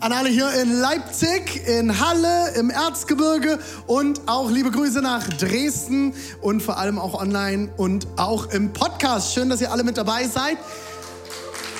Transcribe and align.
an 0.00 0.12
alle 0.12 0.28
hier 0.28 0.50
in 0.60 0.72
Leipzig, 0.72 1.66
in 1.66 2.00
Halle, 2.00 2.52
im 2.56 2.70
Erzgebirge 2.70 3.58
und 3.86 4.20
auch 4.26 4.50
liebe 4.50 4.70
Grüße 4.70 5.00
nach 5.00 5.26
Dresden 5.28 6.14
und 6.42 6.62
vor 6.62 6.78
allem 6.78 6.98
auch 6.98 7.14
online 7.14 7.70
und 7.76 8.06
auch 8.16 8.50
im 8.50 8.72
Podcast. 8.72 9.34
Schön, 9.34 9.48
dass 9.48 9.60
ihr 9.60 9.72
alle 9.72 9.84
mit 9.84 9.96
dabei 9.96 10.26
seid. 10.26 10.58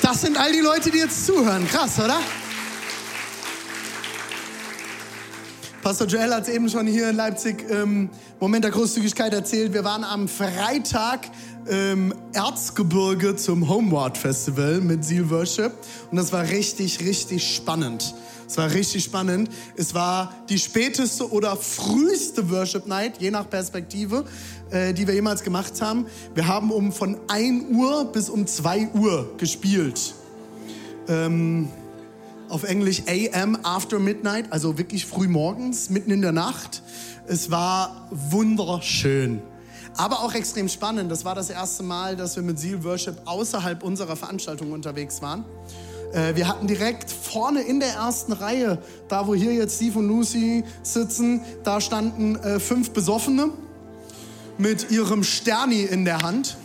Das 0.03 0.23
sind 0.23 0.39
all 0.39 0.53
die 0.53 0.61
Leute, 0.61 0.91
die 0.91 0.99
jetzt 0.99 1.27
zuhören. 1.27 1.67
Krass, 1.69 1.99
oder? 1.99 2.19
Pastor 5.83 6.07
Joel 6.07 6.35
hat 6.35 6.45
es 6.45 6.49
eben 6.49 6.69
schon 6.69 6.87
hier 6.87 7.11
in 7.11 7.17
Leipzig 7.17 7.65
ähm, 7.71 8.11
Moment 8.41 8.65
der 8.65 8.73
Großzügigkeit 8.73 9.33
erzählt. 9.33 9.73
Wir 9.73 9.85
waren 9.85 10.05
am 10.05 10.27
Freitag 10.27 11.21
im 11.69 12.15
Erzgebirge 12.33 13.37
zum 13.37 13.69
Homeward 13.69 14.17
Festival 14.17 14.81
mit 14.81 15.05
Seal 15.05 15.29
Worship 15.31 15.73
und 16.11 16.17
das 16.17 16.33
war 16.33 16.43
richtig, 16.49 17.01
richtig 17.01 17.55
spannend. 17.55 18.15
Es 18.49 18.57
war 18.57 18.71
richtig 18.73 19.03
spannend. 19.03 19.51
Es 19.77 19.93
war 19.93 20.33
die 20.49 20.59
späteste 20.59 21.31
oder 21.31 21.57
früheste 21.57 22.49
Worship 22.51 22.87
Night, 22.87 23.21
je 23.21 23.33
nach 23.33 23.51
Perspektive, 23.51 24.25
äh, 24.71 24.95
die 24.95 25.07
wir 25.07 25.15
jemals 25.15 25.43
gemacht 25.43 25.81
haben. 25.81 26.07
Wir 26.35 26.47
haben 26.47 26.71
um 26.71 26.93
von 26.93 27.19
1 27.27 27.75
Uhr 27.75 28.05
bis 28.13 28.31
um 28.31 28.47
2 28.47 28.91
Uhr 28.95 29.35
gespielt. 29.37 30.15
Ähm, 31.09 31.69
auf 32.49 32.63
Englisch 32.63 33.03
AM 33.09 33.59
After 33.65 33.99
Midnight, 33.99 34.53
also 34.53 34.79
wirklich 34.79 35.07
früh 35.07 35.27
morgens, 35.27 35.91
mitten 35.91 36.13
in 36.13 36.23
der 36.23 36.31
Nacht. 36.31 36.83
Es 37.27 37.51
war 37.51 38.09
wunderschön 38.13 39.43
aber 39.97 40.21
auch 40.21 40.35
extrem 40.35 40.69
spannend. 40.69 41.11
Das 41.11 41.25
war 41.25 41.35
das 41.35 41.51
erste 41.51 41.83
Mal, 41.83 42.17
dass 42.17 42.37
wir 42.37 42.43
mit 42.43 42.59
Seal 42.59 42.85
Worship 42.85 43.17
außerhalb 43.25 43.83
unserer 43.83 44.17
Veranstaltung 44.17 44.73
unterwegs 44.73 45.23
waren. 45.23 45.45
Äh, 46.13 46.35
wir 46.35 46.49
hatten 46.49 46.67
direkt 46.67 47.11
vorne 47.11 47.63
in 47.63 47.81
der 47.81 47.95
ersten 47.95 48.33
Reihe, 48.33 48.79
da 49.09 49.27
wo 49.27 49.35
hier 49.35 49.53
jetzt 49.53 49.77
Steve 49.77 49.99
und 49.99 50.09
Lucy 50.09 50.65
sitzen, 50.83 51.43
da 51.65 51.81
standen 51.81 52.37
äh, 52.37 52.61
fünf 52.61 52.91
Besoffene 52.91 53.51
mit 54.59 54.91
ihrem 54.91 55.23
Sterni 55.23 55.83
in 55.83 56.05
der 56.05 56.23
Hand. 56.23 56.57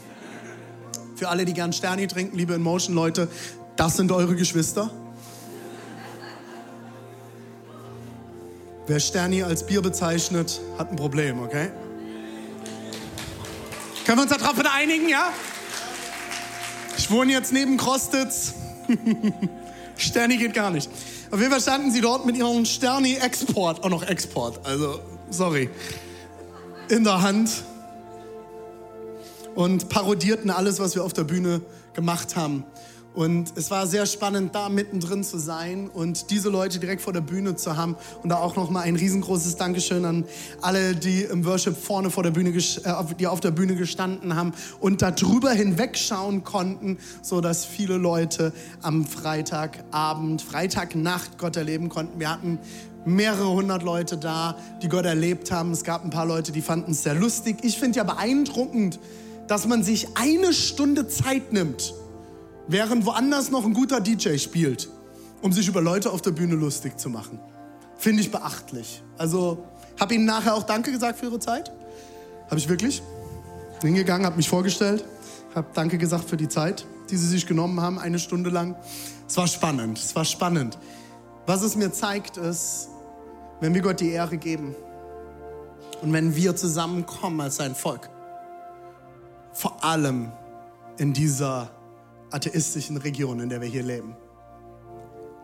Für 1.16 1.30
alle, 1.30 1.46
die 1.46 1.54
gern 1.54 1.74
Sterni 1.74 2.08
trinken, 2.08 2.38
liebe 2.38 2.56
Emotion-Leute, 2.56 3.28
das 3.76 3.98
sind 3.98 4.12
eure 4.12 4.36
Geschwister. 4.36 4.90
Wer 8.88 9.00
Sterni 9.00 9.44
als 9.44 9.66
Bier 9.66 9.82
bezeichnet, 9.82 10.60
hat 10.78 10.90
ein 10.90 10.96
Problem, 10.96 11.40
okay? 11.40 11.70
Können 14.12 14.28
wir 14.28 14.36
uns 14.36 14.44
darauf 14.44 14.58
einigen, 14.76 15.08
ja? 15.08 15.32
Ich 16.98 17.10
wohne 17.10 17.32
jetzt 17.32 17.54
neben 17.54 17.78
Krostitz. 17.78 18.56
Sterni 19.96 20.36
geht 20.36 20.54
gar 20.54 20.70
nicht. 20.70 20.90
Auf 21.32 21.40
jeden 21.40 21.50
Fall 21.50 21.62
standen 21.62 21.92
sie 21.92 22.02
dort 22.02 22.26
mit 22.26 22.36
ihrem 22.36 22.66
Sterni-Export, 22.66 23.86
auch 23.86 23.90
noch 23.90 24.04
Export, 24.04 24.66
also 24.66 25.00
sorry, 25.30 25.70
in 26.90 27.06
der 27.06 27.22
Hand 27.22 27.64
und 29.56 29.88
parodierten 29.88 30.50
alles, 30.50 30.82
was 30.82 30.94
wir 30.94 31.06
auf 31.06 31.14
der 31.14 31.24
Bühne 31.24 31.62
gemacht 31.94 32.36
haben. 32.36 32.66
Und 33.14 33.54
es 33.56 33.70
war 33.70 33.88
sehr 33.88 34.06
spannend, 34.06 34.56
da 34.56 34.70
mittendrin 34.70 35.24
zu 35.24 35.38
sein 35.38 35.90
und 35.90 36.30
diese 36.30 36.50
Leute 36.50 36.80
direkt 36.80 37.02
vor 37.02 37.12
der 37.12 37.22
Bühne 37.22 37.58
zu 37.58 37.76
haben. 37.76 37.98
Und 38.24 38.30
da 38.30 38.38
auch 38.38 38.56
nochmal 38.56 38.84
ein 38.84 38.96
riesengroßes 38.96 39.58
Dankeschön 39.58 40.06
an 40.06 40.24
alle, 40.62 40.96
die 40.96 41.24
im 41.24 41.46
Worship 41.46 41.76
vorne 41.76 42.10
vor 42.10 42.24
der 42.24 42.32
Bühne, 42.32 42.52
äh, 42.52 43.16
die 43.20 43.28
auf 43.28 43.42
der 43.42 43.52
Bühne 43.52 43.76
gestanden 43.76 44.36
haben 44.36 44.54
und 44.80 45.02
da 45.02 45.12
drüber 45.12 45.52
hinwegschauen 45.52 46.46
konnten, 46.46 47.00
so 47.22 47.42
dass 47.42 47.66
viele 47.66 47.98
Leute 47.98 48.54
am 48.82 49.06
Freitagabend, 49.06 50.42
Freitagnacht 50.42 51.38
Gott 51.38 51.58
erleben 51.58 51.90
konnten. 51.90 52.18
Wir 52.18 52.32
hatten 52.32 52.60
mehrere 53.04 53.50
hundert 53.50 53.84
Leute 53.84 54.18
da, 54.18 54.56
die 54.82 54.88
Gott 54.88 55.06
erlebt 55.06 55.52
haben. 55.52 55.72
Es 55.72 55.84
gab 55.84 56.06
ein 56.06 56.12
paar 56.12 56.26
Leute, 56.26 56.54
die 56.54 56.62
fanden 56.62 56.92
es 56.92 57.04
sehr 57.04 57.16
lustig. 57.16 57.58
Ich 57.64 57.78
finde 57.78 57.98
ja 57.98 58.04
beeindruckend, 58.06 59.00
dass 59.48 59.68
man 59.68 59.84
sich 59.84 60.08
eine 60.16 60.54
Stunde 60.54 61.10
Zeit 61.10 61.52
nimmt 61.52 61.94
während 62.68 63.06
woanders 63.06 63.52
noch 63.52 63.66
ein 63.66 63.74
guter 63.74 64.00
DJ 64.00 64.38
spielt, 64.38 64.90
um 65.42 65.52
sich 65.52 65.68
über 65.68 65.82
Leute 65.82 66.12
auf 66.12 66.22
der 66.22 66.32
Bühne 66.32 66.56
lustig 66.56 67.00
zu 67.00 67.10
machen. 67.10 67.40
Finde 67.98 68.22
ich 68.22 68.32
beachtlich. 68.32 69.04
Also 69.18 69.66
habe 70.00 70.16
Ihnen 70.16 70.26
nachher 70.26 70.56
auch 70.56 70.64
Danke 70.64 70.92
gesagt 70.92 71.20
für 71.20 71.28
Ihre 71.28 71.40
Zeit. 71.40 71.72
Habe 72.48 72.58
ich 72.58 72.68
wirklich. 72.68 73.02
Hingegangen, 73.82 74.26
habe 74.26 74.38
mich 74.38 74.50
vorgestellt, 74.50 75.04
habe 75.56 75.68
Danke 75.74 75.98
gesagt 75.98 76.30
für 76.30 76.38
die 76.38 76.48
Zeit, 76.48 76.86
die 77.10 77.18
Sie 77.18 77.28
sich 77.28 77.48
genommen 77.48 77.82
haben, 77.82 77.98
eine 77.98 78.20
Stunde 78.20 78.50
lang. 78.50 78.76
Es 79.28 79.38
war 79.38 79.48
spannend, 79.48 79.98
es 79.98 80.16
war 80.16 80.26
spannend. 80.26 80.78
Was 81.48 81.64
es 81.64 81.76
mir 81.76 81.92
zeigt, 81.92 82.38
ist, 82.38 82.90
wenn 83.60 83.74
wir 83.74 83.82
Gott 83.82 84.00
die 84.00 84.12
Ehre 84.12 84.38
geben 84.38 84.76
und 86.02 86.14
wenn 86.14 86.36
wir 86.36 86.56
zusammenkommen 86.56 87.42
als 87.42 87.56
sein 87.56 87.74
Volk, 87.74 88.10
vor 89.54 89.84
allem 89.84 90.32
in 90.98 91.14
dieser 91.14 91.72
atheistischen 92.32 92.98
Region, 92.98 93.40
in 93.40 93.50
der 93.50 93.62
wir 93.62 93.68
hier 93.68 93.84
leben, 93.84 94.16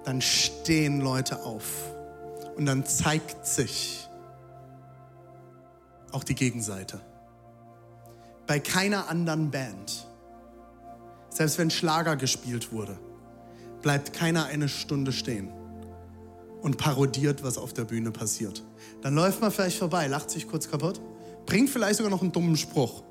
dann 0.03 0.21
stehen 0.21 1.01
Leute 1.01 1.43
auf 1.43 1.65
und 2.55 2.65
dann 2.65 2.85
zeigt 2.85 3.45
sich 3.45 4.07
auch 6.11 6.23
die 6.23 6.35
Gegenseite. 6.35 6.99
Bei 8.47 8.59
keiner 8.59 9.09
anderen 9.09 9.51
Band, 9.51 10.07
selbst 11.29 11.57
wenn 11.57 11.69
Schlager 11.69 12.15
gespielt 12.15 12.71
wurde, 12.71 12.97
bleibt 13.81 14.13
keiner 14.13 14.45
eine 14.45 14.69
Stunde 14.69 15.11
stehen 15.11 15.51
und 16.61 16.77
parodiert, 16.77 17.43
was 17.43 17.57
auf 17.57 17.73
der 17.73 17.83
Bühne 17.83 18.11
passiert. 18.11 18.63
Dann 19.01 19.13
läuft 19.13 19.41
man 19.41 19.51
vielleicht 19.51 19.77
vorbei, 19.77 20.07
lacht 20.07 20.29
sich 20.29 20.47
kurz 20.47 20.69
kaputt, 20.71 21.01
bringt 21.45 21.69
vielleicht 21.69 21.97
sogar 21.97 22.09
noch 22.09 22.21
einen 22.21 22.31
dummen 22.31 22.57
Spruch 22.57 23.03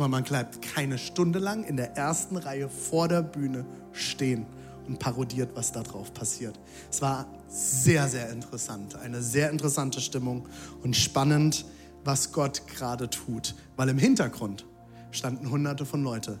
aber 0.00 0.08
man 0.08 0.24
bleibt 0.24 0.62
keine 0.62 0.96
Stunde 0.96 1.38
lang 1.38 1.62
in 1.62 1.76
der 1.76 1.94
ersten 1.94 2.38
Reihe 2.38 2.70
vor 2.70 3.06
der 3.06 3.20
Bühne 3.20 3.66
stehen 3.92 4.46
und 4.86 4.98
parodiert, 4.98 5.50
was 5.54 5.72
da 5.72 5.82
drauf 5.82 6.14
passiert. 6.14 6.58
Es 6.90 7.02
war 7.02 7.26
sehr, 7.48 8.08
sehr 8.08 8.30
interessant, 8.30 8.96
eine 8.96 9.20
sehr 9.20 9.50
interessante 9.50 10.00
Stimmung 10.00 10.48
und 10.82 10.96
spannend, 10.96 11.66
was 12.02 12.32
Gott 12.32 12.66
gerade 12.66 13.10
tut, 13.10 13.54
weil 13.76 13.90
im 13.90 13.98
Hintergrund 13.98 14.64
standen 15.10 15.50
hunderte 15.50 15.84
von 15.84 16.02
Leuten, 16.02 16.40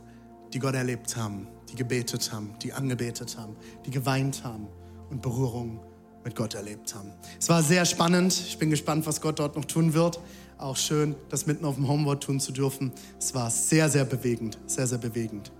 die 0.54 0.58
Gott 0.58 0.74
erlebt 0.74 1.14
haben, 1.18 1.46
die 1.70 1.74
gebetet 1.74 2.32
haben, 2.32 2.54
die 2.62 2.72
angebetet 2.72 3.36
haben, 3.36 3.56
die 3.84 3.90
geweint 3.90 4.42
haben 4.42 4.68
und 5.10 5.20
Berührung 5.20 5.80
mit 6.24 6.34
Gott 6.34 6.54
erlebt 6.54 6.94
haben. 6.94 7.12
Es 7.38 7.50
war 7.50 7.62
sehr 7.62 7.84
spannend. 7.84 8.32
Ich 8.32 8.56
bin 8.56 8.70
gespannt, 8.70 9.06
was 9.06 9.20
Gott 9.20 9.38
dort 9.38 9.54
noch 9.54 9.66
tun 9.66 9.92
wird 9.92 10.18
auch 10.62 10.76
schön, 10.76 11.14
das 11.30 11.46
mitten 11.46 11.64
auf 11.64 11.76
dem 11.76 11.88
Homeward 11.88 12.22
tun 12.22 12.40
zu 12.40 12.52
dürfen. 12.52 12.92
Es 13.18 13.34
war 13.34 13.50
sehr, 13.50 13.88
sehr 13.88 14.04
bewegend, 14.04 14.58
sehr, 14.66 14.86
sehr 14.86 14.98
bewegend. 14.98 15.50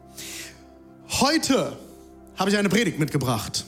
Heute 1.21 1.77
habe 2.37 2.51
ich 2.51 2.57
eine 2.57 2.69
Predigt 2.69 2.99
mitgebracht. 2.99 3.65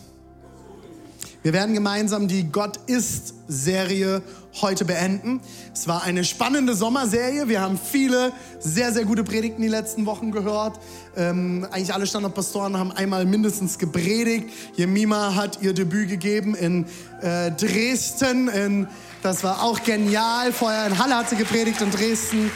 Wir 1.43 1.53
werden 1.53 1.75
gemeinsam 1.75 2.29
die 2.29 2.45
Gott 2.45 2.77
ist 2.87 3.35
Serie 3.49 4.23
heute 4.61 4.85
beenden. 4.85 5.41
Es 5.75 5.89
war 5.89 6.05
eine 6.05 6.23
spannende 6.23 6.77
Sommerserie. 6.77 7.49
Wir 7.49 7.61
haben 7.61 7.79
viele 7.79 8.33
sehr, 8.61 8.93
sehr 8.93 9.05
gute 9.05 9.25
Predigten 9.25 9.61
die 9.61 9.69
letzten 9.69 10.07
Wochen 10.07 10.31
gehört. 10.31 10.79
Ähm, 11.17 11.67
eigentlich 11.71 11.93
alle 11.93 12.07
Standardpastoren 12.07 12.79
haben 12.79 12.93
einmal 12.93 13.25
mindestens 13.25 13.79
gepredigt. 13.79 14.51
Jemima 14.77 15.35
hat 15.35 15.61
ihr 15.63 15.73
Debüt 15.73 16.11
gegeben 16.11 16.55
in 16.55 16.87
äh, 17.23 17.51
Dresden. 17.51 18.49
In, 18.49 18.89
das 19.23 19.45
war 19.45 19.63
auch 19.63 19.83
genial. 19.83 20.53
Vorher 20.53 20.87
in 20.87 20.99
Halle 20.99 21.17
hat 21.17 21.31
sie 21.31 21.37
gepredigt 21.37 21.81
in 21.81 21.91
Dresden. 21.91 22.51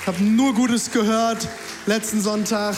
Ich 0.00 0.06
habe 0.06 0.22
nur 0.22 0.54
Gutes 0.54 0.90
gehört. 0.90 1.46
Letzten 1.84 2.22
Sonntag 2.22 2.74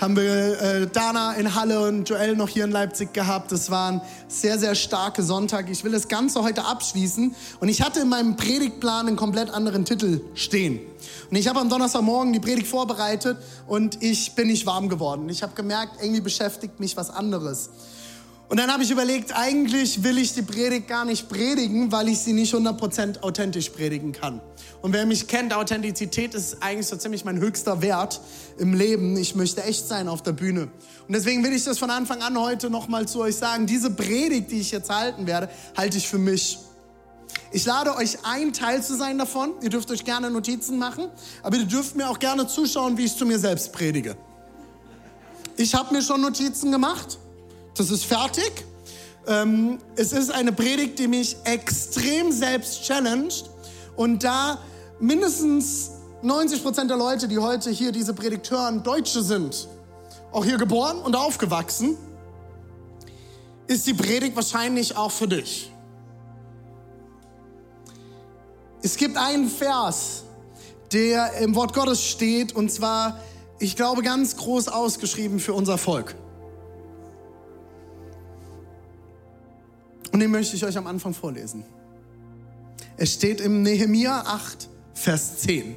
haben 0.00 0.16
wir 0.16 0.60
äh, 0.60 0.86
Dana 0.86 1.34
in 1.34 1.54
Halle 1.54 1.86
und 1.86 2.08
Joel 2.08 2.36
noch 2.36 2.48
hier 2.48 2.64
in 2.64 2.70
Leipzig 2.70 3.12
gehabt. 3.12 3.52
Das 3.52 3.70
waren 3.70 4.00
sehr, 4.28 4.58
sehr 4.58 4.74
starke 4.74 5.22
Sonntag. 5.22 5.68
Ich 5.70 5.84
will 5.84 5.92
das 5.92 6.08
Ganze 6.08 6.42
heute 6.42 6.64
abschließen. 6.64 7.34
Und 7.60 7.68
ich 7.68 7.82
hatte 7.82 8.00
in 8.00 8.08
meinem 8.08 8.36
Predigtplan 8.36 9.06
einen 9.06 9.16
komplett 9.16 9.50
anderen 9.50 9.84
Titel 9.84 10.22
stehen. 10.34 10.80
Und 11.30 11.36
ich 11.36 11.46
habe 11.46 11.60
am 11.60 11.68
Donnerstagmorgen 11.68 12.32
die 12.32 12.40
Predigt 12.40 12.68
vorbereitet 12.68 13.36
und 13.66 14.02
ich 14.02 14.34
bin 14.34 14.46
nicht 14.46 14.64
warm 14.66 14.88
geworden. 14.88 15.28
Ich 15.28 15.42
habe 15.42 15.52
gemerkt, 15.54 16.00
irgendwie 16.00 16.22
beschäftigt 16.22 16.80
mich 16.80 16.96
was 16.96 17.10
anderes. 17.10 17.70
Und 18.48 18.58
dann 18.58 18.72
habe 18.72 18.82
ich 18.82 18.90
überlegt, 18.90 19.36
eigentlich 19.36 20.02
will 20.02 20.16
ich 20.16 20.32
die 20.32 20.40
Predigt 20.40 20.88
gar 20.88 21.04
nicht 21.04 21.28
predigen, 21.28 21.92
weil 21.92 22.08
ich 22.08 22.20
sie 22.20 22.32
nicht 22.32 22.54
100% 22.54 23.20
authentisch 23.20 23.68
predigen 23.68 24.12
kann. 24.12 24.40
Und 24.80 24.94
wer 24.94 25.04
mich 25.04 25.26
kennt, 25.26 25.52
Authentizität 25.52 26.34
ist 26.34 26.62
eigentlich 26.62 26.86
so 26.86 26.96
ziemlich 26.96 27.26
mein 27.26 27.40
höchster 27.40 27.82
Wert 27.82 28.22
im 28.56 28.72
Leben. 28.72 29.18
Ich 29.18 29.34
möchte 29.34 29.62
echt 29.64 29.86
sein 29.86 30.08
auf 30.08 30.22
der 30.22 30.32
Bühne. 30.32 30.70
Und 31.06 31.14
deswegen 31.14 31.44
will 31.44 31.52
ich 31.52 31.64
das 31.64 31.78
von 31.78 31.90
Anfang 31.90 32.22
an 32.22 32.38
heute 32.40 32.70
nochmal 32.70 33.06
zu 33.06 33.20
euch 33.20 33.36
sagen. 33.36 33.66
Diese 33.66 33.90
Predigt, 33.90 34.50
die 34.50 34.60
ich 34.60 34.70
jetzt 34.70 34.88
halten 34.88 35.26
werde, 35.26 35.50
halte 35.76 35.98
ich 35.98 36.08
für 36.08 36.18
mich. 36.18 36.58
Ich 37.52 37.66
lade 37.66 37.96
euch 37.96 38.24
ein, 38.24 38.54
Teil 38.54 38.82
zu 38.82 38.96
sein 38.96 39.18
davon. 39.18 39.52
Ihr 39.60 39.68
dürft 39.68 39.90
euch 39.90 40.04
gerne 40.04 40.30
Notizen 40.30 40.78
machen, 40.78 41.08
aber 41.42 41.56
ihr 41.56 41.66
dürft 41.66 41.96
mir 41.96 42.08
auch 42.08 42.18
gerne 42.18 42.46
zuschauen, 42.46 42.96
wie 42.96 43.04
ich 43.04 43.16
zu 43.16 43.26
mir 43.26 43.38
selbst 43.38 43.74
predige. 43.74 44.16
Ich 45.56 45.74
habe 45.74 45.92
mir 45.92 46.02
schon 46.02 46.22
Notizen 46.22 46.72
gemacht. 46.72 47.18
Das 47.78 47.90
ist 47.90 48.04
fertig. 48.04 48.50
Ähm, 49.28 49.78
es 49.94 50.12
ist 50.12 50.32
eine 50.32 50.50
Predigt, 50.52 50.98
die 50.98 51.06
mich 51.06 51.36
extrem 51.44 52.32
selbst 52.32 52.82
challenged. 52.82 53.48
Und 53.94 54.24
da 54.24 54.58
mindestens 54.98 55.92
90 56.22 56.64
Prozent 56.64 56.90
der 56.90 56.96
Leute, 56.96 57.28
die 57.28 57.38
heute 57.38 57.70
hier 57.70 57.92
diese 57.92 58.14
Predigt 58.14 58.50
hören, 58.50 58.82
Deutsche 58.82 59.22
sind, 59.22 59.68
auch 60.32 60.44
hier 60.44 60.56
geboren 60.56 60.98
und 60.98 61.14
aufgewachsen, 61.14 61.96
ist 63.68 63.86
die 63.86 63.94
Predigt 63.94 64.34
wahrscheinlich 64.34 64.96
auch 64.96 65.12
für 65.12 65.28
dich. 65.28 65.70
Es 68.82 68.96
gibt 68.96 69.16
einen 69.16 69.48
Vers, 69.48 70.24
der 70.92 71.34
im 71.34 71.54
Wort 71.54 71.74
Gottes 71.74 72.02
steht, 72.02 72.56
und 72.56 72.72
zwar, 72.72 73.20
ich 73.60 73.76
glaube, 73.76 74.02
ganz 74.02 74.36
groß 74.36 74.66
ausgeschrieben 74.66 75.38
für 75.38 75.52
unser 75.52 75.78
Volk. 75.78 76.16
Und 80.12 80.20
den 80.20 80.30
möchte 80.30 80.56
ich 80.56 80.64
euch 80.64 80.76
am 80.76 80.86
Anfang 80.86 81.14
vorlesen. 81.14 81.64
Es 82.96 83.14
steht 83.14 83.40
im 83.40 83.62
Nehemia 83.62 84.22
8, 84.26 84.68
Vers 84.94 85.38
10. 85.38 85.76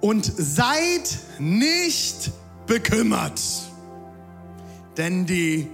Und 0.00 0.24
seid 0.24 1.18
nicht 1.38 2.30
bekümmert, 2.66 3.40
denn 4.96 5.26
die 5.26 5.68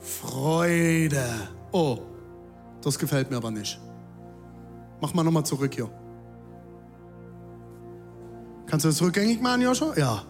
Freude. 0.00 1.24
Oh, 1.72 1.98
das 2.82 2.98
gefällt 2.98 3.30
mir 3.30 3.36
aber 3.36 3.50
nicht. 3.50 3.80
Mach 5.00 5.14
mal 5.14 5.24
nochmal 5.24 5.44
zurück 5.44 5.74
hier. 5.74 5.90
Kannst 8.66 8.84
du 8.84 8.88
das 8.88 9.00
rückgängig 9.00 9.40
machen, 9.40 9.62
Joshua? 9.62 9.96
Ja. 9.96 10.24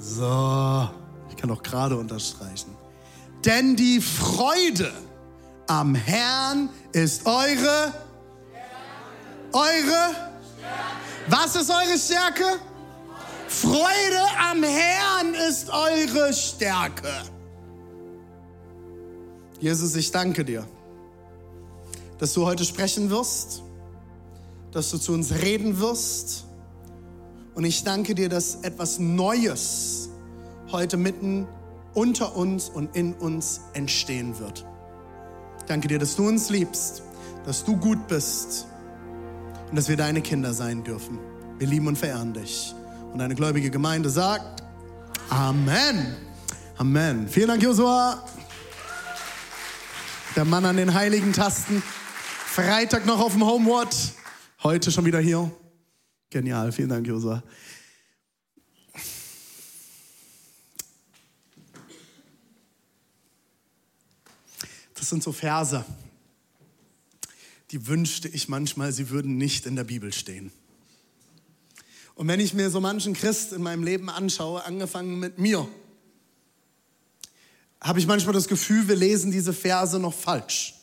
So, 0.00 0.88
ich 1.28 1.36
kann 1.36 1.50
auch 1.50 1.62
gerade 1.62 1.96
unterstreichen. 1.96 2.77
Denn 3.44 3.76
die 3.76 4.00
Freude 4.00 4.92
am 5.66 5.94
Herrn 5.94 6.70
ist 6.92 7.24
eure, 7.26 7.92
eure, 9.52 10.10
was 11.28 11.54
ist 11.54 11.70
eure 11.70 11.98
Stärke? 11.98 12.58
Freude 13.46 14.22
am 14.50 14.62
Herrn 14.62 15.34
ist 15.48 15.70
eure 15.70 16.32
Stärke. 16.32 17.12
Jesus, 19.60 19.94
ich 19.96 20.10
danke 20.10 20.44
dir, 20.44 20.66
dass 22.18 22.32
du 22.32 22.44
heute 22.44 22.64
sprechen 22.64 23.10
wirst, 23.10 23.62
dass 24.72 24.90
du 24.90 24.98
zu 24.98 25.12
uns 25.12 25.32
reden 25.32 25.80
wirst. 25.80 26.44
Und 27.54 27.64
ich 27.64 27.82
danke 27.84 28.14
dir, 28.14 28.28
dass 28.28 28.56
etwas 28.56 28.98
Neues 28.98 30.08
heute 30.70 30.96
mitten 30.96 31.48
unter 31.98 32.36
uns 32.36 32.68
und 32.68 32.94
in 32.94 33.12
uns 33.14 33.62
entstehen 33.72 34.38
wird. 34.38 34.64
Danke 35.66 35.88
dir, 35.88 35.98
dass 35.98 36.14
du 36.14 36.28
uns 36.28 36.48
liebst, 36.48 37.02
dass 37.44 37.64
du 37.64 37.76
gut 37.76 38.06
bist 38.06 38.68
und 39.68 39.76
dass 39.76 39.88
wir 39.88 39.96
deine 39.96 40.20
Kinder 40.20 40.54
sein 40.54 40.84
dürfen. 40.84 41.18
Wir 41.58 41.66
lieben 41.66 41.88
und 41.88 41.98
verehren 41.98 42.32
dich. 42.32 42.72
Und 43.12 43.20
eine 43.20 43.34
gläubige 43.34 43.70
Gemeinde 43.70 44.10
sagt 44.10 44.62
Amen. 45.28 46.16
Amen. 46.76 47.28
Vielen 47.28 47.48
Dank, 47.48 47.62
Josua. 47.64 48.24
Der 50.36 50.44
Mann 50.44 50.64
an 50.64 50.76
den 50.76 50.94
heiligen 50.94 51.32
Tasten. 51.32 51.82
Freitag 52.46 53.06
noch 53.06 53.18
auf 53.18 53.32
dem 53.32 53.44
Homeward. 53.44 53.94
Heute 54.62 54.92
schon 54.92 55.04
wieder 55.04 55.18
hier. 55.18 55.50
Genial. 56.30 56.70
Vielen 56.70 56.90
Dank, 56.90 57.08
Josua. 57.08 57.42
Sind 65.08 65.22
so 65.22 65.32
Verse, 65.32 65.84
die 67.70 67.86
wünschte 67.86 68.28
ich 68.28 68.48
manchmal, 68.48 68.92
sie 68.92 69.08
würden 69.08 69.38
nicht 69.38 69.64
in 69.64 69.74
der 69.74 69.84
Bibel 69.84 70.12
stehen. 70.12 70.52
Und 72.14 72.28
wenn 72.28 72.40
ich 72.40 72.52
mir 72.52 72.68
so 72.68 72.80
manchen 72.80 73.14
Christ 73.14 73.52
in 73.52 73.62
meinem 73.62 73.82
Leben 73.84 74.10
anschaue, 74.10 74.64
angefangen 74.64 75.18
mit 75.18 75.38
mir, 75.38 75.66
habe 77.80 77.98
ich 78.00 78.06
manchmal 78.06 78.34
das 78.34 78.48
Gefühl, 78.48 78.88
wir 78.88 78.96
lesen 78.96 79.30
diese 79.30 79.52
Verse 79.52 79.98
noch 79.98 80.12
falsch. 80.12 80.74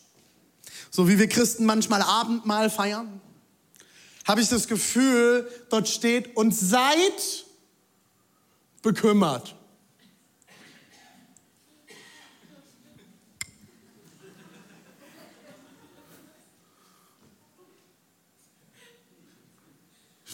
So 0.89 1.07
wie 1.07 1.19
wir 1.19 1.27
Christen 1.27 1.65
manchmal 1.65 2.01
Abendmahl 2.01 2.69
feiern, 2.69 3.21
habe 4.25 4.41
ich 4.41 4.49
das 4.49 4.67
Gefühl, 4.67 5.47
dort 5.69 5.87
steht, 5.87 6.35
und 6.35 6.55
seid 6.55 7.45
bekümmert. 8.81 9.55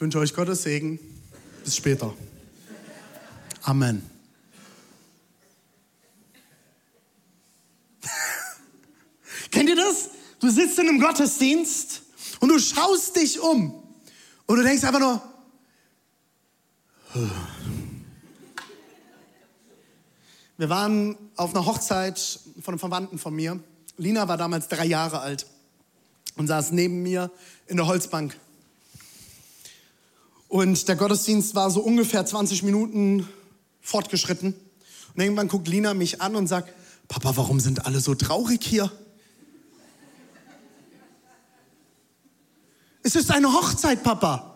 Ich 0.01 0.03
wünsche 0.03 0.17
euch 0.17 0.33
Gottes 0.33 0.63
Segen. 0.63 0.97
Bis 1.63 1.75
später. 1.75 2.11
Amen. 3.61 4.01
Kennt 9.51 9.69
ihr 9.69 9.75
das? 9.75 10.09
Du 10.39 10.49
sitzt 10.49 10.79
in 10.79 10.89
einem 10.89 10.99
Gottesdienst 10.99 12.01
und 12.39 12.49
du 12.49 12.57
schaust 12.57 13.15
dich 13.15 13.39
um 13.39 13.83
und 14.47 14.55
du 14.55 14.63
denkst 14.63 14.83
einfach 14.85 14.99
nur, 14.99 15.21
wir 20.57 20.69
waren 20.69 21.15
auf 21.35 21.53
einer 21.53 21.67
Hochzeit 21.67 22.39
von 22.59 22.73
einem 22.73 22.79
Verwandten 22.79 23.19
von 23.19 23.35
mir. 23.35 23.59
Lina 23.97 24.27
war 24.27 24.37
damals 24.37 24.67
drei 24.67 24.85
Jahre 24.85 25.19
alt 25.19 25.45
und 26.37 26.47
saß 26.47 26.71
neben 26.71 27.03
mir 27.03 27.29
in 27.67 27.77
der 27.77 27.85
Holzbank. 27.85 28.35
Und 30.51 30.89
der 30.89 30.97
Gottesdienst 30.97 31.55
war 31.55 31.71
so 31.71 31.79
ungefähr 31.79 32.25
20 32.25 32.63
Minuten 32.63 33.25
fortgeschritten. 33.79 34.53
Und 35.15 35.21
irgendwann 35.21 35.47
guckt 35.47 35.69
Lina 35.69 35.93
mich 35.93 36.21
an 36.21 36.35
und 36.35 36.47
sagt, 36.47 36.73
Papa, 37.07 37.37
warum 37.37 37.61
sind 37.61 37.85
alle 37.85 38.01
so 38.01 38.15
traurig 38.15 38.61
hier? 38.61 38.91
Es 43.01 43.15
ist 43.15 43.31
eine 43.31 43.53
Hochzeit, 43.53 44.03
Papa. 44.03 44.50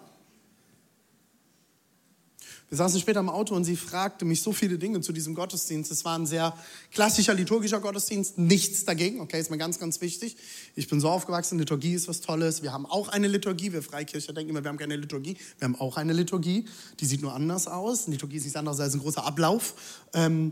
Wir 2.70 2.78
saßen 2.78 3.00
später 3.00 3.20
im 3.20 3.30
Auto 3.30 3.54
und 3.54 3.64
sie 3.64 3.76
fragte 3.76 4.26
mich 4.26 4.42
so 4.42 4.52
viele 4.52 4.80
Dinge 4.80 5.00
zu 5.02 5.14
diesem 5.14 5.36
Gottesdienst. 5.36 5.92
Es 5.92 6.04
war 6.04 6.18
ein 6.18 6.26
sehr 6.26 6.58
klassischer 6.92 7.36
liturgischer 7.36 7.80
Gottesdienst, 7.80 8.40
nichts 8.40 8.86
dagegen, 8.86 9.22
okay, 9.22 9.40
ist 9.40 9.52
mir 9.52 9.60
ganz, 9.60 9.78
ganz 9.78 10.02
wichtig. 10.02 10.36
Ich 10.76 10.88
bin 10.88 11.00
so 11.00 11.10
aufgewachsen, 11.10 11.60
Liturgie 11.60 11.94
ist 11.94 12.08
was 12.08 12.22
Tolles. 12.22 12.64
Wir 12.64 12.74
haben 12.74 12.88
auch 12.88 13.10
eine 13.10 13.28
Liturgie, 13.28 13.72
wir 13.72 13.84
Freikirche 13.84 14.34
denken 14.34 14.50
immer, 14.50 14.64
wir 14.64 14.70
haben 14.70 14.80
keine 14.80 14.96
Liturgie. 14.96 15.38
Wir 15.60 15.66
haben 15.68 15.76
auch 15.76 15.98
eine 15.98 16.14
Liturgie, 16.14 16.66
die 17.00 17.06
sieht 17.06 17.22
nur 17.22 17.34
anders 17.34 17.68
aus. 17.68 18.08
Liturgie 18.08 18.38
ist 18.38 18.44
nichts 18.44 18.58
anderes 18.58 18.80
als 18.80 18.96
ein 18.96 19.00
großer 19.00 19.24
Ablauf. 19.24 19.76
Ähm, 20.14 20.52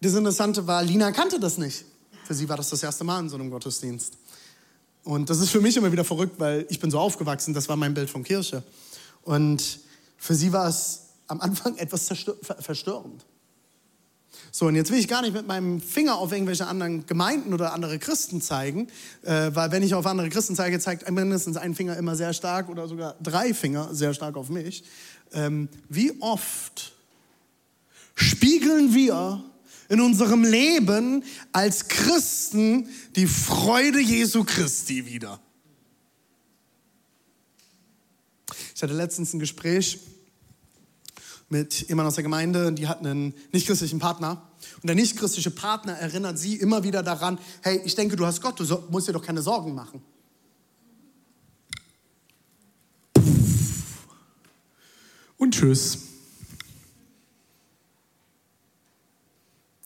das 0.00 0.14
Interessante 0.14 0.66
war, 0.66 0.82
Lina 0.82 1.12
kannte 1.12 1.38
das 1.38 1.58
nicht. 1.58 1.84
Für 2.24 2.34
sie 2.34 2.48
war 2.48 2.56
das 2.56 2.70
das 2.70 2.82
erste 2.82 3.04
Mal 3.04 3.20
in 3.20 3.28
so 3.28 3.36
einem 3.36 3.50
Gottesdienst. 3.50 4.14
Und 5.04 5.28
das 5.28 5.40
ist 5.40 5.50
für 5.50 5.60
mich 5.60 5.76
immer 5.76 5.92
wieder 5.92 6.04
verrückt, 6.04 6.38
weil 6.38 6.66
ich 6.70 6.80
bin 6.80 6.90
so 6.90 6.98
aufgewachsen, 6.98 7.52
das 7.52 7.68
war 7.68 7.76
mein 7.76 7.94
Bild 7.94 8.08
von 8.08 8.24
Kirche. 8.24 8.62
Und 9.22 9.80
für 10.18 10.34
sie 10.34 10.52
war 10.52 10.68
es 10.68 11.04
am 11.28 11.40
Anfang 11.40 11.76
etwas 11.78 12.08
verstörend. 12.60 13.24
So, 14.50 14.66
und 14.66 14.76
jetzt 14.76 14.90
will 14.90 14.98
ich 14.98 15.08
gar 15.08 15.22
nicht 15.22 15.34
mit 15.34 15.46
meinem 15.46 15.80
Finger 15.80 16.16
auf 16.16 16.32
irgendwelche 16.32 16.66
anderen 16.66 17.06
Gemeinden 17.06 17.52
oder 17.52 17.72
andere 17.72 17.98
Christen 17.98 18.40
zeigen, 18.40 18.88
äh, 19.22 19.50
weil 19.52 19.70
wenn 19.72 19.82
ich 19.82 19.94
auf 19.94 20.06
andere 20.06 20.30
Christen 20.30 20.56
zeige, 20.56 20.78
zeigt 20.80 21.08
mindestens 21.10 21.56
ein 21.56 21.74
Finger 21.74 21.96
immer 21.96 22.16
sehr 22.16 22.32
stark 22.32 22.68
oder 22.68 22.88
sogar 22.88 23.14
drei 23.22 23.52
Finger 23.52 23.94
sehr 23.94 24.14
stark 24.14 24.36
auf 24.36 24.48
mich. 24.48 24.84
Ähm, 25.32 25.68
wie 25.88 26.12
oft 26.20 26.92
spiegeln 28.14 28.94
wir 28.94 29.44
in 29.88 30.00
unserem 30.00 30.44
Leben 30.44 31.24
als 31.52 31.88
Christen 31.88 32.88
die 33.16 33.26
Freude 33.26 34.00
Jesu 34.00 34.44
Christi 34.44 35.06
wieder? 35.06 35.40
Ich 38.78 38.82
hatte 38.84 38.94
letztens 38.94 39.34
ein 39.34 39.40
Gespräch 39.40 39.98
mit 41.48 41.88
jemandem 41.88 42.06
aus 42.06 42.14
der 42.14 42.22
Gemeinde, 42.22 42.72
die 42.72 42.86
hatten 42.86 43.08
einen 43.08 43.34
nichtchristlichen 43.50 43.98
Partner. 43.98 44.48
Und 44.76 44.86
der 44.86 44.94
nichtchristliche 44.94 45.50
Partner 45.50 45.94
erinnert 45.94 46.38
sie 46.38 46.54
immer 46.54 46.84
wieder 46.84 47.02
daran, 47.02 47.40
hey, 47.62 47.80
ich 47.84 47.96
denke, 47.96 48.14
du 48.14 48.24
hast 48.24 48.40
Gott, 48.40 48.60
du 48.60 48.84
musst 48.88 49.08
dir 49.08 49.12
doch 49.12 49.24
keine 49.24 49.42
Sorgen 49.42 49.74
machen. 49.74 50.00
Und 55.38 55.54
tschüss. 55.54 55.98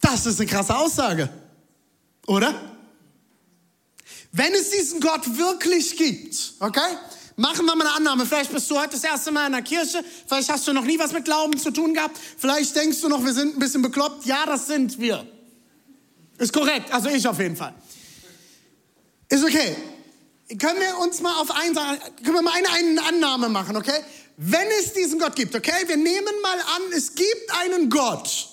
Das 0.02 0.26
ist 0.26 0.38
eine 0.38 0.50
krasse 0.50 0.76
Aussage, 0.76 1.30
oder? 2.26 2.76
Wenn 4.32 4.52
es 4.52 4.68
diesen 4.68 5.00
Gott 5.00 5.38
wirklich 5.38 5.96
gibt, 5.96 6.56
okay? 6.60 6.98
Machen 7.36 7.64
wir 7.64 7.74
mal 7.74 7.86
eine 7.86 7.96
Annahme. 7.96 8.26
Vielleicht 8.26 8.52
bist 8.52 8.70
du 8.70 8.78
heute 8.78 8.90
das 8.90 9.04
erste 9.04 9.30
Mal 9.30 9.46
in 9.46 9.52
der 9.52 9.62
Kirche. 9.62 10.04
Vielleicht 10.26 10.50
hast 10.50 10.66
du 10.68 10.72
noch 10.72 10.84
nie 10.84 10.98
was 10.98 11.12
mit 11.12 11.24
Glauben 11.24 11.58
zu 11.58 11.70
tun 11.70 11.94
gehabt. 11.94 12.18
Vielleicht 12.38 12.76
denkst 12.76 13.00
du 13.00 13.08
noch, 13.08 13.24
wir 13.24 13.32
sind 13.32 13.56
ein 13.56 13.58
bisschen 13.58 13.82
bekloppt. 13.82 14.26
Ja, 14.26 14.44
das 14.46 14.66
sind 14.66 14.98
wir. 14.98 15.26
Ist 16.38 16.52
korrekt. 16.52 16.92
Also 16.92 17.08
ich 17.08 17.26
auf 17.26 17.38
jeden 17.38 17.56
Fall. 17.56 17.74
Ist 19.28 19.44
okay. 19.44 19.76
Können 20.58 20.80
wir 20.80 20.98
uns 20.98 21.20
mal 21.20 21.40
auf 21.40 21.50
ein, 21.50 21.74
können 21.74 22.34
wir 22.34 22.42
mal 22.42 22.52
eine, 22.52 22.68
eine 22.68 23.02
Annahme 23.04 23.48
machen, 23.48 23.76
okay? 23.76 24.04
Wenn 24.36 24.68
es 24.80 24.92
diesen 24.92 25.18
Gott 25.18 25.34
gibt, 25.34 25.54
okay? 25.54 25.86
Wir 25.86 25.96
nehmen 25.96 26.34
mal 26.42 26.58
an, 26.58 26.82
es 26.94 27.14
gibt 27.14 27.50
einen 27.62 27.88
Gott. 27.88 28.48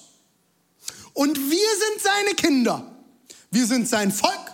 Und 1.13 1.37
wir 1.37 1.49
sind 1.49 2.01
seine 2.01 2.35
Kinder. 2.35 2.95
Wir 3.51 3.65
sind 3.65 3.89
sein 3.89 4.11
Volk. 4.11 4.53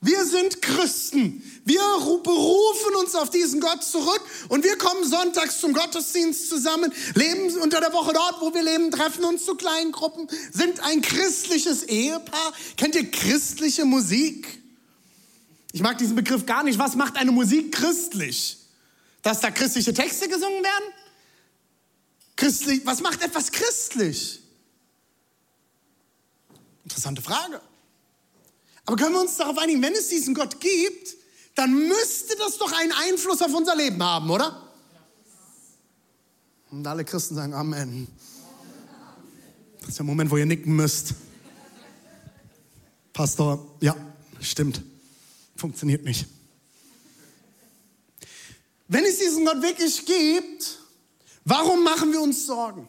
Wir 0.00 0.24
sind 0.24 0.62
Christen. 0.62 1.42
Wir 1.68 1.82
berufen 2.22 2.94
uns 2.98 3.14
auf 3.14 3.28
diesen 3.28 3.60
Gott 3.60 3.84
zurück 3.84 4.22
und 4.48 4.64
wir 4.64 4.78
kommen 4.78 5.04
sonntags 5.06 5.60
zum 5.60 5.74
Gottesdienst 5.74 6.48
zusammen, 6.48 6.90
leben 7.14 7.54
unter 7.58 7.82
der 7.82 7.92
Woche 7.92 8.14
dort, 8.14 8.40
wo 8.40 8.54
wir 8.54 8.62
leben, 8.62 8.90
treffen 8.90 9.22
uns 9.22 9.44
zu 9.44 9.54
kleinen 9.54 9.92
Gruppen, 9.92 10.28
sind 10.50 10.80
ein 10.80 11.02
christliches 11.02 11.82
Ehepaar. 11.82 12.54
Kennt 12.78 12.94
ihr 12.94 13.10
christliche 13.10 13.84
Musik? 13.84 14.62
Ich 15.72 15.82
mag 15.82 15.98
diesen 15.98 16.16
Begriff 16.16 16.46
gar 16.46 16.62
nicht. 16.62 16.78
Was 16.78 16.96
macht 16.96 17.16
eine 17.16 17.32
Musik 17.32 17.74
christlich? 17.74 18.56
Dass 19.20 19.40
da 19.40 19.50
christliche 19.50 19.92
Texte 19.92 20.26
gesungen 20.26 20.64
werden? 20.64 20.94
Christlich, 22.36 22.80
was 22.86 23.02
macht 23.02 23.20
etwas 23.22 23.52
christlich? 23.52 24.40
Interessante 26.84 27.20
Frage. 27.20 27.60
Aber 28.86 28.96
können 28.96 29.12
wir 29.12 29.20
uns 29.20 29.36
darauf 29.36 29.58
einigen, 29.58 29.82
wenn 29.82 29.92
es 29.92 30.08
diesen 30.08 30.32
Gott 30.32 30.60
gibt, 30.60 31.17
dann 31.58 31.88
müsste 31.88 32.36
das 32.36 32.56
doch 32.56 32.70
einen 32.72 32.92
Einfluss 32.92 33.42
auf 33.42 33.52
unser 33.52 33.74
Leben 33.74 34.00
haben, 34.00 34.30
oder? 34.30 34.62
Und 36.70 36.86
alle 36.86 37.04
Christen 37.04 37.34
sagen 37.34 37.52
Amen. 37.52 38.06
Das 39.80 39.88
ist 39.88 39.98
der 39.98 40.06
Moment, 40.06 40.30
wo 40.30 40.36
ihr 40.36 40.46
nicken 40.46 40.76
müsst. 40.76 41.14
Pastor, 43.12 43.74
ja, 43.80 43.96
stimmt. 44.40 44.82
Funktioniert 45.56 46.04
nicht. 46.04 46.26
Wenn 48.86 49.04
es 49.04 49.18
diesen 49.18 49.44
Gott 49.44 49.60
wirklich 49.60 50.06
gibt, 50.06 50.78
warum 51.44 51.82
machen 51.82 52.12
wir 52.12 52.20
uns 52.20 52.46
Sorgen? 52.46 52.88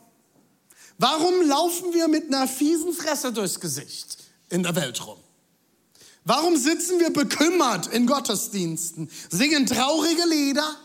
Warum 1.00 1.42
laufen 1.48 1.92
wir 1.92 2.08
mit 2.08 2.28
einer 2.28 2.48
fiesen 2.48 2.94
Fresse 2.94 3.34
durchs 3.34 3.60
Gesicht 3.60 4.18
in 4.50 4.62
der 4.62 4.76
Welt 4.76 5.04
rum? 5.08 5.18
Warum 6.30 6.58
sitzen 6.58 7.00
wir 7.00 7.12
bekümmert 7.12 7.88
in 7.88 8.06
Gottesdiensten, 8.06 9.10
singen 9.32 9.66
traurige 9.66 10.22
Lieder? 10.30 10.76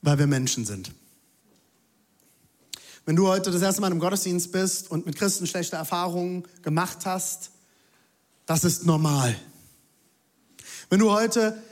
Weil 0.00 0.18
wir 0.18 0.26
Menschen 0.26 0.64
sind. 0.64 0.92
Wenn 3.04 3.16
du 3.16 3.28
heute 3.28 3.50
das 3.50 3.60
erste 3.60 3.82
Mal 3.82 3.92
im 3.92 3.98
Gottesdienst 3.98 4.50
bist 4.50 4.90
und 4.90 5.04
mit 5.04 5.16
Christen 5.16 5.46
schlechte 5.46 5.76
Erfahrungen 5.76 6.44
gemacht 6.62 7.04
hast, 7.04 7.50
das 8.46 8.64
ist 8.64 8.86
normal. 8.86 9.38
Wenn 10.88 11.00
du 11.00 11.10
heute 11.10 11.62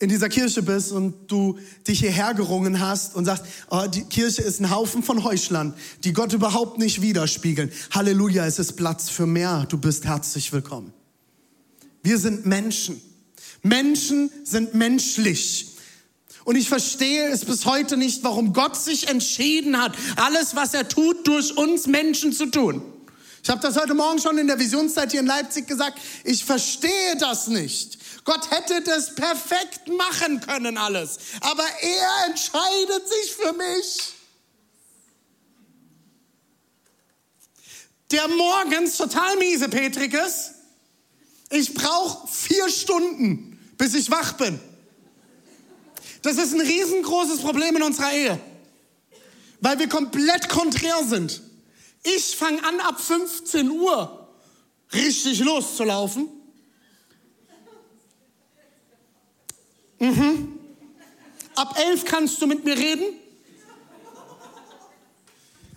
in 0.00 0.08
dieser 0.08 0.28
Kirche 0.28 0.62
bist 0.62 0.92
und 0.92 1.30
du 1.30 1.58
dich 1.86 2.00
hierher 2.00 2.34
gerungen 2.34 2.80
hast 2.80 3.14
und 3.14 3.24
sagst, 3.24 3.44
oh, 3.70 3.86
die 3.86 4.02
Kirche 4.04 4.42
ist 4.42 4.60
ein 4.60 4.70
Haufen 4.70 5.02
von 5.02 5.22
Heuchlern, 5.24 5.74
die 6.02 6.12
Gott 6.12 6.32
überhaupt 6.32 6.78
nicht 6.78 7.00
widerspiegeln. 7.00 7.70
Halleluja, 7.92 8.44
es 8.44 8.58
ist 8.58 8.74
Platz 8.74 9.08
für 9.08 9.26
mehr. 9.26 9.66
Du 9.68 9.78
bist 9.78 10.04
herzlich 10.04 10.52
willkommen. 10.52 10.92
Wir 12.02 12.18
sind 12.18 12.44
Menschen. 12.44 13.00
Menschen 13.62 14.30
sind 14.42 14.74
menschlich. 14.74 15.68
Und 16.44 16.56
ich 16.56 16.68
verstehe 16.68 17.28
es 17.28 17.44
bis 17.44 17.64
heute 17.64 17.96
nicht, 17.96 18.22
warum 18.24 18.52
Gott 18.52 18.76
sich 18.76 19.08
entschieden 19.08 19.80
hat, 19.80 19.96
alles, 20.16 20.54
was 20.54 20.74
er 20.74 20.88
tut, 20.88 21.26
durch 21.26 21.56
uns 21.56 21.86
Menschen 21.86 22.32
zu 22.32 22.46
tun. 22.46 22.82
Ich 23.42 23.48
habe 23.50 23.60
das 23.60 23.76
heute 23.76 23.94
Morgen 23.94 24.18
schon 24.18 24.38
in 24.38 24.46
der 24.46 24.58
Visionszeit 24.58 25.12
hier 25.12 25.20
in 25.20 25.26
Leipzig 25.26 25.66
gesagt. 25.66 25.98
Ich 26.24 26.44
verstehe 26.44 27.16
das 27.18 27.48
nicht. 27.48 27.98
Gott 28.24 28.50
hätte 28.50 28.80
das 28.82 29.14
perfekt 29.14 29.88
machen 29.88 30.40
können 30.40 30.78
alles. 30.78 31.18
Aber 31.40 31.64
er 31.80 32.26
entscheidet 32.26 33.08
sich 33.08 33.32
für 33.32 33.52
mich. 33.52 34.14
Der 38.10 38.26
morgens 38.28 38.96
total 38.96 39.36
miese 39.36 39.68
Petrik 39.68 40.14
ist. 40.14 40.52
Ich 41.50 41.74
brauche 41.74 42.26
vier 42.28 42.68
Stunden, 42.70 43.58
bis 43.76 43.94
ich 43.94 44.10
wach 44.10 44.32
bin. 44.34 44.58
Das 46.22 46.38
ist 46.38 46.54
ein 46.54 46.60
riesengroßes 46.60 47.40
Problem 47.40 47.76
in 47.76 47.82
unserer 47.82 48.12
Ehe, 48.12 48.40
weil 49.60 49.78
wir 49.78 49.88
komplett 49.88 50.48
konträr 50.48 51.04
sind. 51.04 51.42
Ich 52.02 52.34
fange 52.36 52.64
an, 52.64 52.80
ab 52.80 52.98
15 52.98 53.70
Uhr 53.70 54.28
richtig 54.92 55.40
loszulaufen 55.40 56.28
Mhm. 59.98 60.58
Ab 61.54 61.76
elf 61.78 62.04
kannst 62.04 62.40
du 62.42 62.46
mit 62.46 62.64
mir 62.64 62.76
reden. 62.76 63.04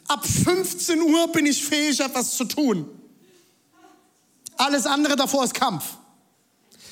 Ab 0.08 0.26
15 0.26 1.02
Uhr 1.02 1.28
bin 1.28 1.46
ich 1.46 1.64
fähig, 1.64 2.00
etwas 2.00 2.36
zu 2.36 2.46
tun. 2.46 2.90
Alles 4.56 4.86
andere 4.86 5.16
davor 5.16 5.44
ist 5.44 5.54
Kampf. 5.54 5.86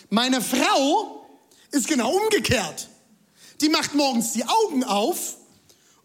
Meine 0.09 0.41
Frau 0.41 1.25
ist 1.71 1.87
genau 1.87 2.11
umgekehrt. 2.11 2.89
Die 3.61 3.69
macht 3.69 3.95
morgens 3.95 4.33
die 4.33 4.45
Augen 4.45 4.83
auf 4.83 5.37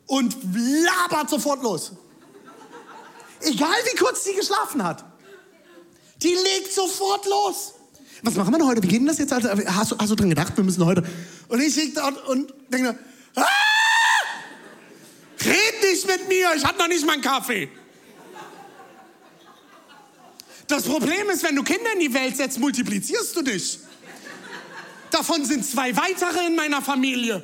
und 0.06 0.36
labert 0.42 1.28
sofort 1.28 1.62
los. 1.62 1.92
Egal 3.40 3.76
wie 3.92 3.96
kurz 3.96 4.24
sie 4.24 4.34
geschlafen 4.34 4.82
hat. 4.82 5.04
Die 6.22 6.34
legt 6.34 6.72
sofort 6.72 7.26
los 7.26 7.74
was 8.22 8.34
machen 8.34 8.52
wir 8.52 8.58
denn 8.58 8.66
heute? 8.66 8.82
Wie 8.82 8.88
geht 8.88 9.00
denn 9.00 9.06
das 9.06 9.18
jetzt? 9.18 9.32
Hast, 9.32 9.92
du, 9.92 9.98
hast 9.98 10.10
du 10.10 10.14
dran 10.14 10.28
gedacht, 10.28 10.56
wir 10.56 10.64
müssen 10.64 10.84
heute. 10.84 11.02
Und 11.48 11.60
ich 11.60 11.74
liege 11.76 11.94
dort 11.94 12.26
und 12.28 12.52
denke, 12.68 12.98
ah! 13.36 13.46
red 15.44 15.82
nicht 15.82 16.06
mit 16.06 16.28
mir, 16.28 16.54
ich 16.54 16.64
habe 16.64 16.78
noch 16.78 16.88
nicht 16.88 17.06
meinen 17.06 17.22
Kaffee. 17.22 17.68
Das 20.66 20.84
Problem 20.84 21.28
ist, 21.30 21.42
wenn 21.42 21.56
du 21.56 21.62
Kinder 21.64 21.92
in 21.94 22.00
die 22.00 22.14
Welt 22.14 22.36
setzt, 22.36 22.58
multiplizierst 22.58 23.34
du 23.34 23.42
dich. 23.42 23.80
Davon 25.10 25.44
sind 25.44 25.66
zwei 25.66 25.96
weitere 25.96 26.46
in 26.46 26.54
meiner 26.54 26.80
Familie. 26.80 27.42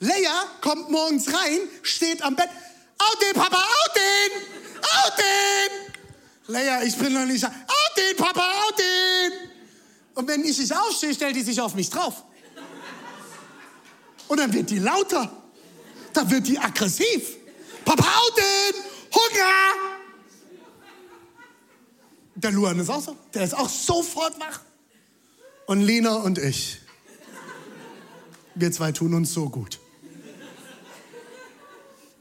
Leia 0.00 0.44
kommt 0.60 0.90
morgens 0.90 1.28
rein, 1.28 1.60
steht 1.82 2.22
am 2.22 2.34
Bett. 2.34 2.48
Out 2.98 3.22
den, 3.22 3.40
Papa, 3.40 3.56
out 3.56 3.94
den! 3.94 4.42
Out 4.82 5.12
den! 5.18 6.54
Leia, 6.54 6.82
ich 6.82 6.96
bin 6.96 7.12
noch 7.12 7.26
nicht. 7.26 7.44
Out 7.44 7.79
den, 8.00 8.16
Papa, 8.16 8.40
out 8.40 8.78
den! 8.78 9.50
Und 10.14 10.28
wenn 10.28 10.44
ich 10.44 10.58
nicht 10.58 10.74
aufstehe, 10.74 11.14
stellt 11.14 11.36
die 11.36 11.42
sich 11.42 11.60
auf 11.60 11.74
mich 11.74 11.90
drauf. 11.90 12.24
Und 14.28 14.38
dann 14.38 14.52
wird 14.52 14.70
die 14.70 14.78
lauter. 14.78 15.30
Dann 16.12 16.30
wird 16.30 16.46
die 16.46 16.58
aggressiv. 16.58 17.36
Papa, 17.84 18.04
Auden! 18.04 18.84
Hunger! 19.12 20.00
Der 22.36 22.52
Luan 22.52 22.78
ist 22.78 22.88
auch 22.88 23.02
so. 23.02 23.16
Der 23.34 23.44
ist 23.44 23.54
auch 23.54 23.68
sofort 23.68 24.38
wach. 24.40 24.60
Und 25.66 25.82
Lena 25.82 26.14
und 26.16 26.38
ich. 26.38 26.78
Wir 28.54 28.72
zwei 28.72 28.92
tun 28.92 29.14
uns 29.14 29.32
so 29.32 29.48
gut. 29.48 29.80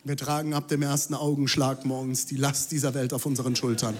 Wir 0.03 0.17
tragen 0.17 0.53
ab 0.53 0.67
dem 0.67 0.81
ersten 0.81 1.13
Augenschlag 1.13 1.85
morgens 1.85 2.25
die 2.25 2.37
Last 2.37 2.71
dieser 2.71 2.93
Welt 2.93 3.13
auf 3.13 3.25
unseren 3.25 3.55
Schultern. 3.55 3.97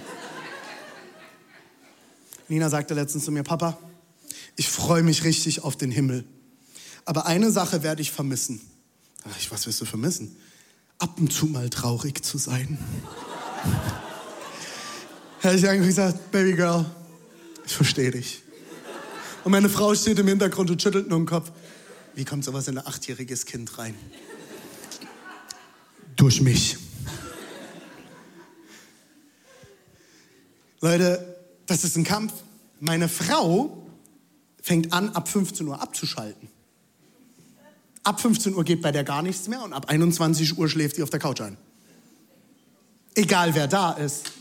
Nina 2.50 2.70
sagte 2.70 2.94
letztens 2.96 3.26
zu 3.26 3.32
mir, 3.32 3.44
Papa, 3.44 3.78
ich 4.56 4.68
freue 4.68 5.04
mich 5.04 5.24
richtig 5.24 5.64
auf 5.64 5.78
den 5.78 5.92
Himmel. 5.92 6.26
Aber 7.06 7.26
eine 7.26 7.52
Sache 7.52 7.84
werde 7.84 8.02
ich 8.02 8.12
vermissen. 8.12 8.60
Ach, 9.24 9.52
was 9.52 9.68
wirst 9.68 9.80
du 9.82 9.86
vermissen? 9.86 10.36
Ab 10.98 11.20
und 11.20 11.32
zu 11.32 11.46
mal 11.46 11.70
traurig 11.70 12.24
zu 12.24 12.38
sein. 12.38 12.78
Hätte 15.40 15.56
ich 15.56 15.70
eigentlich 15.70 15.88
gesagt, 15.88 16.32
Baby 16.32 16.54
Girl, 16.54 16.86
ich 17.66 17.74
verstehe 17.74 18.12
dich. 18.12 18.42
Und 19.44 19.52
meine 19.52 19.70
Frau 19.70 19.96
steht 19.96 20.20
im 20.20 20.28
Hintergrund 20.28 20.70
und 20.70 20.82
schüttelt 20.82 21.08
nur 21.08 21.20
den 21.20 21.26
Kopf. 21.26 21.52
Wie 22.16 22.26
kommt 22.26 22.44
sowas 22.44 22.68
in 22.68 22.78
ein 22.78 22.86
achtjähriges 22.86 23.46
Kind 23.46 23.78
rein? 23.78 23.96
Durch 26.18 26.42
mich. 26.42 26.78
Leute, 30.82 31.29
das 31.70 31.84
ist 31.84 31.96
ein 31.96 32.04
Kampf. 32.04 32.34
Meine 32.80 33.08
Frau 33.08 33.78
fängt 34.62 34.92
an, 34.92 35.10
ab 35.10 35.28
15 35.28 35.68
Uhr 35.68 35.82
abzuschalten. 35.82 36.50
Ab 38.04 38.20
15 38.20 38.56
Uhr 38.56 38.64
geht 38.64 38.82
bei 38.82 38.92
der 38.92 39.04
gar 39.04 39.22
nichts 39.22 39.48
mehr 39.48 39.64
und 39.64 39.74
ab 39.74 39.88
21 39.88 40.58
Uhr 40.58 40.68
schläft 40.68 40.96
sie 40.96 41.04
auf 41.04 41.10
der 41.10 41.20
Couch 41.20 41.42
ein. 41.42 41.58
Egal 43.14 43.54
wer 43.54 43.68
da 43.68 43.92
ist. 43.92 44.32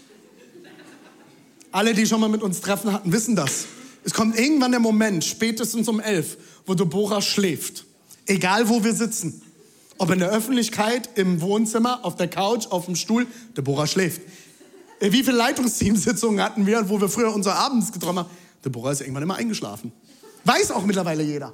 Alle, 1.70 1.92
die 1.92 2.06
schon 2.06 2.20
mal 2.20 2.30
mit 2.30 2.42
uns 2.42 2.60
treffen 2.60 2.92
hatten, 2.92 3.12
wissen 3.12 3.36
das. 3.36 3.66
Es 4.04 4.14
kommt 4.14 4.38
irgendwann 4.38 4.70
der 4.70 4.80
Moment, 4.80 5.24
spätestens 5.24 5.86
um 5.88 6.00
11, 6.00 6.38
wo 6.64 6.74
Deborah 6.74 7.20
schläft. 7.20 7.84
Egal 8.26 8.68
wo 8.68 8.84
wir 8.84 8.94
sitzen. 8.94 9.42
Ob 9.98 10.10
in 10.10 10.20
der 10.20 10.30
Öffentlichkeit, 10.30 11.10
im 11.16 11.40
Wohnzimmer, 11.42 12.04
auf 12.04 12.16
der 12.16 12.28
Couch, 12.28 12.68
auf 12.68 12.86
dem 12.86 12.94
Stuhl, 12.94 13.26
Deborah 13.56 13.86
schläft. 13.86 14.22
Äh, 15.00 15.12
wie 15.12 15.22
viele 15.22 15.36
Leitungsteamsitzungen 15.36 16.42
hatten 16.42 16.66
wir, 16.66 16.88
wo 16.88 17.00
wir 17.00 17.08
früher 17.08 17.32
unser 17.32 17.54
Abends 17.54 17.92
getroffen 17.92 18.20
haben? 18.20 18.30
Deborah 18.64 18.92
ist 18.92 19.00
irgendwann 19.00 19.22
immer 19.22 19.36
eingeschlafen. 19.36 19.92
Weiß 20.44 20.70
auch 20.70 20.84
mittlerweile 20.84 21.22
jeder. 21.22 21.52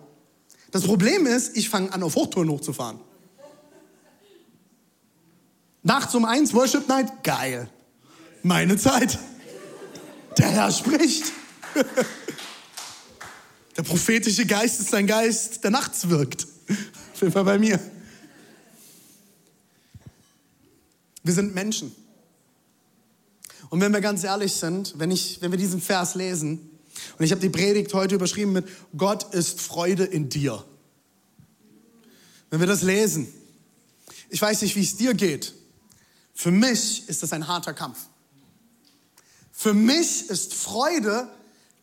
Das 0.71 0.83
Problem 0.83 1.27
ist, 1.27 1.57
ich 1.57 1.69
fange 1.69 1.93
an, 1.93 2.03
auf 2.03 2.17
Hochtouren 2.17 2.49
hochzufahren. 2.49 2.99
Nachts 5.83 6.15
um 6.15 6.25
eins, 6.25 6.55
Worship 6.55 6.89
Night, 6.89 7.23
geil. 7.23 7.69
Meine 8.43 8.77
Zeit. 8.77 9.19
Der 10.39 10.49
Herr 10.49 10.71
spricht. 10.73 11.25
Der 13.77 13.83
prophetische 13.83 14.47
Geist 14.47 14.81
ist 14.81 14.95
ein 14.95 15.07
Geist, 15.09 15.65
der 15.65 15.73
nachts 15.73 16.09
wirkt. 16.09 16.47
Auf 17.13 17.21
jeden 17.21 17.33
Fall 17.33 17.43
bei 17.43 17.59
mir. 17.59 17.81
Wir 21.25 21.35
sind 21.35 21.55
Menschen. 21.57 21.95
Und 23.71 23.81
wenn 23.81 23.93
wir 23.93 24.01
ganz 24.01 24.25
ehrlich 24.25 24.53
sind, 24.53 24.99
wenn, 24.99 25.11
ich, 25.11 25.41
wenn 25.41 25.51
wir 25.51 25.59
diesen 25.59 25.81
Vers 25.81 26.15
lesen, 26.15 26.71
und 27.19 27.25
ich 27.25 27.31
habe 27.31 27.41
die 27.41 27.51
Predigt 27.51 27.93
heute 27.95 28.15
überschrieben 28.15 28.53
mit 28.53 28.67
Gott 28.97 29.35
ist 29.35 29.61
Freude 29.61 30.05
in 30.05 30.29
dir. 30.29 30.65
Wenn 32.51 32.61
wir 32.61 32.67
das 32.67 32.83
lesen, 32.83 33.33
ich 34.31 34.41
weiß 34.41 34.63
nicht, 34.63 34.77
wie 34.77 34.83
es 34.83 34.97
dir 34.97 35.15
geht. 35.15 35.55
Für 36.35 36.51
mich 36.51 37.09
ist 37.09 37.23
das 37.23 37.33
ein 37.33 37.47
harter 37.47 37.75
Kampf. 37.75 37.99
Für 39.53 39.75
mich 39.75 40.29
ist 40.31 40.55
Freude 40.55 41.29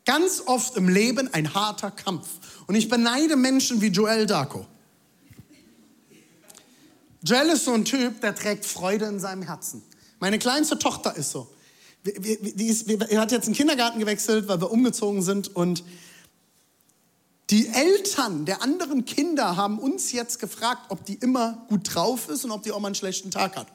ganz 0.05 0.43
oft 0.45 0.75
im 0.75 0.89
Leben 0.89 1.33
ein 1.33 1.53
harter 1.53 1.91
Kampf. 1.91 2.27
Und 2.67 2.75
ich 2.75 2.89
beneide 2.89 3.35
Menschen 3.35 3.81
wie 3.81 3.87
Joel 3.87 4.25
Darko. 4.25 4.65
Joel 7.23 7.49
ist 7.49 7.65
so 7.65 7.73
ein 7.73 7.85
Typ, 7.85 8.19
der 8.21 8.35
trägt 8.35 8.65
Freude 8.65 9.05
in 9.05 9.19
seinem 9.19 9.43
Herzen. 9.43 9.83
Meine 10.19 10.39
kleinste 10.39 10.77
Tochter 10.79 11.15
ist 11.15 11.31
so. 11.31 11.53
Die, 12.05 12.65
ist, 12.65 12.89
die 12.89 12.97
hat 13.17 13.31
jetzt 13.31 13.45
einen 13.45 13.55
Kindergarten 13.55 13.99
gewechselt, 13.99 14.47
weil 14.47 14.59
wir 14.59 14.71
umgezogen 14.71 15.21
sind 15.21 15.55
und 15.55 15.83
die 17.51 17.67
Eltern 17.67 18.45
der 18.45 18.63
anderen 18.63 19.05
Kinder 19.05 19.57
haben 19.57 19.77
uns 19.77 20.13
jetzt 20.13 20.39
gefragt, 20.39 20.83
ob 20.89 21.05
die 21.05 21.15
immer 21.15 21.65
gut 21.67 21.93
drauf 21.93 22.29
ist 22.29 22.45
und 22.45 22.51
ob 22.51 22.63
die 22.63 22.71
auch 22.71 22.79
mal 22.79 22.87
einen 22.87 22.95
schlechten 22.95 23.29
Tag 23.29 23.57
hat. 23.57 23.67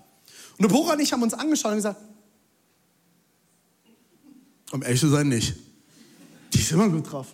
Und 0.59 0.65
Deborah 0.65 0.95
und 0.95 1.01
ich 1.01 1.13
haben 1.13 1.23
uns 1.23 1.35
angeschaut 1.35 1.73
und 1.73 1.79
gesagt, 1.79 2.01
um 4.73 4.83
ehrlich 4.83 5.01
zu 5.01 5.09
sein, 5.09 5.29
nicht. 5.29 5.55
Die 6.55 6.59
ist 6.59 6.73
immer 6.73 6.89
gut 6.89 7.13
drauf. 7.13 7.29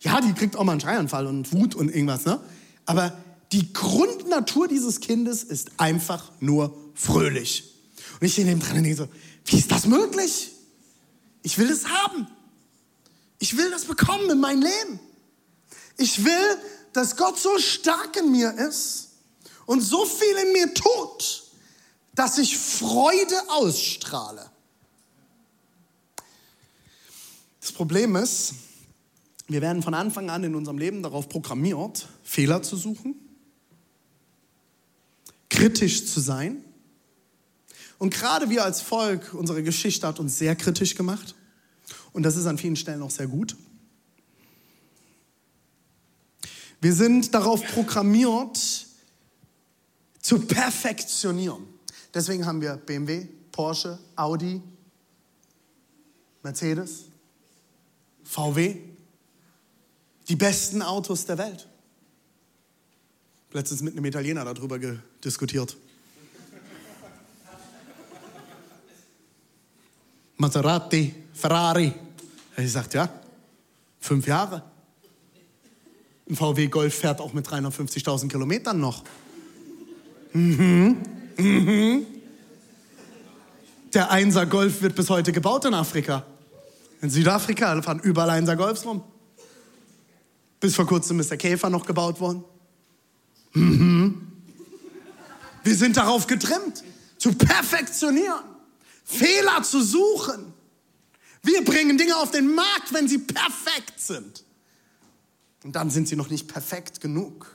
Ja, 0.00 0.20
die 0.20 0.32
kriegt 0.32 0.56
auch 0.56 0.62
mal 0.62 0.72
einen 0.72 0.80
Schreianfall 0.80 1.26
und 1.26 1.52
Wut 1.52 1.74
und 1.74 1.88
irgendwas, 1.88 2.24
ne? 2.24 2.40
Aber 2.86 3.18
die 3.50 3.72
Grundnatur 3.72 4.68
dieses 4.68 5.00
Kindes 5.00 5.42
ist 5.42 5.72
einfach 5.78 6.30
nur 6.38 6.76
fröhlich. 6.94 7.74
Und 8.20 8.26
ich 8.26 8.32
stehe 8.32 8.46
neben 8.46 8.60
dran 8.60 8.76
und 8.76 8.84
denke 8.84 8.96
so, 8.96 9.08
wie 9.48 9.56
ist 9.56 9.70
das 9.70 9.86
möglich? 9.86 10.52
Ich 11.42 11.58
will 11.58 11.70
es 11.70 11.88
haben. 11.88 12.26
Ich 13.38 13.56
will 13.56 13.70
das 13.70 13.86
bekommen 13.86 14.28
in 14.30 14.40
mein 14.40 14.60
Leben. 14.60 15.00
Ich 15.96 16.24
will, 16.24 16.58
dass 16.92 17.16
Gott 17.16 17.38
so 17.38 17.58
stark 17.58 18.16
in 18.16 18.30
mir 18.30 18.52
ist 18.52 19.08
und 19.66 19.80
so 19.80 20.04
viel 20.04 20.36
in 20.44 20.52
mir 20.52 20.74
tut, 20.74 21.44
dass 22.14 22.38
ich 22.38 22.58
Freude 22.58 23.36
ausstrahle. 23.48 24.50
Das 27.60 27.72
Problem 27.72 28.16
ist, 28.16 28.54
wir 29.46 29.62
werden 29.62 29.82
von 29.82 29.94
Anfang 29.94 30.28
an 30.30 30.44
in 30.44 30.54
unserem 30.54 30.78
Leben 30.78 31.02
darauf 31.02 31.28
programmiert, 31.28 32.06
Fehler 32.22 32.62
zu 32.62 32.76
suchen, 32.76 33.14
kritisch 35.48 36.06
zu 36.06 36.20
sein. 36.20 36.64
Und 37.98 38.14
gerade 38.14 38.48
wir 38.48 38.64
als 38.64 38.80
Volk, 38.80 39.34
unsere 39.34 39.62
Geschichte 39.62 40.06
hat 40.06 40.20
uns 40.20 40.38
sehr 40.38 40.54
kritisch 40.54 40.94
gemacht. 40.94 41.34
Und 42.12 42.22
das 42.22 42.36
ist 42.36 42.46
an 42.46 42.58
vielen 42.58 42.76
Stellen 42.76 43.02
auch 43.02 43.10
sehr 43.10 43.26
gut. 43.26 43.56
Wir 46.80 46.94
sind 46.94 47.34
darauf 47.34 47.64
programmiert, 47.66 48.86
zu 50.20 50.40
perfektionieren. 50.40 51.66
Deswegen 52.14 52.46
haben 52.46 52.60
wir 52.60 52.76
BMW, 52.76 53.26
Porsche, 53.50 53.98
Audi, 54.14 54.62
Mercedes, 56.42 57.06
VW, 58.22 58.76
die 60.28 60.36
besten 60.36 60.82
Autos 60.82 61.24
der 61.26 61.38
Welt. 61.38 61.68
Letztens 63.52 63.80
mit 63.80 63.94
einem 63.94 64.04
Italiener 64.04 64.44
darüber 64.44 64.78
diskutiert. 65.24 65.76
Maserati, 70.38 71.14
Ferrari. 71.32 71.92
Er 72.56 72.68
sagt, 72.68 72.94
ja, 72.94 73.08
fünf 74.00 74.26
Jahre. 74.26 74.62
Ein 76.28 76.36
VW 76.36 76.68
Golf 76.68 76.94
fährt 76.94 77.20
auch 77.20 77.32
mit 77.32 77.46
350.000 77.46 78.28
Kilometern 78.28 78.80
noch. 78.80 79.04
Mhm. 80.32 80.96
Mhm. 81.36 82.06
Der 83.94 84.10
Einser 84.10 84.46
Golf 84.46 84.82
wird 84.82 84.94
bis 84.94 85.08
heute 85.08 85.32
gebaut 85.32 85.64
in 85.64 85.74
Afrika. 85.74 86.24
In 87.00 87.10
Südafrika 87.10 87.80
fahren 87.82 88.00
überall 88.00 88.30
Einser 88.30 88.56
Golfs 88.56 88.84
rum. 88.84 89.02
Bis 90.60 90.74
vor 90.74 90.86
kurzem 90.86 91.20
ist 91.20 91.30
der 91.30 91.38
Käfer 91.38 91.70
noch 91.70 91.86
gebaut 91.86 92.20
worden. 92.20 92.44
Mhm. 93.54 94.28
Wir 95.64 95.74
sind 95.74 95.96
darauf 95.96 96.26
getrimmt, 96.26 96.84
zu 97.18 97.32
perfektionieren, 97.32 98.44
Fehler 99.08 99.62
zu 99.62 99.82
suchen. 99.82 100.52
Wir 101.42 101.64
bringen 101.64 101.96
Dinge 101.96 102.14
auf 102.16 102.30
den 102.30 102.54
Markt, 102.54 102.92
wenn 102.92 103.08
sie 103.08 103.16
perfekt 103.16 103.98
sind. 103.98 104.44
Und 105.64 105.74
dann 105.74 105.88
sind 105.88 106.08
sie 106.08 106.14
noch 106.14 106.28
nicht 106.28 106.46
perfekt 106.46 107.00
genug. 107.00 107.50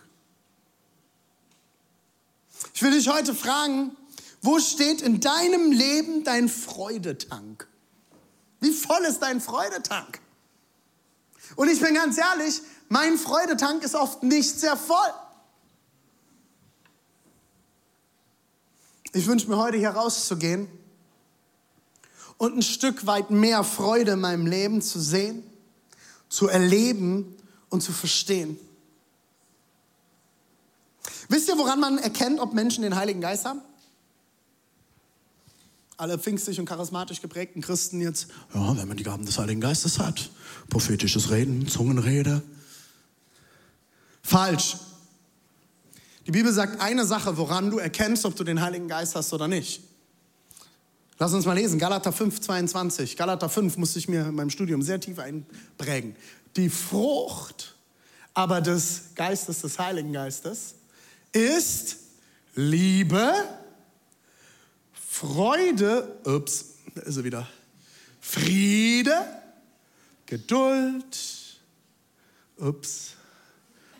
Ich 2.73 2.81
will 2.81 2.89
dich 2.89 3.07
heute 3.07 3.35
fragen, 3.35 3.95
wo 4.41 4.59
steht 4.59 5.03
in 5.03 5.19
deinem 5.19 5.71
Leben 5.71 6.23
dein 6.23 6.49
Freudetank? 6.49 7.67
Wie 8.59 8.71
voll 8.71 9.03
ist 9.03 9.19
dein 9.19 9.39
Freudetank? 9.39 10.21
Und 11.55 11.69
ich 11.69 11.79
bin 11.79 11.93
ganz 11.93 12.17
ehrlich, 12.17 12.61
mein 12.89 13.15
Freudetank 13.19 13.83
ist 13.83 13.93
oft 13.93 14.23
nicht 14.23 14.59
sehr 14.59 14.75
voll. 14.75 15.13
Ich 19.11 19.27
wünsche 19.27 19.47
mir 19.47 19.57
heute 19.57 19.77
hier 19.77 19.91
rauszugehen 19.91 20.67
und 22.43 22.57
ein 22.57 22.61
Stück 22.61 23.05
weit 23.05 23.31
mehr 23.31 23.63
Freude 23.63 24.11
in 24.11 24.19
meinem 24.19 24.45
Leben 24.45 24.81
zu 24.81 24.99
sehen, 24.99 25.43
zu 26.27 26.49
erleben 26.49 27.37
und 27.69 27.81
zu 27.81 27.93
verstehen. 27.93 28.59
Wisst 31.29 31.47
ihr, 31.47 31.57
woran 31.57 31.79
man 31.79 31.99
erkennt, 31.99 32.41
ob 32.41 32.53
Menschen 32.53 32.81
den 32.81 32.97
Heiligen 32.97 33.21
Geist 33.21 33.45
haben? 33.45 33.61
Alle 35.95 36.19
pfingstlich 36.19 36.59
und 36.59 36.65
charismatisch 36.65 37.21
geprägten 37.21 37.61
Christen 37.61 38.01
jetzt, 38.01 38.27
ja, 38.53 38.75
wenn 38.75 38.89
man 38.89 38.97
die 38.97 39.03
Gaben 39.03 39.25
des 39.25 39.39
Heiligen 39.39 39.61
Geistes 39.61 39.99
hat, 39.99 40.29
prophetisches 40.69 41.31
Reden, 41.31 41.69
Zungenrede. 41.69 42.41
Falsch. 44.21 44.75
Die 46.27 46.31
Bibel 46.31 46.51
sagt 46.51 46.81
eine 46.81 47.05
Sache, 47.05 47.37
woran 47.37 47.71
du 47.71 47.77
erkennst, 47.77 48.25
ob 48.25 48.35
du 48.35 48.43
den 48.43 48.59
Heiligen 48.59 48.89
Geist 48.89 49.15
hast 49.15 49.31
oder 49.31 49.47
nicht. 49.47 49.92
Lass 51.23 51.33
uns 51.33 51.45
mal 51.45 51.53
lesen, 51.53 51.79
Galater 51.79 52.11
5, 52.11 52.41
22. 52.41 53.15
Galater 53.15 53.47
5 53.47 53.77
musste 53.77 53.97
ich 53.97 54.09
mir 54.09 54.27
in 54.27 54.35
meinem 54.35 54.49
Studium 54.49 54.81
sehr 54.81 54.99
tief 54.99 55.19
einprägen. 55.19 56.17
Die 56.57 56.69
Frucht 56.69 57.77
aber 58.33 58.59
des 58.59 59.11
Geistes, 59.15 59.61
des 59.61 59.79
Heiligen 59.79 60.11
Geistes, 60.11 60.75
ist 61.31 61.95
Liebe, 62.55 63.31
Freude, 64.91 66.13
ups, 66.25 66.73
da 66.93 67.03
ist 67.03 67.15
er 67.15 67.23
wieder, 67.23 67.47
Friede, 68.19 69.15
Geduld, 70.25 71.17
ups, 72.57 73.13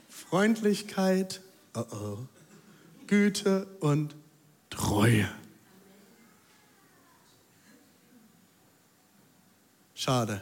Freundlichkeit, 0.09 1.39
uh 1.73 1.79
-oh, 1.79 2.17
Güte 3.07 3.65
und 3.79 4.13
Treue. 4.69 5.29
Schade. 10.03 10.41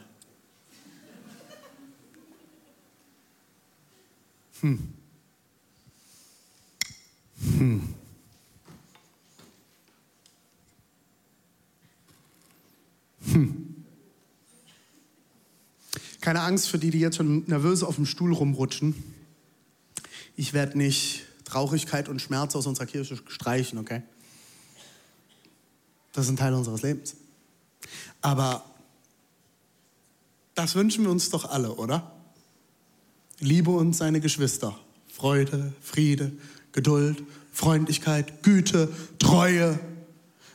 Hm. 4.61 4.93
Hm. 7.59 7.93
Hm. 13.25 13.85
Keine 16.21 16.41
Angst 16.41 16.67
für 16.67 16.79
die, 16.79 16.89
die 16.89 16.99
jetzt 16.99 17.17
schon 17.17 17.43
nervös 17.45 17.83
auf 17.83 17.97
dem 17.97 18.07
Stuhl 18.07 18.33
rumrutschen. 18.33 18.95
Ich 20.35 20.53
werde 20.53 20.75
nicht 20.75 21.21
Traurigkeit 21.45 22.09
und 22.09 22.19
Schmerz 22.19 22.55
aus 22.55 22.65
unserer 22.65 22.87
Kirche 22.87 23.15
streichen, 23.27 23.77
okay? 23.77 24.01
Das 26.13 26.25
ist 26.25 26.31
ein 26.31 26.37
Teil 26.37 26.55
unseres 26.55 26.81
Lebens. 26.81 27.15
Aber 28.23 28.70
das 30.55 30.75
wünschen 30.75 31.03
wir 31.03 31.11
uns 31.11 31.29
doch 31.29 31.49
alle, 31.49 31.73
oder? 31.75 32.11
Liebe 33.39 33.71
uns 33.71 33.97
seine 33.97 34.19
Geschwister. 34.19 34.77
Freude, 35.07 35.73
Friede, 35.81 36.31
Geduld, 36.71 37.23
Freundlichkeit, 37.51 38.43
Güte, 38.43 38.89
Treue. 39.19 39.79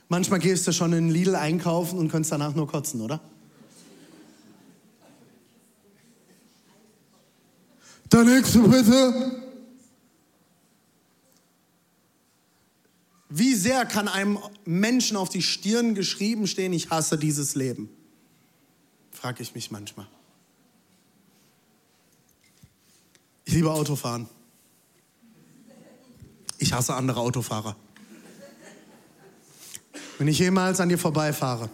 Manchmal 0.08 0.38
gehst 0.38 0.66
du 0.66 0.72
schon 0.72 0.92
in 0.92 1.10
Lidl 1.10 1.34
einkaufen 1.34 1.98
und 1.98 2.10
kannst 2.10 2.32
danach 2.32 2.54
nur 2.54 2.68
kotzen, 2.68 3.00
oder? 3.00 3.20
Der 8.12 8.24
nächste 8.24 8.60
bitte. 8.60 9.42
Wie 13.28 13.54
sehr 13.54 13.84
kann 13.84 14.06
einem 14.06 14.38
Menschen 14.64 15.16
auf 15.16 15.28
die 15.28 15.42
Stirn 15.42 15.94
geschrieben 15.94 16.46
stehen, 16.46 16.72
ich 16.72 16.90
hasse 16.90 17.18
dieses 17.18 17.56
Leben? 17.56 17.90
Frage 19.26 19.42
ich 19.42 19.56
mich 19.56 19.72
manchmal. 19.72 20.06
Ich 23.44 23.54
liebe 23.54 23.72
Autofahren. 23.72 24.28
Ich 26.58 26.72
hasse 26.72 26.94
andere 26.94 27.18
Autofahrer. 27.18 27.74
Wenn 30.18 30.28
ich 30.28 30.38
jemals 30.38 30.78
an 30.78 30.90
dir 30.90 30.96
vorbeifahre 30.96 31.68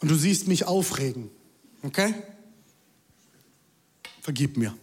und 0.00 0.10
du 0.10 0.14
siehst 0.14 0.48
mich 0.48 0.64
aufregen, 0.64 1.30
okay? 1.82 2.14
Vergib 4.22 4.56
mir. 4.56 4.74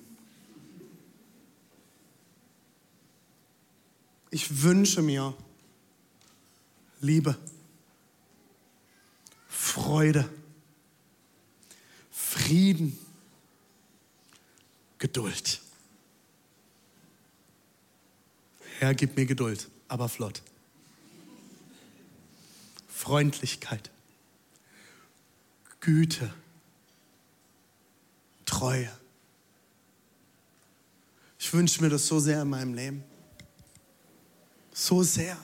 Ich 4.30 4.62
wünsche 4.62 5.02
mir 5.02 5.34
Liebe, 7.02 7.36
Freude, 9.48 10.30
Frieden, 12.40 12.98
Geduld. 14.98 15.62
Herr, 18.80 18.96
gib 18.96 19.16
mir 19.16 19.26
Geduld, 19.26 19.68
aber 19.88 20.10
flott. 20.10 20.42
Freundlichkeit, 22.88 23.92
Güte, 25.80 26.34
Treue. 28.46 28.92
Ich 31.38 31.54
wünsche 31.54 31.84
mir 31.84 31.90
das 31.90 32.08
so 32.08 32.20
sehr 32.20 32.42
in 32.42 32.50
meinem 32.50 32.74
Leben. 32.74 33.04
So 34.74 35.04
sehr. 35.04 35.38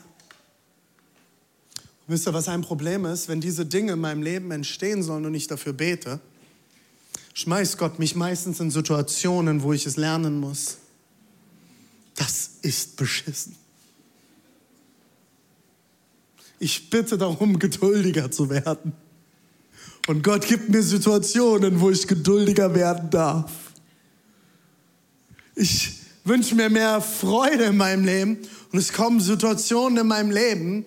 Und 2.06 2.14
wisst 2.14 2.26
ihr, 2.26 2.34
was 2.34 2.48
ein 2.48 2.62
Problem 2.62 3.04
ist? 3.04 3.28
Wenn 3.28 3.40
diese 3.40 3.64
Dinge 3.64 3.92
in 3.92 4.00
meinem 4.00 4.22
Leben 4.22 4.50
entstehen 4.50 5.02
sollen 5.02 5.24
und 5.24 5.34
ich 5.34 5.46
dafür 5.46 5.72
bete, 5.72 6.20
schmeißt 7.36 7.76
Gott 7.76 7.98
mich 7.98 8.16
meistens 8.16 8.60
in 8.60 8.70
Situationen, 8.70 9.62
wo 9.62 9.74
ich 9.74 9.84
es 9.84 9.98
lernen 9.98 10.40
muss. 10.40 10.78
Das 12.14 12.52
ist 12.62 12.96
beschissen. 12.96 13.54
Ich 16.58 16.88
bitte 16.88 17.18
darum, 17.18 17.58
geduldiger 17.58 18.30
zu 18.30 18.48
werden. 18.48 18.94
Und 20.06 20.24
Gott 20.24 20.46
gibt 20.46 20.70
mir 20.70 20.82
Situationen, 20.82 21.78
wo 21.82 21.90
ich 21.90 22.06
geduldiger 22.08 22.74
werden 22.74 23.10
darf. 23.10 23.52
Ich 25.54 26.00
wünsche 26.24 26.54
mir 26.54 26.70
mehr 26.70 27.02
Freude 27.02 27.64
in 27.64 27.76
meinem 27.76 28.06
Leben 28.06 28.38
und 28.72 28.78
es 28.78 28.94
kommen 28.94 29.20
Situationen 29.20 29.98
in 29.98 30.06
meinem 30.06 30.30
Leben, 30.30 30.86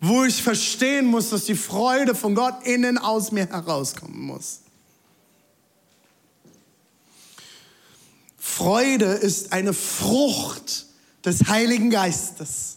wo 0.00 0.22
ich 0.22 0.40
verstehen 0.40 1.06
muss, 1.06 1.30
dass 1.30 1.46
die 1.46 1.56
Freude 1.56 2.14
von 2.14 2.36
Gott 2.36 2.64
innen 2.64 2.96
aus 2.96 3.32
mir 3.32 3.46
herauskommen 3.46 4.20
muss. 4.20 4.60
Freude 8.56 9.06
ist 9.06 9.52
eine 9.52 9.74
Frucht 9.74 10.86
des 11.24 11.48
Heiligen 11.48 11.90
Geistes. 11.90 12.76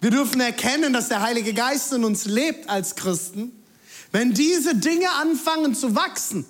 Wir 0.00 0.10
dürfen 0.10 0.40
erkennen, 0.40 0.92
dass 0.92 1.08
der 1.08 1.22
Heilige 1.22 1.54
Geist 1.54 1.92
in 1.92 2.04
uns 2.04 2.24
lebt 2.24 2.68
als 2.68 2.94
Christen, 2.94 3.50
wenn 4.12 4.32
diese 4.32 4.76
Dinge 4.76 5.10
anfangen 5.10 5.74
zu 5.74 5.96
wachsen. 5.96 6.46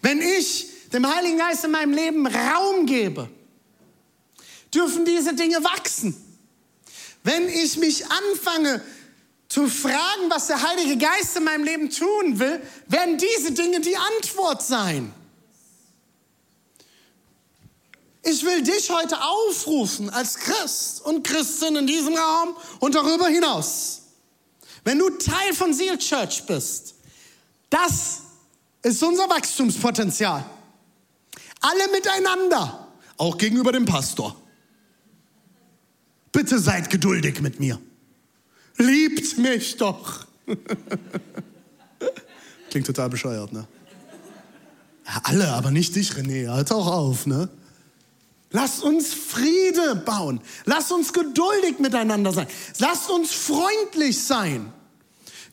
Wenn 0.00 0.22
ich 0.22 0.68
dem 0.92 1.12
Heiligen 1.12 1.36
Geist 1.36 1.64
in 1.64 1.72
meinem 1.72 1.92
Leben 1.92 2.24
Raum 2.24 2.86
gebe, 2.86 3.28
dürfen 4.72 5.04
diese 5.04 5.34
Dinge 5.34 5.56
wachsen. 5.64 6.14
Wenn 7.24 7.48
ich 7.48 7.76
mich 7.78 8.04
anfange 8.06 8.80
zu 9.48 9.66
fragen, 9.66 10.30
was 10.30 10.46
der 10.46 10.62
Heilige 10.62 10.98
Geist 10.98 11.36
in 11.36 11.42
meinem 11.42 11.64
Leben 11.64 11.90
tun 11.90 12.38
will, 12.38 12.62
werden 12.86 13.18
diese 13.18 13.50
Dinge 13.50 13.80
die 13.80 13.96
Antwort 13.96 14.62
sein. 14.62 15.12
Ich 18.24 18.42
will 18.42 18.62
dich 18.62 18.90
heute 18.90 19.20
aufrufen 19.20 20.08
als 20.08 20.36
Christ 20.36 21.02
und 21.02 21.26
Christin 21.26 21.76
in 21.76 21.86
diesem 21.86 22.14
Raum 22.14 22.56
und 22.80 22.94
darüber 22.94 23.28
hinaus. 23.28 24.00
Wenn 24.82 24.98
du 24.98 25.10
Teil 25.10 25.52
von 25.54 25.74
Seal 25.74 25.98
Church 25.98 26.44
bist, 26.46 26.94
das 27.68 28.20
ist 28.82 29.02
unser 29.02 29.28
Wachstumspotenzial. 29.28 30.44
Alle 31.60 31.90
miteinander, 31.92 32.88
auch 33.18 33.36
gegenüber 33.36 33.72
dem 33.72 33.84
Pastor. 33.84 34.36
Bitte 36.32 36.58
seid 36.58 36.90
geduldig 36.90 37.40
mit 37.40 37.60
mir. 37.60 37.78
Liebt 38.76 39.38
mich 39.38 39.76
doch. 39.76 40.26
Klingt 42.70 42.86
total 42.86 43.08
bescheuert, 43.08 43.52
ne? 43.52 43.66
Ja, 45.06 45.20
alle, 45.24 45.48
aber 45.52 45.70
nicht 45.70 45.94
dich, 45.94 46.12
René. 46.12 46.48
Halt 46.48 46.72
auch 46.72 46.86
auf, 46.86 47.26
ne? 47.26 47.48
Lasst 48.54 48.84
uns 48.84 49.12
Friede 49.12 49.96
bauen. 49.96 50.40
Lasst 50.64 50.92
uns 50.92 51.12
geduldig 51.12 51.80
miteinander 51.80 52.32
sein. 52.32 52.46
Lasst 52.78 53.10
uns 53.10 53.32
freundlich 53.32 54.22
sein. 54.22 54.72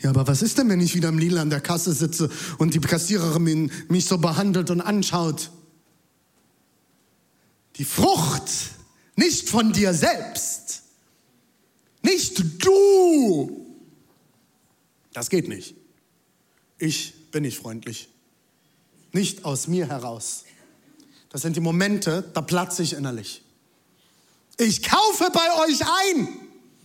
Ja, 0.01 0.11
aber 0.11 0.27
was 0.27 0.43
ist 0.43 0.59
denn, 0.59 0.69
wenn 0.69 0.79
ich 0.79 0.93
wieder 0.93 1.09
im 1.09 1.17
Lidl 1.17 1.39
an 1.39 1.49
der 1.49 1.61
Kasse 1.61 1.93
sitze 1.93 2.29
und 2.59 2.75
die 2.75 2.79
Kassiererin 2.79 3.71
mich 3.89 4.05
so 4.05 4.19
behandelt 4.19 4.69
und 4.69 4.81
anschaut? 4.81 5.49
Die 7.77 7.85
Frucht 7.85 8.51
nicht 9.15 9.49
von 9.49 9.73
dir 9.73 9.95
selbst, 9.95 10.83
nicht 12.03 12.63
du. 12.63 13.65
Das 15.11 15.31
geht 15.31 15.47
nicht. 15.47 15.73
Ich 16.77 17.31
bin 17.31 17.41
nicht 17.41 17.57
freundlich. 17.57 18.09
Nicht 19.11 19.43
aus 19.43 19.67
mir 19.67 19.87
heraus. 19.87 20.43
Das 21.31 21.41
sind 21.41 21.55
die 21.55 21.61
Momente, 21.61 22.29
da 22.33 22.41
platze 22.41 22.83
ich 22.83 22.93
innerlich. 22.93 23.41
Ich 24.57 24.83
kaufe 24.83 25.31
bei 25.31 25.65
euch 25.65 25.81
ein. 25.81 26.27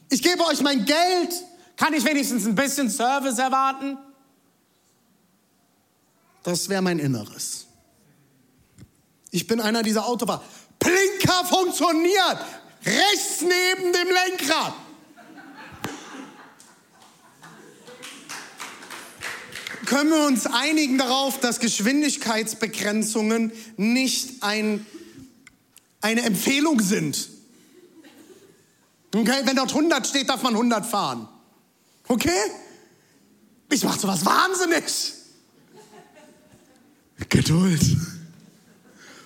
Ich 0.09 0.23
gebe 0.23 0.45
euch 0.47 0.61
mein 0.63 0.85
Geld. 0.85 1.35
Kann 1.77 1.93
ich 1.93 2.05
wenigstens 2.05 2.47
ein 2.47 2.55
bisschen 2.55 2.89
Service 2.89 3.39
erwarten? 3.39 3.99
Das 6.45 6.69
wäre 6.69 6.81
mein 6.81 7.01
Inneres. 7.01 7.67
Ich 9.33 9.49
bin 9.49 9.61
einer 9.61 9.83
dieser 9.83 10.07
Autofahrer. 10.07 10.43
Blinker 10.79 11.45
funktioniert. 11.45 12.39
Rechts 12.85 13.41
neben 13.41 13.93
dem 13.93 14.09
Lenkrad. 14.09 14.75
Können 19.87 20.11
wir 20.11 20.27
uns 20.27 20.47
einigen 20.47 20.99
darauf, 20.99 21.41
dass 21.41 21.61
Geschwindigkeitsbegrenzungen 21.61 23.53
nicht 23.77 24.43
ein, 24.43 24.85
eine 26.01 26.23
Empfehlung 26.23 26.81
sind? 26.81 27.31
Okay, 29.15 29.41
wenn 29.45 29.57
dort 29.57 29.71
100 29.71 30.07
steht, 30.07 30.29
darf 30.29 30.43
man 30.43 30.53
100 30.53 30.85
fahren. 30.85 31.27
Okay? 32.09 32.31
Ich 33.73 33.83
mache 33.83 33.99
sowas 33.99 34.25
wahnsinnig. 34.27 34.85
Geduld, 37.31 37.81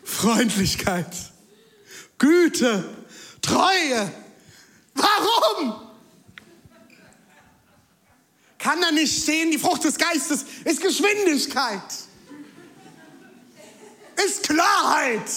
Freundlichkeit. 0.05 1.13
Güte, 2.19 2.85
Treue, 3.43 4.13
Warum? 4.95 5.90
Kann 8.61 8.81
da 8.81 8.91
nicht 8.91 9.23
stehen, 9.23 9.51
die 9.51 9.59
Frucht 9.59 9.85
des 9.85 9.97
Geistes 9.97 10.45
ist 10.65 10.83
Geschwindigkeit, 10.83 11.83
ist 14.23 14.43
Klarheit, 14.43 15.31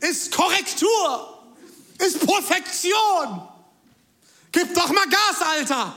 ist 0.00 0.30
Korrektur, 0.30 1.42
ist 1.98 2.20
Perfektion. 2.20 3.48
Gib 4.52 4.74
doch 4.74 4.88
mal 4.88 5.06
Gas, 5.08 5.40
Alter. 5.40 5.96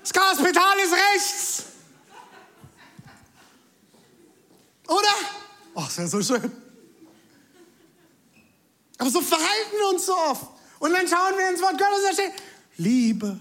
Das 0.00 0.12
Gaspedal 0.12 0.78
ist 0.80 0.92
rechts. 0.92 1.62
Oder? 4.88 5.14
Ach, 5.76 5.88
ist 5.88 5.98
ja 5.98 6.06
so 6.08 6.20
schön. 6.20 6.50
Aber 8.98 9.10
so 9.10 9.20
verhalten 9.20 9.76
wir 9.78 9.88
uns 9.88 10.04
so 10.04 10.16
oft. 10.16 10.46
Und 10.80 10.92
dann 10.92 11.06
schauen 11.06 11.38
wir 11.38 11.48
ins 11.50 11.60
Wort 11.60 11.78
Gottes 11.78 11.98
und 11.98 12.04
da 12.08 12.12
steht 12.12 12.32
Liebe, 12.76 13.38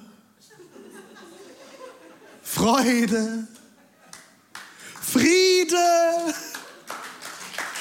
Freude, 2.43 3.47
Friede. 5.01 6.33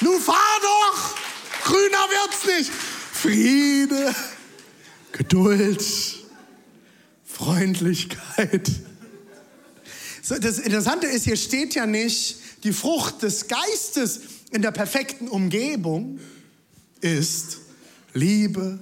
Nun 0.01 0.21
fahr 0.21 0.35
doch! 0.61 1.15
Grüner 1.63 2.07
wird's 2.09 2.45
nicht. 2.45 2.71
Friede, 2.71 4.15
Geduld, 5.11 5.83
Freundlichkeit. 7.25 8.71
So, 10.21 10.37
das 10.37 10.59
Interessante 10.59 11.07
ist, 11.07 11.25
hier 11.25 11.35
steht 11.35 11.75
ja 11.75 11.85
nicht, 11.85 12.37
die 12.63 12.73
Frucht 12.73 13.21
des 13.23 13.47
Geistes 13.47 14.21
in 14.51 14.61
der 14.61 14.71
perfekten 14.71 15.27
Umgebung 15.27 16.19
ist 17.01 17.59
Liebe, 18.13 18.79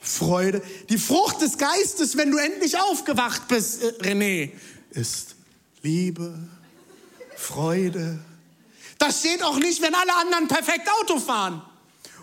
Freude. 0.00 0.62
Die 0.88 0.98
Frucht 0.98 1.42
des 1.42 1.58
Geistes, 1.58 2.16
wenn 2.16 2.30
du 2.30 2.38
endlich 2.38 2.78
aufgewacht 2.78 3.48
bist, 3.48 3.82
äh, 3.82 3.88
René, 4.00 4.50
ist 4.90 5.36
Liebe, 5.82 6.38
Freude. 7.36 8.18
Das 8.98 9.20
steht 9.20 9.42
auch 9.42 9.58
nicht, 9.58 9.80
wenn 9.82 9.94
alle 9.94 10.14
anderen 10.14 10.48
perfekt 10.48 10.88
Auto 11.00 11.18
fahren. 11.18 11.62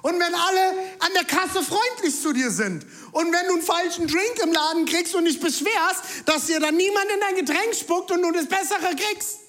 Und 0.03 0.19
wenn 0.19 0.35
alle 0.35 0.69
an 0.99 1.11
der 1.15 1.25
Kasse 1.25 1.63
freundlich 1.63 2.21
zu 2.21 2.33
dir 2.33 2.51
sind. 2.51 2.85
Und 3.11 3.33
wenn 3.33 3.47
du 3.47 3.53
einen 3.53 3.61
falschen 3.61 4.07
Drink 4.07 4.39
im 4.43 4.53
Laden 4.53 4.85
kriegst 4.85 5.15
und 5.15 5.25
dich 5.25 5.39
beschwerst, 5.39 6.03
dass 6.25 6.45
dir 6.45 6.59
dann 6.59 6.77
niemand 6.77 7.05
in 7.13 7.19
dein 7.19 7.35
Getränk 7.35 7.73
spuckt 7.73 8.11
und 8.11 8.21
du 8.21 8.31
das 8.31 8.45
Bessere 8.45 8.95
kriegst. 8.95 9.39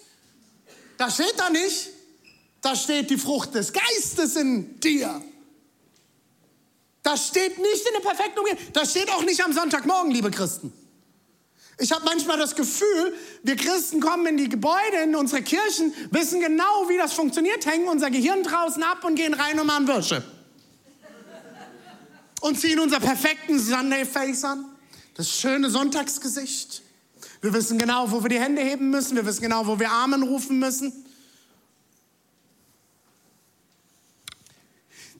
Das 0.96 1.14
steht 1.14 1.34
da 1.36 1.50
nicht. 1.50 1.90
Da 2.62 2.74
steht 2.74 3.10
die 3.10 3.18
Frucht 3.18 3.54
des 3.54 3.72
Geistes 3.72 4.36
in 4.36 4.80
dir. 4.80 5.22
Das 7.08 7.28
steht 7.28 7.58
nicht 7.58 7.86
in 7.86 7.94
der 7.94 8.06
perfekten 8.06 8.38
Umgebung. 8.38 8.62
Das 8.74 8.90
steht 8.90 9.10
auch 9.10 9.22
nicht 9.22 9.42
am 9.42 9.54
Sonntagmorgen, 9.54 10.10
liebe 10.10 10.30
Christen. 10.30 10.74
Ich 11.78 11.90
habe 11.90 12.04
manchmal 12.04 12.36
das 12.36 12.54
Gefühl, 12.54 13.14
wir 13.42 13.56
Christen 13.56 14.02
kommen 14.02 14.26
in 14.26 14.36
die 14.36 14.50
Gebäude, 14.50 14.98
in 15.04 15.16
unsere 15.16 15.40
Kirchen, 15.40 15.94
wissen 16.10 16.38
genau, 16.40 16.86
wie 16.90 16.98
das 16.98 17.14
funktioniert, 17.14 17.64
hängen 17.64 17.88
unser 17.88 18.10
Gehirn 18.10 18.42
draußen 18.42 18.82
ab 18.82 19.04
und 19.04 19.14
gehen 19.14 19.32
rein 19.32 19.58
und 19.58 19.68
machen 19.68 19.88
Würsche. 19.88 20.22
Und 22.42 22.60
ziehen 22.60 22.78
unser 22.78 23.00
perfekten 23.00 23.58
Sunday 23.58 24.04
Face 24.04 24.44
an, 24.44 24.66
das 25.14 25.30
schöne 25.30 25.70
Sonntagsgesicht. 25.70 26.82
Wir 27.40 27.54
wissen 27.54 27.78
genau, 27.78 28.10
wo 28.10 28.22
wir 28.22 28.28
die 28.28 28.38
Hände 28.38 28.60
heben 28.60 28.90
müssen, 28.90 29.16
wir 29.16 29.24
wissen 29.24 29.40
genau, 29.40 29.66
wo 29.66 29.80
wir 29.80 29.90
Amen 29.90 30.24
rufen 30.24 30.58
müssen. 30.58 31.06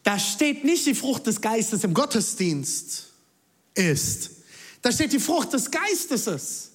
Da 0.03 0.19
steht 0.19 0.65
nicht 0.65 0.87
die 0.87 0.95
Frucht 0.95 1.27
des 1.27 1.41
Geistes 1.41 1.85
im 1.85 1.95
Gottesdienst 1.95 3.07
ist. 3.75 4.31
Da 4.83 4.93
steht 4.93 5.13
die 5.13 5.19
Frucht 5.19 5.53
des 5.53 5.71
Geistes 5.71 6.27
ist. 6.27 6.71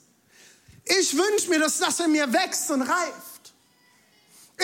Ich 0.86 1.15
wünsche 1.15 1.49
mir, 1.49 1.59
dass 1.59 1.79
das 1.79 1.99
in 1.99 2.12
mir 2.12 2.31
wächst 2.31 2.69
und 2.71 2.81
reift. 2.81 3.53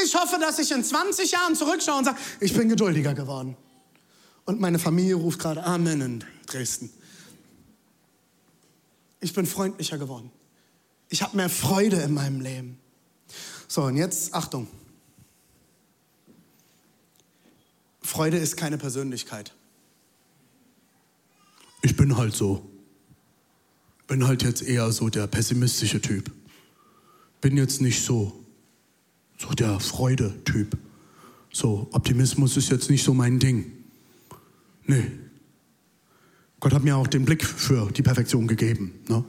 Ich 0.04 0.13
hoffe, 0.15 0.38
dass 0.39 0.60
ich 0.60 0.72
in 0.72 0.84
20 0.84 1.32
Jahren 1.32 1.56
zurückschaue 1.56 1.98
und 1.98 2.06
sage, 2.06 2.17
ich 2.39 2.54
bin 2.54 2.69
geduldiger 2.69 3.13
geworden. 3.13 3.56
Und 4.45 4.60
meine 4.60 4.80
Familie 4.80 5.15
ruft 5.15 5.39
gerade 5.39 5.63
Amen 5.63 6.02
in 6.02 6.24
Dresden. 6.48 6.91
Ich 9.22 9.34
bin 9.34 9.45
freundlicher 9.45 9.98
geworden. 9.98 10.32
Ich 11.10 11.22
habe 11.22 11.38
mehr 11.38 11.50
Freude 11.50 11.98
in 11.98 12.13
meinem 12.13 12.41
Leben. 12.41 12.80
So, 13.67 13.84
und 13.84 13.98
jetzt 13.98 14.34
Achtung. 14.34 14.67
Freude 18.10 18.38
ist 18.38 18.58
keine 18.58 18.80
Persönlichkeit. 18.80 19.54
Ich 21.84 21.95
bin 21.95 22.17
halt 22.17 22.36
so. 22.36 22.67
Bin 24.08 24.26
halt 24.26 24.41
jetzt 24.41 24.63
eher 24.63 24.91
so 24.91 25.10
der 25.10 25.28
pessimistische 25.28 26.02
Typ. 26.02 26.32
Bin 27.39 27.56
jetzt 27.56 27.82
nicht 27.82 28.04
so, 28.04 28.34
so 29.38 29.50
der 29.50 29.80
Freude-Typ. 29.80 30.76
So, 31.54 31.88
Optimismus 31.91 32.58
ist 32.58 32.72
jetzt 32.72 32.89
nicht 32.89 33.04
so 33.04 33.13
mein 33.13 33.38
Ding. 33.38 33.72
Nee. 34.88 35.12
Gott 36.60 36.74
hat 36.74 36.84
mir 36.84 36.98
auch 36.98 37.08
den 37.08 37.26
Blick 37.26 37.45
für 37.45 37.91
die 37.91 38.02
Perfektion 38.02 38.48
gegeben. 38.48 38.91
Ne? 39.08 39.24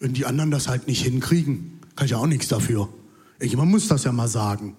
Wenn 0.00 0.12
die 0.12 0.26
anderen 0.26 0.50
das 0.50 0.68
halt 0.68 0.86
nicht 0.86 1.02
hinkriegen, 1.02 1.80
kann 1.96 2.04
ich 2.04 2.10
ja 2.10 2.18
auch 2.18 2.26
nichts 2.26 2.48
dafür. 2.48 2.90
Irgendjemand 3.38 3.70
muss 3.70 3.88
das 3.88 4.04
ja 4.04 4.12
mal 4.12 4.28
sagen. 4.28 4.76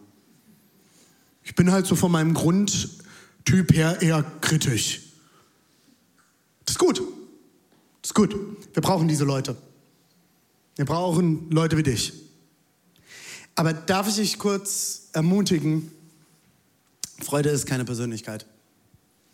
Ich 1.45 1.55
bin 1.55 1.71
halt 1.71 1.86
so 1.86 1.95
von 1.95 2.12
meinem 2.12 2.34
Grundtyp 2.34 3.73
her 3.73 4.01
eher 4.01 4.23
kritisch. 4.41 5.01
Das 6.65 6.73
ist 6.73 6.79
gut. 6.79 6.99
Das 8.01 8.10
ist 8.10 8.13
gut. 8.13 8.36
Wir 8.73 8.81
brauchen 8.81 9.08
diese 9.08 9.23
Leute. 9.23 9.55
Wir 10.75 10.86
brauchen 10.86 11.49
Leute 11.51 11.77
wie 11.77 11.84
dich. 11.84 12.13
Aber 13.53 13.71
darf 13.71 14.10
ich 14.10 14.15
dich 14.15 14.39
kurz 14.39 15.10
ermutigen? 15.13 15.89
Freude 17.21 17.49
ist 17.49 17.65
keine 17.65 17.86
Persönlichkeit. 17.86 18.45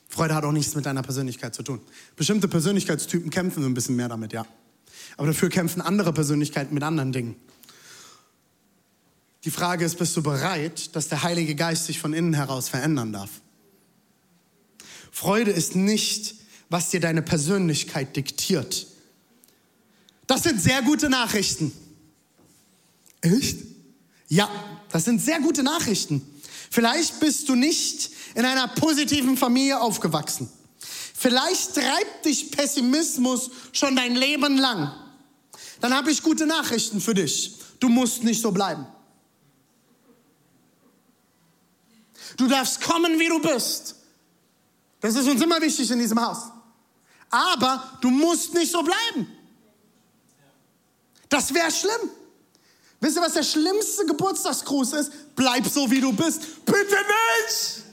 Freude 0.08 0.36
hat 0.36 0.44
auch 0.44 0.52
nichts 0.52 0.76
mit 0.76 0.86
deiner 0.86 1.02
Persönlichkeit 1.02 1.56
zu 1.56 1.64
tun. 1.64 1.80
Bestimmte 2.16 2.48
Persönlichkeitstypen 2.48 3.32
kämpfen 3.32 3.64
so 3.64 3.70
ein 3.70 3.74
bisschen 3.74 3.96
mehr 3.96 4.10
damit, 4.10 4.34
ja. 4.34 4.46
Aber 5.18 5.28
dafür 5.28 5.50
kämpfen 5.50 5.82
andere 5.82 6.14
Persönlichkeiten 6.14 6.74
mit 6.74 6.84
anderen 6.84 7.14
Dingen. 7.14 7.36
Die 9.44 9.52
Frage 9.52 9.86
ist, 9.86 9.98
bist 9.98 10.16
du 10.16 10.22
bereit, 10.22 10.96
dass 10.96 11.08
der 11.08 11.24
Heilige 11.24 11.56
Geist 11.56 11.86
sich 11.86 12.00
von 12.00 12.14
innen 12.14 12.34
heraus 12.34 12.70
verändern 12.70 13.12
darf? 13.12 13.30
Freude 15.12 15.52
ist 15.52 15.76
nicht, 15.76 16.36
was 16.70 16.90
dir 16.90 17.00
deine 17.00 17.22
Persönlichkeit 17.22 18.16
diktiert. 18.16 18.88
Das 20.28 20.44
sind 20.44 20.62
sehr 20.62 20.82
gute 20.84 21.10
Nachrichten. 21.10 21.74
Echt? 23.22 23.58
Ja, 24.30 24.50
das 24.90 25.06
sind 25.06 25.22
sehr 25.22 25.40
gute 25.42 25.64
Nachrichten. 25.64 26.26
Vielleicht 26.70 27.20
bist 27.20 27.50
du 27.50 27.56
nicht 27.56 28.12
in 28.36 28.46
einer 28.46 28.68
positiven 28.70 29.36
Familie 29.36 29.82
aufgewachsen. 29.82 30.50
Vielleicht 31.14 31.76
treibt 31.76 32.26
dich 32.26 32.50
Pessimismus 32.50 33.52
schon 33.74 33.96
dein 33.96 34.16
Leben 34.16 34.58
lang. 34.58 34.94
Dann 35.82 35.94
habe 35.94 36.12
ich 36.12 36.24
gute 36.24 36.46
Nachrichten 36.46 37.02
für 37.02 37.14
dich. 37.14 37.56
Du 37.80 37.90
musst 37.90 38.24
nicht 38.24 38.42
so 38.42 38.52
bleiben. 38.52 38.86
Du 42.38 42.48
darfst 42.48 42.82
kommen, 42.82 43.20
wie 43.20 43.28
du 43.28 43.40
bist. 43.40 43.96
Das 45.00 45.16
ist 45.16 45.28
uns 45.28 45.42
immer 45.42 45.62
wichtig 45.62 45.90
in 45.92 46.00
diesem 46.00 46.22
Haus. 46.22 46.52
Aber 47.30 47.98
du 48.02 48.10
musst 48.10 48.54
nicht 48.54 48.72
so 48.72 48.84
bleiben. 48.84 49.28
Das 51.30 51.54
wäre 51.54 51.72
schlimm. 51.72 52.10
Wisst 53.00 53.18
ihr, 53.18 53.22
was 53.22 53.34
der 53.34 53.44
schlimmste 53.44 54.06
Geburtstagsgruß 54.06 54.94
ist? 54.94 55.12
Bleib 55.36 55.66
so, 55.66 55.90
wie 55.90 56.02
du 56.02 56.14
bist. 56.14 56.66
Bitte 56.66 56.78
nicht! 56.78 57.84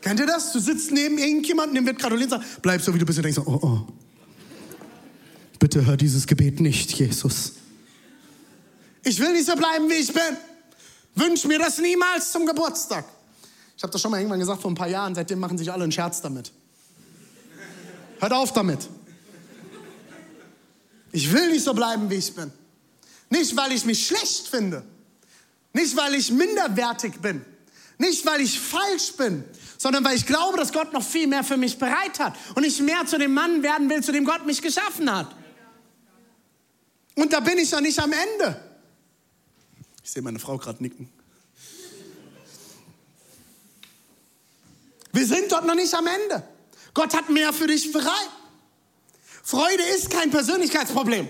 Kennt 0.00 0.20
ihr 0.20 0.26
das? 0.26 0.52
Du 0.52 0.60
sitzt 0.60 0.92
neben 0.92 1.18
irgendjemandem, 1.18 1.76
dem 1.76 1.86
wird 1.86 1.98
gratuliert 1.98 2.32
und 2.32 2.40
sagt, 2.40 2.62
bleib 2.62 2.80
so, 2.80 2.94
wie 2.94 2.98
du 2.98 3.04
bist. 3.04 3.18
Und 3.18 3.24
denkst 3.24 3.36
so, 3.36 3.46
oh, 3.46 3.58
oh. 3.62 3.80
Bitte 5.58 5.84
hör 5.84 5.96
dieses 5.96 6.26
Gebet 6.26 6.60
nicht, 6.60 6.92
Jesus. 6.92 7.52
Ich 9.02 9.18
will 9.18 9.32
nicht 9.32 9.46
so 9.46 9.56
bleiben, 9.56 9.88
wie 9.90 9.94
ich 9.94 10.12
bin. 10.12 10.36
Wünsch 11.16 11.44
mir 11.44 11.58
das 11.58 11.78
niemals 11.78 12.30
zum 12.30 12.46
Geburtstag. 12.46 13.04
Ich 13.80 13.82
habe 13.82 13.92
das 13.92 14.02
schon 14.02 14.10
mal 14.10 14.18
irgendwann 14.18 14.40
gesagt 14.40 14.60
vor 14.60 14.70
ein 14.70 14.74
paar 14.74 14.90
Jahren, 14.90 15.14
seitdem 15.14 15.38
machen 15.38 15.56
sich 15.56 15.72
alle 15.72 15.84
einen 15.84 15.90
Scherz 15.90 16.20
damit. 16.20 16.52
Hört 18.18 18.32
auf 18.34 18.52
damit. 18.52 18.86
Ich 21.12 21.32
will 21.32 21.50
nicht 21.50 21.64
so 21.64 21.72
bleiben, 21.72 22.10
wie 22.10 22.16
ich 22.16 22.34
bin. 22.34 22.52
Nicht, 23.30 23.56
weil 23.56 23.72
ich 23.72 23.86
mich 23.86 24.06
schlecht 24.06 24.48
finde. 24.48 24.84
Nicht, 25.72 25.96
weil 25.96 26.14
ich 26.14 26.30
minderwertig 26.30 27.22
bin. 27.22 27.42
Nicht, 27.96 28.26
weil 28.26 28.42
ich 28.42 28.60
falsch 28.60 29.14
bin, 29.16 29.44
sondern 29.78 30.04
weil 30.04 30.14
ich 30.14 30.26
glaube, 30.26 30.58
dass 30.58 30.74
Gott 30.74 30.92
noch 30.92 31.02
viel 31.02 31.26
mehr 31.26 31.42
für 31.42 31.56
mich 31.56 31.78
bereit 31.78 32.18
hat 32.18 32.36
und 32.56 32.64
ich 32.64 32.82
mehr 32.82 33.06
zu 33.06 33.18
dem 33.18 33.32
Mann 33.32 33.62
werden 33.62 33.88
will, 33.88 34.02
zu 34.02 34.12
dem 34.12 34.26
Gott 34.26 34.44
mich 34.44 34.60
geschaffen 34.60 35.10
hat. 35.10 35.34
Und 37.14 37.32
da 37.32 37.40
bin 37.40 37.56
ich 37.56 37.70
ja 37.70 37.80
nicht 37.80 37.98
am 37.98 38.12
Ende. 38.12 38.60
Ich 40.04 40.10
sehe 40.10 40.20
meine 40.20 40.38
Frau 40.38 40.58
gerade 40.58 40.82
nicken. 40.82 41.08
Wir 45.12 45.26
sind 45.26 45.50
dort 45.50 45.66
noch 45.66 45.74
nicht 45.74 45.92
am 45.94 46.06
Ende. 46.06 46.42
Gott 46.94 47.14
hat 47.14 47.28
mehr 47.28 47.52
für 47.52 47.66
dich 47.66 47.92
bereit. 47.92 48.30
Freude 49.42 49.82
ist 49.96 50.10
kein 50.10 50.30
Persönlichkeitsproblem. 50.30 51.28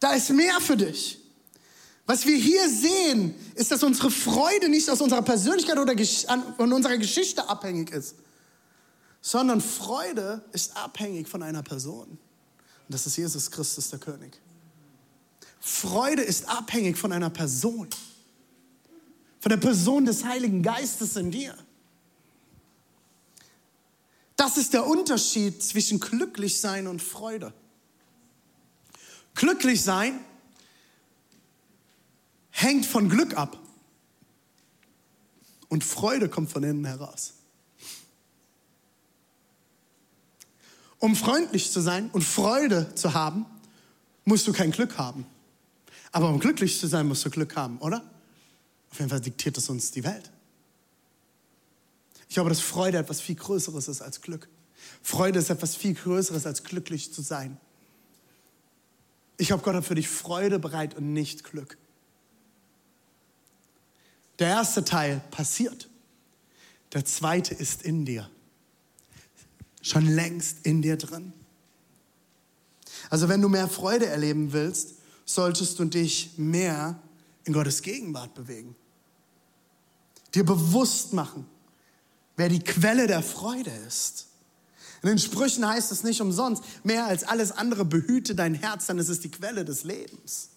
Da 0.00 0.12
ist 0.12 0.30
mehr 0.30 0.60
für 0.60 0.76
dich. 0.76 1.18
Was 2.06 2.26
wir 2.26 2.36
hier 2.36 2.68
sehen, 2.68 3.34
ist, 3.54 3.70
dass 3.70 3.82
unsere 3.82 4.10
Freude 4.10 4.68
nicht 4.68 4.90
aus 4.90 5.00
unserer 5.00 5.22
Persönlichkeit 5.22 5.78
oder 5.78 5.94
von 6.56 6.72
unserer 6.72 6.98
Geschichte 6.98 7.48
abhängig 7.48 7.90
ist, 7.90 8.16
sondern 9.22 9.62
Freude 9.62 10.44
ist 10.52 10.76
abhängig 10.76 11.28
von 11.28 11.42
einer 11.42 11.62
Person. 11.62 12.10
Und 12.10 12.18
das 12.88 13.06
ist 13.06 13.16
Jesus 13.16 13.50
Christus, 13.50 13.88
der 13.88 13.98
König. 13.98 14.38
Freude 15.60 16.20
ist 16.20 16.46
abhängig 16.46 16.98
von 16.98 17.10
einer 17.10 17.30
Person, 17.30 17.88
von 19.44 19.50
der 19.50 19.58
Person 19.58 20.06
des 20.06 20.24
Heiligen 20.24 20.62
Geistes 20.62 21.16
in 21.16 21.30
dir. 21.30 21.54
Das 24.36 24.56
ist 24.56 24.72
der 24.72 24.86
Unterschied 24.86 25.62
zwischen 25.62 26.00
glücklich 26.00 26.62
sein 26.62 26.86
und 26.86 27.02
Freude. 27.02 27.52
Glücklich 29.34 29.82
sein 29.82 30.18
hängt 32.52 32.86
von 32.86 33.10
Glück 33.10 33.36
ab. 33.36 33.60
Und 35.68 35.84
Freude 35.84 36.30
kommt 36.30 36.50
von 36.50 36.62
innen 36.62 36.86
heraus. 36.86 37.34
Um 40.98 41.14
freundlich 41.14 41.70
zu 41.70 41.82
sein 41.82 42.08
und 42.12 42.22
Freude 42.22 42.94
zu 42.94 43.12
haben, 43.12 43.44
musst 44.24 44.46
du 44.46 44.54
kein 44.54 44.70
Glück 44.70 44.96
haben. 44.96 45.26
Aber 46.12 46.30
um 46.30 46.40
glücklich 46.40 46.80
zu 46.80 46.86
sein, 46.86 47.06
musst 47.06 47.26
du 47.26 47.28
Glück 47.28 47.56
haben, 47.56 47.76
oder? 47.80 48.13
Auf 48.94 49.00
jeden 49.00 49.10
Fall 49.10 49.20
diktiert 49.20 49.58
es 49.58 49.68
uns 49.68 49.90
die 49.90 50.04
Welt. 50.04 50.30
Ich 52.28 52.34
glaube, 52.34 52.48
dass 52.48 52.60
Freude 52.60 52.96
etwas 52.96 53.20
viel 53.20 53.34
Größeres 53.34 53.88
ist 53.88 54.00
als 54.00 54.20
Glück. 54.20 54.48
Freude 55.02 55.40
ist 55.40 55.50
etwas 55.50 55.74
viel 55.74 55.94
Größeres 55.94 56.46
als 56.46 56.62
glücklich 56.62 57.12
zu 57.12 57.20
sein. 57.20 57.58
Ich 59.36 59.48
glaube, 59.48 59.64
Gott 59.64 59.74
hat 59.74 59.84
für 59.84 59.96
dich 59.96 60.08
Freude 60.08 60.60
bereit 60.60 60.94
und 60.94 61.12
nicht 61.12 61.42
Glück. 61.42 61.76
Der 64.38 64.46
erste 64.46 64.84
Teil 64.84 65.20
passiert. 65.32 65.88
Der 66.92 67.04
zweite 67.04 67.52
ist 67.52 67.82
in 67.82 68.04
dir. 68.04 68.30
Schon 69.82 70.06
längst 70.06 70.58
in 70.64 70.82
dir 70.82 70.96
drin. 70.96 71.32
Also 73.10 73.28
wenn 73.28 73.42
du 73.42 73.48
mehr 73.48 73.66
Freude 73.66 74.06
erleben 74.06 74.52
willst, 74.52 74.94
solltest 75.24 75.80
du 75.80 75.84
dich 75.84 76.38
mehr 76.38 77.02
in 77.42 77.52
Gottes 77.52 77.82
Gegenwart 77.82 78.34
bewegen. 78.34 78.76
Dir 80.34 80.44
bewusst 80.44 81.12
machen, 81.12 81.46
wer 82.36 82.48
die 82.48 82.60
Quelle 82.60 83.06
der 83.06 83.22
Freude 83.22 83.70
ist. 83.86 84.26
In 85.02 85.08
den 85.10 85.18
Sprüchen 85.18 85.66
heißt 85.66 85.92
es 85.92 86.02
nicht 86.02 86.20
umsonst, 86.20 86.62
mehr 86.82 87.06
als 87.06 87.24
alles 87.24 87.52
andere 87.52 87.84
behüte 87.84 88.34
dein 88.34 88.54
Herz, 88.54 88.88
ist 88.88 89.08
es 89.08 89.20
die 89.20 89.30
Quelle 89.30 89.64
des 89.64 89.84
Lebens. 89.84 90.48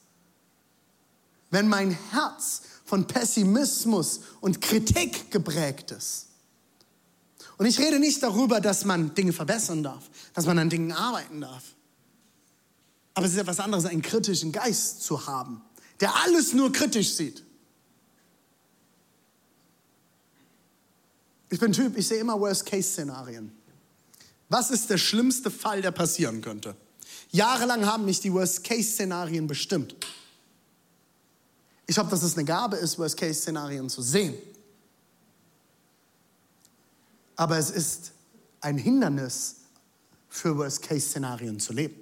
Wenn 1.52 1.68
mein 1.68 1.98
Herz 2.12 2.62
von 2.86 3.06
Pessimismus 3.06 4.22
und 4.40 4.62
Kritik 4.62 5.30
geprägt 5.32 5.92
ist. 5.92 6.28
Und 7.58 7.66
ich 7.66 7.80
rede 7.80 8.00
nicht 8.00 8.24
darüber, 8.24 8.62
dass 8.62 8.86
man 8.86 9.14
Dinge 9.14 9.34
verbessern 9.34 9.84
darf, 9.84 10.10
dass 10.34 10.46
man 10.46 10.58
an 10.60 10.70
Dingen 10.70 10.92
arbeiten 10.92 11.42
darf. 11.42 11.64
Aber 13.14 13.26
es 13.26 13.34
ist 13.34 13.40
etwas 13.40 13.60
anderes, 13.60 13.86
einen 13.86 14.02
kritischen 14.02 14.52
Geist 14.52 15.04
zu 15.04 15.28
haben, 15.28 15.62
der 16.00 16.16
alles 16.24 16.54
nur 16.54 16.72
kritisch 16.72 17.14
sieht. 17.16 17.44
Ich 21.50 21.60
bin 21.60 21.72
Typ, 21.72 21.98
ich 21.98 22.08
sehe 22.08 22.20
immer 22.20 22.40
Worst-Case-Szenarien. 22.40 23.52
Was 24.50 24.70
ist 24.70 24.90
der 24.90 24.98
schlimmste 24.98 25.52
Fall, 25.52 25.82
der 25.82 25.92
passieren 25.92 26.42
könnte? 26.42 26.76
Jahrelang 27.32 27.86
haben 27.86 28.06
mich 28.06 28.20
die 28.20 28.32
Worst-Case-Szenarien 28.34 29.48
bestimmt. 29.48 29.96
Ich 31.86 31.96
glaube, 31.96 32.10
dass 32.10 32.24
es 32.24 32.36
eine 32.36 32.46
Gabe 32.46 32.78
ist, 32.78 33.00
Worst-Case-Szenarien 33.00 33.90
zu 33.90 34.02
sehen. 34.02 34.36
Aber 37.36 37.58
es 37.58 37.70
ist 37.70 38.12
ein 38.62 38.78
Hindernis 38.78 39.58
für 40.28 40.58
Worst-Case-Szenarien 40.58 41.60
zu 41.60 41.72
leben. 41.74 41.96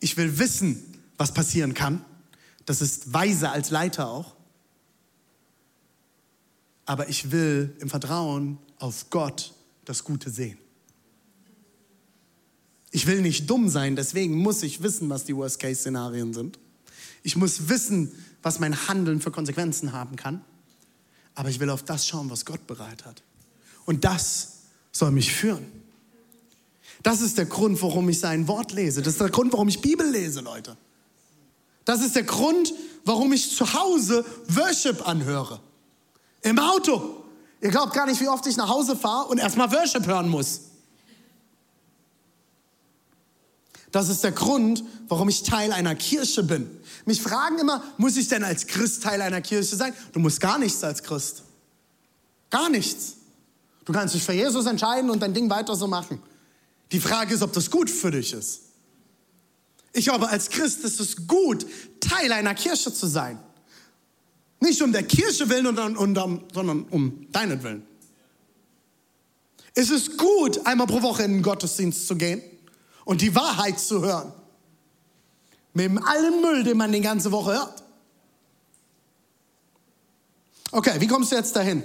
Ich 0.00 0.16
will 0.16 0.38
wissen, 0.38 1.02
was 1.16 1.32
passieren 1.32 1.74
kann. 1.74 2.04
Das 2.66 2.80
ist 2.80 3.12
weise 3.12 3.50
als 3.50 3.70
Leiter 3.70 4.08
auch. 4.08 4.34
Aber 6.90 7.08
ich 7.08 7.30
will 7.30 7.72
im 7.78 7.88
Vertrauen 7.88 8.58
auf 8.80 9.10
Gott 9.10 9.54
das 9.84 10.02
Gute 10.02 10.28
sehen. 10.28 10.58
Ich 12.90 13.06
will 13.06 13.22
nicht 13.22 13.48
dumm 13.48 13.68
sein, 13.68 13.94
deswegen 13.94 14.36
muss 14.36 14.64
ich 14.64 14.82
wissen, 14.82 15.08
was 15.08 15.24
die 15.24 15.36
Worst-Case-Szenarien 15.36 16.34
sind. 16.34 16.58
Ich 17.22 17.36
muss 17.36 17.68
wissen, 17.68 18.10
was 18.42 18.58
mein 18.58 18.88
Handeln 18.88 19.20
für 19.20 19.30
Konsequenzen 19.30 19.92
haben 19.92 20.16
kann. 20.16 20.44
Aber 21.36 21.48
ich 21.48 21.60
will 21.60 21.70
auf 21.70 21.84
das 21.84 22.08
schauen, 22.08 22.28
was 22.28 22.44
Gott 22.44 22.66
bereit 22.66 23.04
hat. 23.04 23.22
Und 23.84 24.02
das 24.02 24.62
soll 24.90 25.12
mich 25.12 25.32
führen. 25.32 25.64
Das 27.04 27.20
ist 27.20 27.38
der 27.38 27.46
Grund, 27.46 27.80
warum 27.82 28.08
ich 28.08 28.18
sein 28.18 28.48
Wort 28.48 28.72
lese. 28.72 29.00
Das 29.00 29.12
ist 29.12 29.20
der 29.20 29.30
Grund, 29.30 29.52
warum 29.52 29.68
ich 29.68 29.80
Bibel 29.80 30.10
lese, 30.10 30.40
Leute. 30.40 30.76
Das 31.84 32.02
ist 32.02 32.16
der 32.16 32.24
Grund, 32.24 32.74
warum 33.04 33.32
ich 33.32 33.54
zu 33.54 33.74
Hause 33.74 34.24
Worship 34.48 35.06
anhöre. 35.06 35.60
Im 36.42 36.58
Auto. 36.58 37.24
Ihr 37.60 37.70
glaubt 37.70 37.92
gar 37.92 38.06
nicht, 38.06 38.20
wie 38.20 38.28
oft 38.28 38.46
ich 38.46 38.56
nach 38.56 38.68
Hause 38.68 38.96
fahre 38.96 39.28
und 39.28 39.38
erstmal 39.38 39.70
Worship 39.70 40.06
hören 40.06 40.28
muss. 40.28 40.62
Das 43.92 44.08
ist 44.08 44.22
der 44.22 44.32
Grund, 44.32 44.84
warum 45.08 45.28
ich 45.28 45.42
Teil 45.42 45.72
einer 45.72 45.94
Kirche 45.94 46.42
bin. 46.42 46.70
Mich 47.06 47.20
fragen 47.20 47.58
immer, 47.58 47.82
muss 47.96 48.16
ich 48.16 48.28
denn 48.28 48.44
als 48.44 48.66
Christ 48.66 49.02
Teil 49.02 49.20
einer 49.20 49.40
Kirche 49.40 49.74
sein? 49.76 49.92
Du 50.12 50.20
musst 50.20 50.40
gar 50.40 50.58
nichts 50.58 50.82
als 50.84 51.02
Christ. 51.02 51.42
Gar 52.50 52.68
nichts. 52.68 53.14
Du 53.84 53.92
kannst 53.92 54.14
dich 54.14 54.22
für 54.22 54.32
Jesus 54.32 54.66
entscheiden 54.66 55.10
und 55.10 55.20
dein 55.20 55.34
Ding 55.34 55.50
weiter 55.50 55.74
so 55.74 55.86
machen. 55.86 56.22
Die 56.92 57.00
Frage 57.00 57.34
ist, 57.34 57.42
ob 57.42 57.52
das 57.52 57.70
gut 57.70 57.90
für 57.90 58.10
dich 58.10 58.32
ist. 58.32 58.60
Ich 59.92 60.04
glaube, 60.04 60.28
als 60.28 60.50
Christ 60.50 60.84
ist 60.84 61.00
es 61.00 61.26
gut, 61.26 61.66
Teil 62.00 62.32
einer 62.32 62.54
Kirche 62.54 62.92
zu 62.92 63.06
sein. 63.06 63.40
Nicht 64.60 64.80
um 64.82 64.92
der 64.92 65.02
Kirche 65.02 65.48
willen, 65.48 65.64
sondern 65.64 66.84
um 66.84 67.32
deinen 67.32 67.62
Willen. 67.62 67.86
Es 69.74 69.90
ist 69.90 70.18
gut, 70.18 70.66
einmal 70.66 70.86
pro 70.86 71.00
Woche 71.02 71.22
in 71.22 71.32
den 71.32 71.42
Gottesdienst 71.42 72.06
zu 72.06 72.16
gehen 72.16 72.42
und 73.04 73.22
die 73.22 73.34
Wahrheit 73.34 73.80
zu 73.80 74.02
hören. 74.02 74.32
Mit 75.72 75.90
allem 76.04 76.40
Müll, 76.42 76.64
den 76.64 76.76
man 76.76 76.92
die 76.92 77.00
ganze 77.00 77.32
Woche 77.32 77.52
hört. 77.52 77.82
Okay, 80.72 81.00
wie 81.00 81.06
kommst 81.06 81.32
du 81.32 81.36
jetzt 81.36 81.56
dahin? 81.56 81.82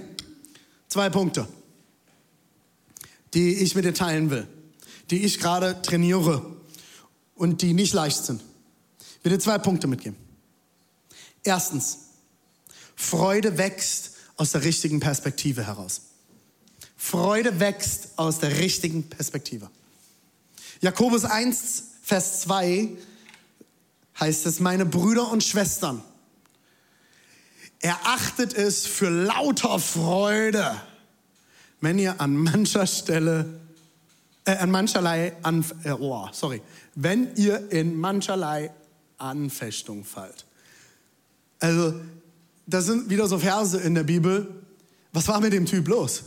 Zwei 0.88 1.08
Punkte, 1.08 1.48
die 3.34 3.54
ich 3.54 3.74
mit 3.74 3.84
dir 3.84 3.94
teilen 3.94 4.30
will, 4.30 4.46
die 5.10 5.24
ich 5.24 5.40
gerade 5.40 5.80
trainiere 5.82 6.44
und 7.34 7.62
die 7.62 7.72
nicht 7.72 7.94
leicht 7.94 8.24
sind. 8.24 8.42
Ich 9.18 9.24
will 9.24 9.32
dir 9.32 9.38
zwei 9.38 9.58
Punkte 9.58 9.86
mitgeben. 9.86 10.16
Erstens, 11.42 11.98
Freude 12.96 13.58
wächst 13.58 14.12
aus 14.36 14.52
der 14.52 14.64
richtigen 14.64 14.98
Perspektive 14.98 15.66
heraus. 15.66 16.02
Freude 16.96 17.60
wächst 17.60 18.10
aus 18.16 18.40
der 18.40 18.58
richtigen 18.58 19.08
Perspektive. 19.08 19.70
Jakobus 20.80 21.24
1, 21.24 21.84
Vers 22.02 22.40
2 22.42 22.88
heißt 24.18 24.46
es, 24.46 24.60
meine 24.60 24.86
Brüder 24.86 25.30
und 25.30 25.44
Schwestern, 25.44 26.02
erachtet 27.80 28.54
es 28.54 28.86
für 28.86 29.10
lauter 29.10 29.78
Freude, 29.78 30.80
wenn 31.80 31.98
ihr 31.98 32.20
an 32.20 32.36
mancher 32.36 32.86
Stelle, 32.86 33.60
äh, 34.46 34.56
an 34.56 34.70
mancherlei, 34.70 35.36
an, 35.42 35.64
äh, 35.84 35.90
oh, 35.92 36.28
sorry, 36.32 36.62
wenn 36.94 37.34
ihr 37.36 37.70
in 37.70 37.96
mancherlei 37.96 38.70
Anfechtung 39.18 40.04
fallt. 40.04 40.46
Also, 41.60 42.00
das 42.66 42.86
sind 42.86 43.08
wieder 43.10 43.28
so 43.28 43.38
Verse 43.38 43.78
in 43.78 43.94
der 43.94 44.02
Bibel. 44.02 44.62
Was 45.12 45.28
war 45.28 45.40
mit 45.40 45.52
dem 45.52 45.66
Typ 45.66 45.86
los? 45.88 46.24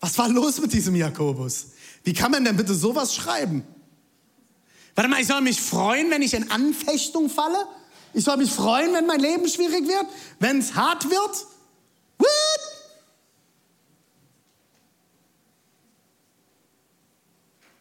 Was 0.00 0.18
war 0.18 0.28
los 0.28 0.60
mit 0.60 0.72
diesem 0.72 0.94
Jakobus? 0.94 1.68
Wie 2.04 2.12
kann 2.12 2.30
man 2.30 2.44
denn 2.44 2.56
bitte 2.56 2.74
sowas 2.74 3.14
schreiben? 3.14 3.64
Warte 4.94 5.10
mal, 5.10 5.20
ich 5.20 5.26
soll 5.26 5.40
mich 5.40 5.60
freuen, 5.60 6.10
wenn 6.10 6.22
ich 6.22 6.34
in 6.34 6.50
Anfechtung 6.50 7.30
falle? 7.30 7.66
Ich 8.12 8.24
soll 8.24 8.36
mich 8.36 8.50
freuen, 8.50 8.92
wenn 8.92 9.06
mein 9.06 9.18
Leben 9.18 9.48
schwierig 9.48 9.88
wird? 9.88 10.06
Wenn 10.38 10.58
es 10.58 10.74
hart 10.74 11.10
wird? 11.10 11.46
What? 12.18 12.28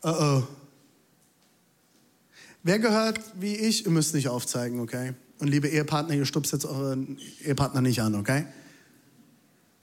Uh 0.06 0.10
oh. 0.10 0.44
Wer 2.64 2.80
gehört 2.80 3.20
wie 3.36 3.56
ich? 3.56 3.86
Ihr 3.86 3.92
müsst 3.92 4.16
nicht 4.16 4.30
aufzeigen, 4.30 4.80
okay? 4.80 5.14
Und 5.44 5.50
liebe 5.50 5.68
Ehepartner, 5.68 6.16
ihr 6.16 6.26
stupst 6.26 6.54
jetzt 6.54 6.64
euren 6.64 7.20
Ehepartner 7.44 7.82
nicht 7.82 8.02
an, 8.02 8.16
okay? 8.16 8.46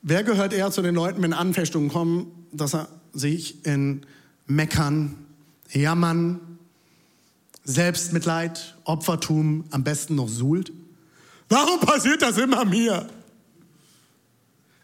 Wer 0.00 0.24
gehört 0.24 0.54
eher 0.54 0.70
zu 0.70 0.80
den 0.80 0.94
Leuten, 0.94 1.20
wenn 1.20 1.34
Anfechtungen 1.34 1.90
kommen, 1.90 2.46
dass 2.50 2.74
er 2.74 2.88
sich 3.12 3.66
in 3.66 4.06
Meckern, 4.46 5.18
Jammern, 5.70 6.40
Selbstmitleid, 7.62 8.74
Opfertum 8.84 9.64
am 9.70 9.84
besten 9.84 10.14
noch 10.14 10.30
suhlt? 10.30 10.72
Warum 11.50 11.78
passiert 11.80 12.22
das 12.22 12.38
immer 12.38 12.64
mir? 12.64 13.06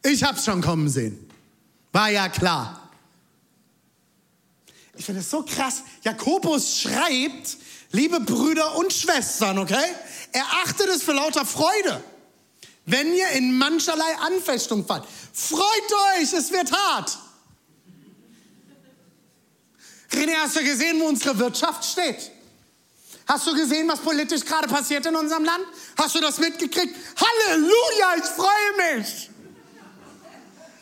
Ich 0.04 0.24
hab's 0.24 0.44
schon 0.44 0.60
kommen 0.60 0.90
sehen. 0.90 1.16
War 1.92 2.10
ja 2.10 2.28
klar. 2.28 2.90
Ich 4.94 5.06
finde 5.06 5.22
es 5.22 5.30
so 5.30 5.42
krass. 5.42 5.84
Jakobus 6.02 6.82
schreibt, 6.82 7.56
liebe 7.92 8.20
Brüder 8.20 8.76
und 8.76 8.92
Schwestern, 8.92 9.58
okay? 9.58 9.94
Erachtet 10.32 10.88
es 10.88 11.02
für 11.02 11.12
lauter 11.12 11.44
Freude, 11.44 12.02
wenn 12.84 13.12
ihr 13.14 13.28
in 13.30 13.56
mancherlei 13.58 14.16
Anfechtung 14.18 14.86
fallt. 14.86 15.04
Freut 15.32 15.92
euch, 16.18 16.32
es 16.32 16.52
wird 16.52 16.72
hart. 16.72 17.18
René, 20.12 20.34
hast 20.38 20.56
du 20.56 20.64
gesehen, 20.64 21.00
wo 21.00 21.06
unsere 21.06 21.38
Wirtschaft 21.38 21.84
steht? 21.84 22.30
Hast 23.26 23.46
du 23.46 23.54
gesehen, 23.54 23.88
was 23.88 23.98
politisch 23.98 24.44
gerade 24.44 24.68
passiert 24.68 25.04
in 25.06 25.16
unserem 25.16 25.44
Land? 25.44 25.64
Hast 25.98 26.14
du 26.14 26.20
das 26.20 26.38
mitgekriegt? 26.38 26.94
Halleluja, 27.16 28.16
ich 28.18 28.24
freue 28.24 28.94
mich. 28.94 29.30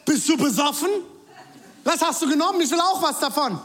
Bist 0.04 0.28
du 0.28 0.36
besoffen? 0.36 0.90
Was 1.84 2.00
hast 2.02 2.20
du 2.20 2.28
genommen? 2.28 2.60
Ich 2.60 2.70
will 2.70 2.80
auch 2.80 3.00
was 3.00 3.18
davon. 3.18 3.58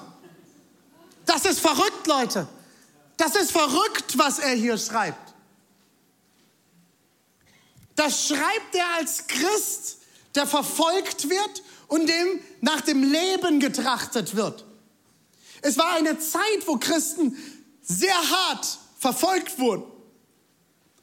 Das 1.26 1.46
ist 1.46 1.60
verrückt, 1.60 2.08
Leute. 2.08 2.48
Das 3.20 3.36
ist 3.36 3.52
verrückt, 3.52 4.18
was 4.18 4.40
er 4.40 4.54
hier 4.54 4.78
schreibt. 4.78 5.34
Das 7.98 8.28
schreibt 8.28 8.74
er 8.74 8.96
als 8.96 9.28
Christ, 9.28 9.98
der 10.36 10.48
verfolgt 10.48 11.30
wird 11.30 11.64
und 11.90 12.08
dem 12.08 12.40
nach 12.62 12.80
dem 12.80 13.04
Leben 13.04 13.60
getrachtet 13.60 14.38
wird. 14.38 14.64
Es 15.62 15.78
war 15.78 15.96
eine 15.96 16.18
Zeit, 16.18 16.66
wo 16.66 16.78
Christen 16.78 17.36
sehr 17.82 18.16
hart 18.16 18.80
verfolgt 18.98 19.60
wurden 19.60 19.84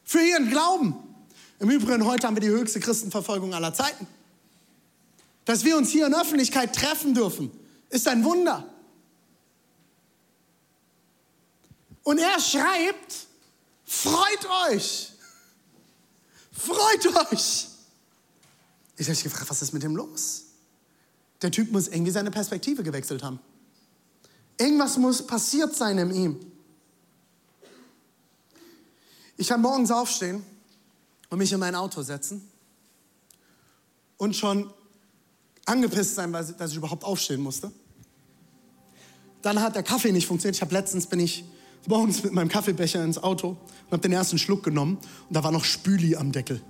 für 0.02 0.22
ihren 0.22 0.48
Glauben. 0.48 0.96
Im 1.58 1.68
Übrigen, 1.68 2.06
heute 2.06 2.26
haben 2.26 2.36
wir 2.36 2.40
die 2.40 2.48
höchste 2.48 2.80
Christenverfolgung 2.80 3.52
aller 3.52 3.74
Zeiten. 3.74 4.06
Dass 5.44 5.64
wir 5.64 5.76
uns 5.76 5.90
hier 5.90 6.06
in 6.06 6.14
Öffentlichkeit 6.14 6.74
treffen 6.74 7.12
dürfen, 7.12 7.50
ist 7.90 8.08
ein 8.08 8.24
Wunder. 8.24 8.66
Und 12.06 12.18
er 12.18 12.38
schreibt, 12.38 13.26
freut 13.84 14.48
euch, 14.70 15.10
freut 16.52 17.32
euch. 17.32 17.66
Ich 18.96 19.06
habe 19.06 19.10
mich 19.10 19.24
gefragt, 19.24 19.50
was 19.50 19.60
ist 19.60 19.72
mit 19.72 19.82
dem 19.82 19.96
los? 19.96 20.44
Der 21.42 21.50
Typ 21.50 21.72
muss 21.72 21.88
irgendwie 21.88 22.12
seine 22.12 22.30
Perspektive 22.30 22.84
gewechselt 22.84 23.24
haben. 23.24 23.40
Irgendwas 24.56 24.96
muss 24.98 25.26
passiert 25.26 25.74
sein 25.74 25.98
in 25.98 26.14
ihm. 26.14 26.52
Ich 29.36 29.48
kann 29.48 29.60
morgens 29.60 29.90
aufstehen 29.90 30.46
und 31.28 31.38
mich 31.38 31.50
in 31.50 31.58
mein 31.58 31.74
Auto 31.74 32.02
setzen 32.02 32.48
und 34.16 34.36
schon 34.36 34.72
angepisst 35.64 36.14
sein, 36.14 36.32
dass 36.32 36.70
ich 36.70 36.76
überhaupt 36.76 37.02
aufstehen 37.02 37.40
musste. 37.40 37.72
Dann 39.42 39.60
hat 39.60 39.74
der 39.74 39.82
Kaffee 39.82 40.12
nicht 40.12 40.28
funktioniert. 40.28 40.54
Ich 40.54 40.62
habe 40.62 40.72
letztens 40.72 41.08
bin 41.08 41.18
ich 41.18 41.44
morgens 41.88 42.22
mit 42.22 42.32
meinem 42.32 42.48
Kaffeebecher 42.48 43.02
ins 43.04 43.22
Auto 43.22 43.48
und 43.48 43.92
habe 43.92 44.02
den 44.02 44.12
ersten 44.12 44.38
Schluck 44.38 44.62
genommen 44.62 44.98
und 45.28 45.36
da 45.36 45.44
war 45.44 45.52
noch 45.52 45.64
Spüli 45.64 46.16
am 46.16 46.32
Deckel. 46.32 46.60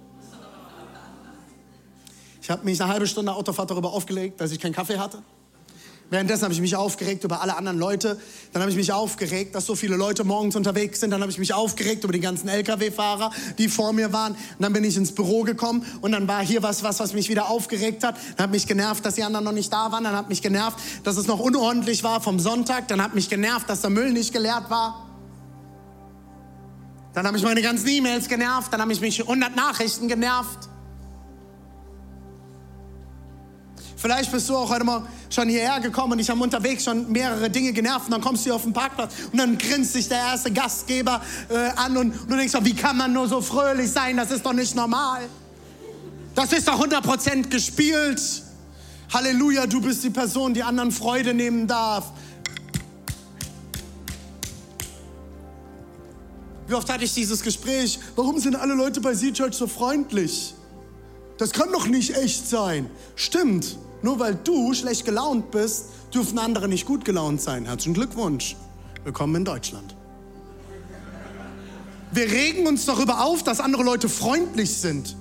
Ich 2.42 2.50
habe 2.50 2.64
mich 2.64 2.80
eine 2.80 2.92
halbe 2.92 3.06
Stunde 3.06 3.32
Autofahrt 3.32 3.70
darüber 3.70 3.92
aufgelegt, 3.92 4.40
dass 4.40 4.52
ich 4.52 4.60
keinen 4.60 4.72
Kaffee 4.74 4.98
hatte. 4.98 5.22
Währenddessen 6.08 6.44
habe 6.44 6.54
ich 6.54 6.60
mich 6.60 6.76
aufgeregt 6.76 7.24
über 7.24 7.42
alle 7.42 7.56
anderen 7.56 7.78
Leute. 7.78 8.16
Dann 8.52 8.62
habe 8.62 8.70
ich 8.70 8.76
mich 8.76 8.92
aufgeregt, 8.92 9.56
dass 9.56 9.66
so 9.66 9.74
viele 9.74 9.96
Leute 9.96 10.22
morgens 10.22 10.54
unterwegs 10.54 11.00
sind. 11.00 11.10
Dann 11.10 11.20
habe 11.20 11.32
ich 11.32 11.38
mich 11.38 11.52
aufgeregt 11.52 12.04
über 12.04 12.12
die 12.12 12.20
ganzen 12.20 12.48
Lkw-Fahrer, 12.48 13.32
die 13.58 13.68
vor 13.68 13.92
mir 13.92 14.12
waren. 14.12 14.34
Und 14.34 14.60
dann 14.60 14.72
bin 14.72 14.84
ich 14.84 14.96
ins 14.96 15.12
Büro 15.12 15.42
gekommen 15.42 15.84
und 16.02 16.12
dann 16.12 16.28
war 16.28 16.44
hier 16.44 16.62
was, 16.62 16.84
was, 16.84 17.00
was 17.00 17.12
mich 17.12 17.28
wieder 17.28 17.50
aufgeregt 17.50 18.04
hat. 18.04 18.16
Dann 18.36 18.44
hat 18.44 18.50
mich 18.52 18.68
genervt, 18.68 19.04
dass 19.04 19.16
die 19.16 19.24
anderen 19.24 19.44
noch 19.44 19.52
nicht 19.52 19.72
da 19.72 19.90
waren. 19.90 20.04
Dann 20.04 20.14
hat 20.14 20.28
mich 20.28 20.42
genervt, 20.42 20.78
dass 21.02 21.16
es 21.16 21.26
noch 21.26 21.40
unordentlich 21.40 22.04
war 22.04 22.20
vom 22.20 22.38
Sonntag. 22.38 22.86
Dann 22.86 23.02
hat 23.02 23.16
mich 23.16 23.28
genervt, 23.28 23.68
dass 23.68 23.80
der 23.80 23.90
Müll 23.90 24.12
nicht 24.12 24.32
geleert 24.32 24.70
war. 24.70 25.05
Dann 27.16 27.26
habe 27.26 27.38
ich 27.38 27.42
meine 27.44 27.62
ganzen 27.62 27.88
E-Mails 27.88 28.28
genervt. 28.28 28.70
Dann 28.70 28.82
habe 28.82 28.92
ich 28.92 29.00
mich 29.00 29.18
100 29.18 29.56
Nachrichten 29.56 30.06
genervt. 30.06 30.68
Vielleicht 33.96 34.30
bist 34.30 34.50
du 34.50 34.56
auch 34.58 34.68
heute 34.68 34.84
mal 34.84 35.02
schon 35.30 35.48
hierher 35.48 35.80
gekommen 35.80 36.12
und 36.12 36.18
ich 36.18 36.28
habe 36.28 36.42
unterwegs 36.42 36.84
schon 36.84 37.10
mehrere 37.10 37.48
Dinge 37.48 37.72
genervt 37.72 38.04
und 38.04 38.10
dann 38.10 38.20
kommst 38.20 38.42
du 38.42 38.50
hier 38.50 38.54
auf 38.54 38.64
den 38.64 38.74
Parkplatz 38.74 39.14
und 39.32 39.38
dann 39.38 39.56
grinst 39.56 39.94
sich 39.94 40.08
der 40.08 40.18
erste 40.18 40.52
Gastgeber 40.52 41.22
äh, 41.48 41.70
an 41.76 41.96
und, 41.96 42.12
und 42.20 42.30
du 42.30 42.36
denkst, 42.36 42.52
doch, 42.52 42.64
wie 42.66 42.76
kann 42.76 42.98
man 42.98 43.14
nur 43.14 43.26
so 43.26 43.40
fröhlich 43.40 43.90
sein? 43.90 44.18
Das 44.18 44.30
ist 44.30 44.44
doch 44.44 44.52
nicht 44.52 44.74
normal. 44.74 45.22
Das 46.34 46.52
ist 46.52 46.68
doch 46.68 46.78
100% 46.78 47.48
gespielt. 47.48 48.20
Halleluja, 49.10 49.66
du 49.66 49.80
bist 49.80 50.04
die 50.04 50.10
Person, 50.10 50.52
die 50.52 50.62
anderen 50.62 50.92
Freude 50.92 51.32
nehmen 51.32 51.66
darf. 51.66 52.12
Wie 56.68 56.74
oft 56.74 56.90
hatte 56.90 57.04
ich 57.04 57.14
dieses 57.14 57.42
Gespräch? 57.42 58.00
Warum 58.16 58.38
sind 58.40 58.56
alle 58.56 58.74
Leute 58.74 59.00
bei 59.00 59.14
Z-Church 59.14 59.54
so 59.54 59.68
freundlich? 59.68 60.54
Das 61.38 61.52
kann 61.52 61.70
doch 61.72 61.86
nicht 61.86 62.16
echt 62.16 62.48
sein. 62.48 62.90
Stimmt. 63.14 63.78
Nur 64.02 64.18
weil 64.18 64.34
du 64.34 64.74
schlecht 64.74 65.04
gelaunt 65.04 65.50
bist, 65.50 65.86
dürfen 66.12 66.38
andere 66.38 66.68
nicht 66.68 66.86
gut 66.86 67.04
gelaunt 67.04 67.40
sein. 67.40 67.66
Herzlichen 67.66 67.94
Glückwunsch. 67.94 68.56
Willkommen 69.04 69.36
in 69.36 69.44
Deutschland. 69.44 69.94
Wir 72.10 72.30
regen 72.30 72.66
uns 72.66 72.84
darüber 72.84 73.24
auf, 73.24 73.42
dass 73.42 73.60
andere 73.60 73.82
Leute 73.82 74.08
freundlich 74.08 74.76
sind. 74.76 75.16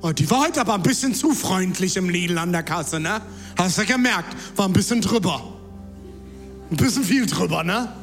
Oh, 0.00 0.10
die 0.10 0.28
war 0.30 0.40
heute 0.40 0.60
aber 0.60 0.74
ein 0.74 0.82
bisschen 0.82 1.14
zu 1.14 1.32
freundlich 1.32 1.96
im 1.96 2.08
Lidl 2.08 2.38
an 2.38 2.50
der 2.50 2.64
Kasse, 2.64 2.98
ne? 2.98 3.20
Hast 3.56 3.78
du 3.78 3.86
gemerkt? 3.86 4.34
War 4.56 4.66
ein 4.66 4.72
bisschen 4.72 5.00
drüber. 5.00 5.52
Ein 6.70 6.76
bisschen 6.76 7.04
viel 7.04 7.26
drüber, 7.26 7.62
ne? 7.62 8.01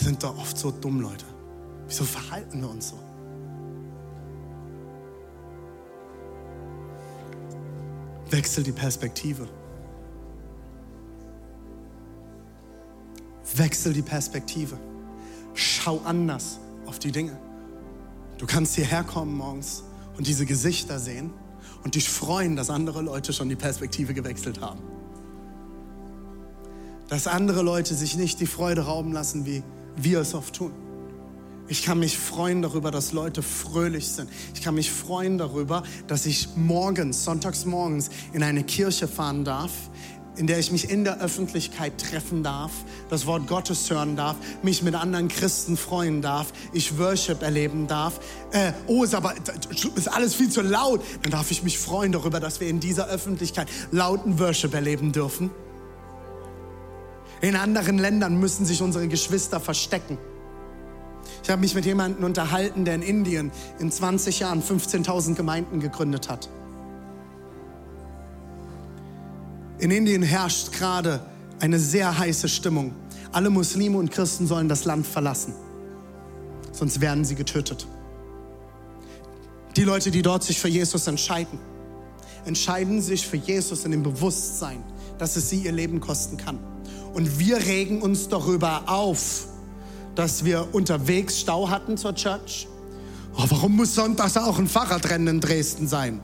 Sind 0.00 0.22
doch 0.22 0.36
oft 0.38 0.56
so 0.56 0.70
dumm, 0.70 1.00
Leute. 1.00 1.24
Wieso 1.86 2.04
verhalten 2.04 2.60
wir 2.60 2.70
uns 2.70 2.90
so? 2.90 2.98
Wechsel 8.30 8.62
die 8.62 8.72
Perspektive. 8.72 9.48
Wechsel 13.56 13.92
die 13.92 14.02
Perspektive. 14.02 14.78
Schau 15.54 16.00
anders 16.04 16.58
auf 16.86 16.98
die 16.98 17.10
Dinge. 17.10 17.36
Du 18.36 18.46
kannst 18.46 18.74
hierher 18.76 19.02
kommen 19.02 19.36
morgens 19.36 19.82
und 20.16 20.26
diese 20.26 20.46
Gesichter 20.46 20.98
sehen 20.98 21.32
und 21.84 21.94
dich 21.94 22.08
freuen, 22.08 22.54
dass 22.54 22.70
andere 22.70 23.02
Leute 23.02 23.32
schon 23.32 23.48
die 23.48 23.56
Perspektive 23.56 24.14
gewechselt 24.14 24.60
haben. 24.60 24.80
Dass 27.08 27.26
andere 27.26 27.62
Leute 27.62 27.94
sich 27.94 28.16
nicht 28.16 28.38
die 28.40 28.46
Freude 28.46 28.82
rauben 28.82 29.12
lassen, 29.12 29.46
wie 29.46 29.62
wir 30.04 30.20
es 30.20 30.34
oft 30.34 30.54
tun. 30.54 30.72
Ich 31.68 31.82
kann 31.84 31.98
mich 31.98 32.16
freuen 32.16 32.62
darüber, 32.62 32.90
dass 32.90 33.12
Leute 33.12 33.42
fröhlich 33.42 34.08
sind. 34.08 34.30
Ich 34.54 34.62
kann 34.62 34.74
mich 34.74 34.90
freuen 34.90 35.36
darüber, 35.36 35.82
dass 36.06 36.24
ich 36.24 36.48
morgens, 36.56 37.24
sonntags 37.24 37.66
morgens, 37.66 38.08
in 38.32 38.42
eine 38.42 38.64
Kirche 38.64 39.06
fahren 39.06 39.44
darf, 39.44 39.70
in 40.36 40.46
der 40.46 40.58
ich 40.58 40.72
mich 40.72 40.88
in 40.88 41.04
der 41.04 41.20
Öffentlichkeit 41.20 41.98
treffen 41.98 42.42
darf, 42.42 42.70
das 43.10 43.26
Wort 43.26 43.46
Gottes 43.48 43.90
hören 43.90 44.16
darf, 44.16 44.36
mich 44.62 44.82
mit 44.82 44.94
anderen 44.94 45.28
Christen 45.28 45.76
freuen 45.76 46.22
darf, 46.22 46.52
ich 46.72 46.96
Worship 46.96 47.42
erleben 47.42 47.86
darf. 47.86 48.20
Äh, 48.52 48.72
oh, 48.86 49.04
ist 49.04 49.14
aber 49.14 49.34
ist 49.94 50.08
alles 50.08 50.34
viel 50.34 50.48
zu 50.48 50.62
laut. 50.62 51.02
Dann 51.22 51.32
darf 51.32 51.50
ich 51.50 51.62
mich 51.64 51.78
freuen 51.78 52.12
darüber, 52.12 52.40
dass 52.40 52.60
wir 52.60 52.68
in 52.68 52.80
dieser 52.80 53.08
Öffentlichkeit 53.08 53.68
lauten 53.90 54.38
Worship 54.38 54.72
erleben 54.72 55.12
dürfen. 55.12 55.50
In 57.40 57.56
anderen 57.56 57.98
Ländern 57.98 58.38
müssen 58.38 58.64
sich 58.64 58.82
unsere 58.82 59.08
Geschwister 59.08 59.60
verstecken. 59.60 60.18
Ich 61.42 61.50
habe 61.50 61.60
mich 61.60 61.74
mit 61.74 61.84
jemandem 61.84 62.24
unterhalten, 62.24 62.84
der 62.84 62.96
in 62.96 63.02
Indien 63.02 63.52
in 63.78 63.90
20 63.90 64.40
Jahren 64.40 64.62
15.000 64.62 65.34
Gemeinden 65.34 65.80
gegründet 65.80 66.28
hat. 66.28 66.48
In 69.78 69.90
Indien 69.90 70.22
herrscht 70.22 70.72
gerade 70.72 71.20
eine 71.60 71.78
sehr 71.78 72.18
heiße 72.18 72.48
Stimmung. 72.48 72.94
Alle 73.30 73.50
Muslime 73.50 73.98
und 73.98 74.10
Christen 74.10 74.46
sollen 74.46 74.68
das 74.68 74.84
Land 74.84 75.06
verlassen, 75.06 75.54
sonst 76.72 77.00
werden 77.00 77.24
sie 77.24 77.34
getötet. 77.34 77.86
Die 79.76 79.84
Leute, 79.84 80.10
die 80.10 80.22
dort 80.22 80.42
sich 80.42 80.58
für 80.58 80.68
Jesus 80.68 81.06
entscheiden, 81.06 81.58
entscheiden 82.44 83.00
sich 83.00 83.26
für 83.26 83.36
Jesus 83.36 83.84
in 83.84 83.92
dem 83.92 84.02
Bewusstsein, 84.02 84.82
dass 85.18 85.36
es 85.36 85.50
sie 85.50 85.58
ihr 85.58 85.72
Leben 85.72 86.00
kosten 86.00 86.36
kann. 86.36 86.58
Und 87.14 87.38
wir 87.38 87.58
regen 87.58 88.02
uns 88.02 88.28
darüber 88.28 88.82
auf, 88.86 89.46
dass 90.14 90.44
wir 90.44 90.74
unterwegs 90.74 91.40
Stau 91.40 91.70
hatten 91.70 91.96
zur 91.96 92.14
Church. 92.14 92.68
Oh, 93.36 93.44
warum 93.48 93.76
muss 93.76 93.94
sonntags 93.94 94.36
auch 94.36 94.58
ein 94.58 94.66
Fahrradrennen 94.66 95.36
in 95.36 95.40
Dresden 95.40 95.86
sein? 95.86 96.20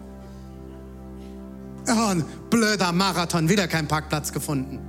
Ja, 1.86 2.08
ein 2.08 2.24
blöder 2.50 2.92
Marathon, 2.92 3.48
wieder 3.48 3.68
kein 3.68 3.86
Parkplatz 3.86 4.32
gefunden. 4.32 4.80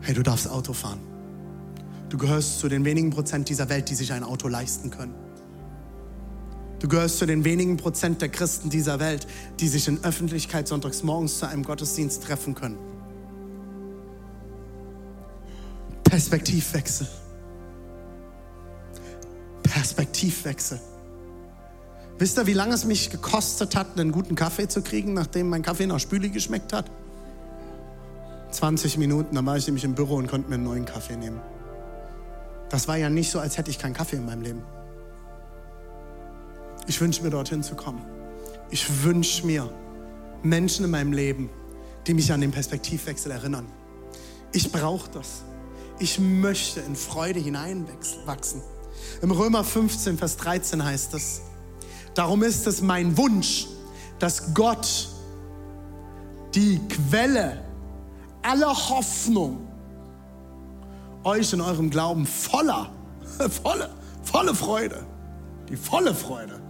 Hey, 0.00 0.14
du 0.14 0.22
darfst 0.22 0.48
Auto 0.48 0.72
fahren. 0.72 1.00
Du 2.08 2.18
gehörst 2.18 2.60
zu 2.60 2.68
den 2.68 2.84
wenigen 2.84 3.10
Prozent 3.10 3.48
dieser 3.48 3.68
Welt, 3.68 3.88
die 3.88 3.94
sich 3.94 4.12
ein 4.12 4.24
Auto 4.24 4.48
leisten 4.48 4.90
können. 4.90 5.14
Du 6.78 6.88
gehörst 6.88 7.18
zu 7.18 7.26
den 7.26 7.44
wenigen 7.44 7.76
Prozent 7.78 8.20
der 8.20 8.28
Christen 8.28 8.68
dieser 8.68 9.00
Welt, 9.00 9.26
die 9.58 9.68
sich 9.68 9.88
in 9.88 10.04
Öffentlichkeit 10.04 10.68
sonntags 10.68 11.02
morgens 11.02 11.38
zu 11.38 11.48
einem 11.48 11.62
Gottesdienst 11.62 12.22
treffen 12.22 12.54
können. 12.54 12.76
Perspektivwechsel. 16.08 17.06
Perspektivwechsel. 19.62 20.80
Wisst 22.18 22.38
ihr, 22.38 22.46
wie 22.46 22.54
lange 22.54 22.74
es 22.74 22.84
mich 22.84 23.10
gekostet 23.10 23.76
hat, 23.76 23.98
einen 23.98 24.12
guten 24.12 24.34
Kaffee 24.34 24.68
zu 24.68 24.82
kriegen, 24.82 25.12
nachdem 25.12 25.50
mein 25.50 25.62
Kaffee 25.62 25.86
nach 25.86 26.00
Spüli 26.00 26.30
geschmeckt 26.30 26.72
hat? 26.72 26.90
20 28.52 28.96
Minuten, 28.96 29.34
dann 29.34 29.44
war 29.44 29.56
ich 29.56 29.66
nämlich 29.66 29.84
im 29.84 29.94
Büro 29.94 30.14
und 30.14 30.28
konnte 30.28 30.48
mir 30.48 30.54
einen 30.54 30.64
neuen 30.64 30.86
Kaffee 30.86 31.16
nehmen. 31.16 31.40
Das 32.70 32.88
war 32.88 32.96
ja 32.96 33.10
nicht 33.10 33.30
so, 33.30 33.38
als 33.38 33.58
hätte 33.58 33.70
ich 33.70 33.78
keinen 33.78 33.92
Kaffee 33.92 34.16
in 34.16 34.24
meinem 34.24 34.42
Leben. 34.42 34.62
Ich 36.86 37.00
wünsche 37.00 37.22
mir 37.22 37.30
dorthin 37.30 37.62
zu 37.62 37.74
kommen. 37.74 38.02
Ich 38.70 39.04
wünsche 39.04 39.44
mir 39.44 39.70
Menschen 40.42 40.84
in 40.84 40.90
meinem 40.90 41.12
Leben, 41.12 41.50
die 42.06 42.14
mich 42.14 42.32
an 42.32 42.40
den 42.40 42.52
Perspektivwechsel 42.52 43.32
erinnern. 43.32 43.66
Ich 44.52 44.72
brauche 44.72 45.10
das. 45.10 45.42
Ich 45.98 46.18
möchte 46.18 46.80
in 46.80 46.94
Freude 46.94 47.40
hineinwachsen. 47.40 48.60
Im 49.22 49.30
Römer 49.30 49.64
15, 49.64 50.18
Vers 50.18 50.36
13 50.36 50.84
heißt 50.84 51.14
es, 51.14 51.40
darum 52.14 52.42
ist 52.42 52.66
es 52.66 52.82
mein 52.82 53.16
Wunsch, 53.16 53.66
dass 54.18 54.52
Gott 54.54 55.08
die 56.54 56.80
Quelle 56.88 57.64
aller 58.42 58.74
Hoffnung 58.88 59.66
euch 61.24 61.52
in 61.52 61.60
eurem 61.60 61.90
Glauben 61.90 62.26
voller, 62.26 62.90
volle, 63.62 63.90
volle 64.22 64.54
Freude, 64.54 65.04
die 65.68 65.76
volle 65.76 66.14
Freude 66.14 66.60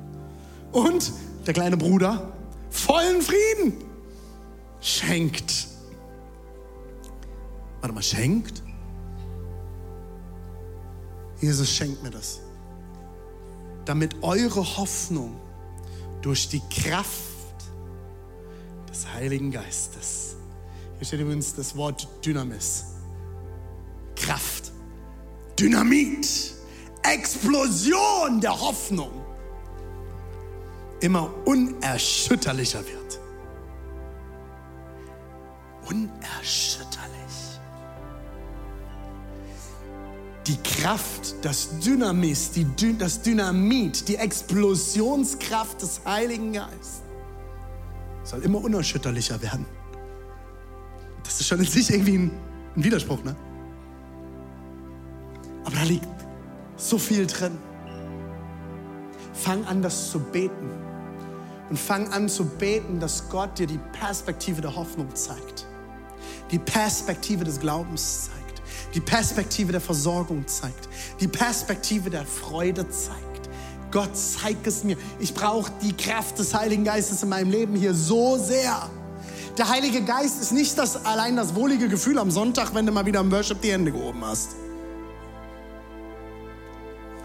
und 0.72 1.12
der 1.46 1.54
kleine 1.54 1.76
Bruder 1.76 2.32
vollen 2.70 3.22
Frieden 3.22 3.74
schenkt. 4.80 5.68
Warte 7.80 7.94
mal, 7.94 8.02
schenkt? 8.02 8.62
Jesus 11.40 11.70
schenkt 11.70 12.02
mir 12.02 12.10
das. 12.10 12.40
Damit 13.84 14.22
eure 14.22 14.76
Hoffnung 14.76 15.36
durch 16.22 16.48
die 16.48 16.62
Kraft 16.70 17.10
des 18.90 19.06
Heiligen 19.12 19.50
Geistes, 19.50 20.36
hier 20.98 21.06
steht 21.06 21.20
übrigens 21.20 21.54
das 21.54 21.76
Wort 21.76 22.08
Dynamis, 22.24 22.84
Kraft, 24.16 24.72
Dynamit, 25.58 26.54
Explosion 27.02 28.40
der 28.40 28.58
Hoffnung, 28.58 29.12
immer 31.00 31.32
unerschütterlicher 31.44 32.80
wird. 32.80 33.20
Unerschütterlich. 35.88 36.85
Die 40.46 40.56
Kraft, 40.62 41.34
das 41.42 41.80
Dynamis, 41.80 42.52
die, 42.52 42.66
das 42.96 43.20
Dynamit, 43.22 44.08
die 44.08 44.16
Explosionskraft 44.16 45.82
des 45.82 46.00
Heiligen 46.04 46.52
Geistes 46.52 47.02
soll 48.22 48.42
immer 48.42 48.62
unerschütterlicher 48.62 49.40
werden. 49.40 49.66
Das 51.22 51.40
ist 51.40 51.46
schon 51.46 51.60
in 51.60 51.66
sich 51.66 51.90
irgendwie 51.90 52.18
ein, 52.18 52.30
ein 52.76 52.84
Widerspruch, 52.84 53.22
ne? 53.24 53.36
Aber 55.64 55.76
da 55.76 55.82
liegt 55.82 56.06
so 56.76 56.98
viel 56.98 57.26
drin. 57.26 57.58
Fang 59.32 59.64
an, 59.66 59.82
das 59.82 60.10
zu 60.10 60.20
beten. 60.20 60.70
Und 61.70 61.78
fang 61.78 62.12
an 62.12 62.28
zu 62.28 62.44
beten, 62.44 63.00
dass 63.00 63.28
Gott 63.28 63.58
dir 63.58 63.66
die 63.66 63.80
Perspektive 63.92 64.60
der 64.60 64.74
Hoffnung 64.74 65.12
zeigt. 65.14 65.66
Die 66.52 66.58
Perspektive 66.58 67.44
des 67.44 67.58
Glaubens 67.58 68.26
zeigt 68.26 68.35
die 68.96 69.00
Perspektive 69.00 69.72
der 69.72 69.80
Versorgung 69.82 70.48
zeigt, 70.48 70.88
die 71.20 71.28
Perspektive 71.28 72.08
der 72.08 72.24
Freude 72.24 72.88
zeigt. 72.88 73.50
Gott, 73.90 74.16
zeig 74.16 74.56
es 74.66 74.84
mir. 74.84 74.96
Ich 75.20 75.34
brauche 75.34 75.70
die 75.82 75.92
Kraft 75.92 76.38
des 76.38 76.54
Heiligen 76.54 76.82
Geistes 76.82 77.22
in 77.22 77.28
meinem 77.28 77.50
Leben 77.50 77.76
hier 77.76 77.92
so 77.92 78.38
sehr. 78.38 78.88
Der 79.58 79.68
Heilige 79.68 80.02
Geist 80.02 80.40
ist 80.40 80.52
nicht 80.52 80.78
das, 80.78 81.04
allein 81.04 81.36
das 81.36 81.54
wohlige 81.54 81.88
Gefühl 81.88 82.18
am 82.18 82.30
Sonntag, 82.30 82.74
wenn 82.74 82.86
du 82.86 82.92
mal 82.92 83.04
wieder 83.04 83.20
im 83.20 83.30
Worship 83.30 83.60
die 83.60 83.70
Hände 83.70 83.92
gehoben 83.92 84.24
hast. 84.24 84.56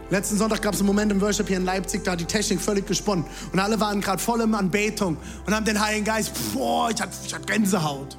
Letzten 0.09 0.37
Sonntag 0.37 0.61
gab 0.61 0.73
es 0.73 0.81
einen 0.81 0.87
Moment 0.87 1.09
im 1.13 1.21
Worship 1.21 1.47
hier 1.47 1.57
in 1.57 1.63
Leipzig, 1.63 2.03
da 2.03 2.11
hat 2.11 2.19
die 2.19 2.25
Technik 2.25 2.59
völlig 2.59 2.85
gesponnen. 2.85 3.23
Und 3.53 3.59
alle 3.59 3.79
waren 3.79 4.01
gerade 4.01 4.21
voll 4.21 4.41
in 4.41 4.53
Anbetung 4.53 5.15
und 5.45 5.55
haben 5.55 5.65
den 5.65 5.79
Heiligen 5.79 6.03
Geist, 6.03 6.33
boah, 6.53 6.89
ich 6.89 7.01
hatte, 7.01 7.13
ich 7.25 7.45
Gänsehaut. 7.45 8.17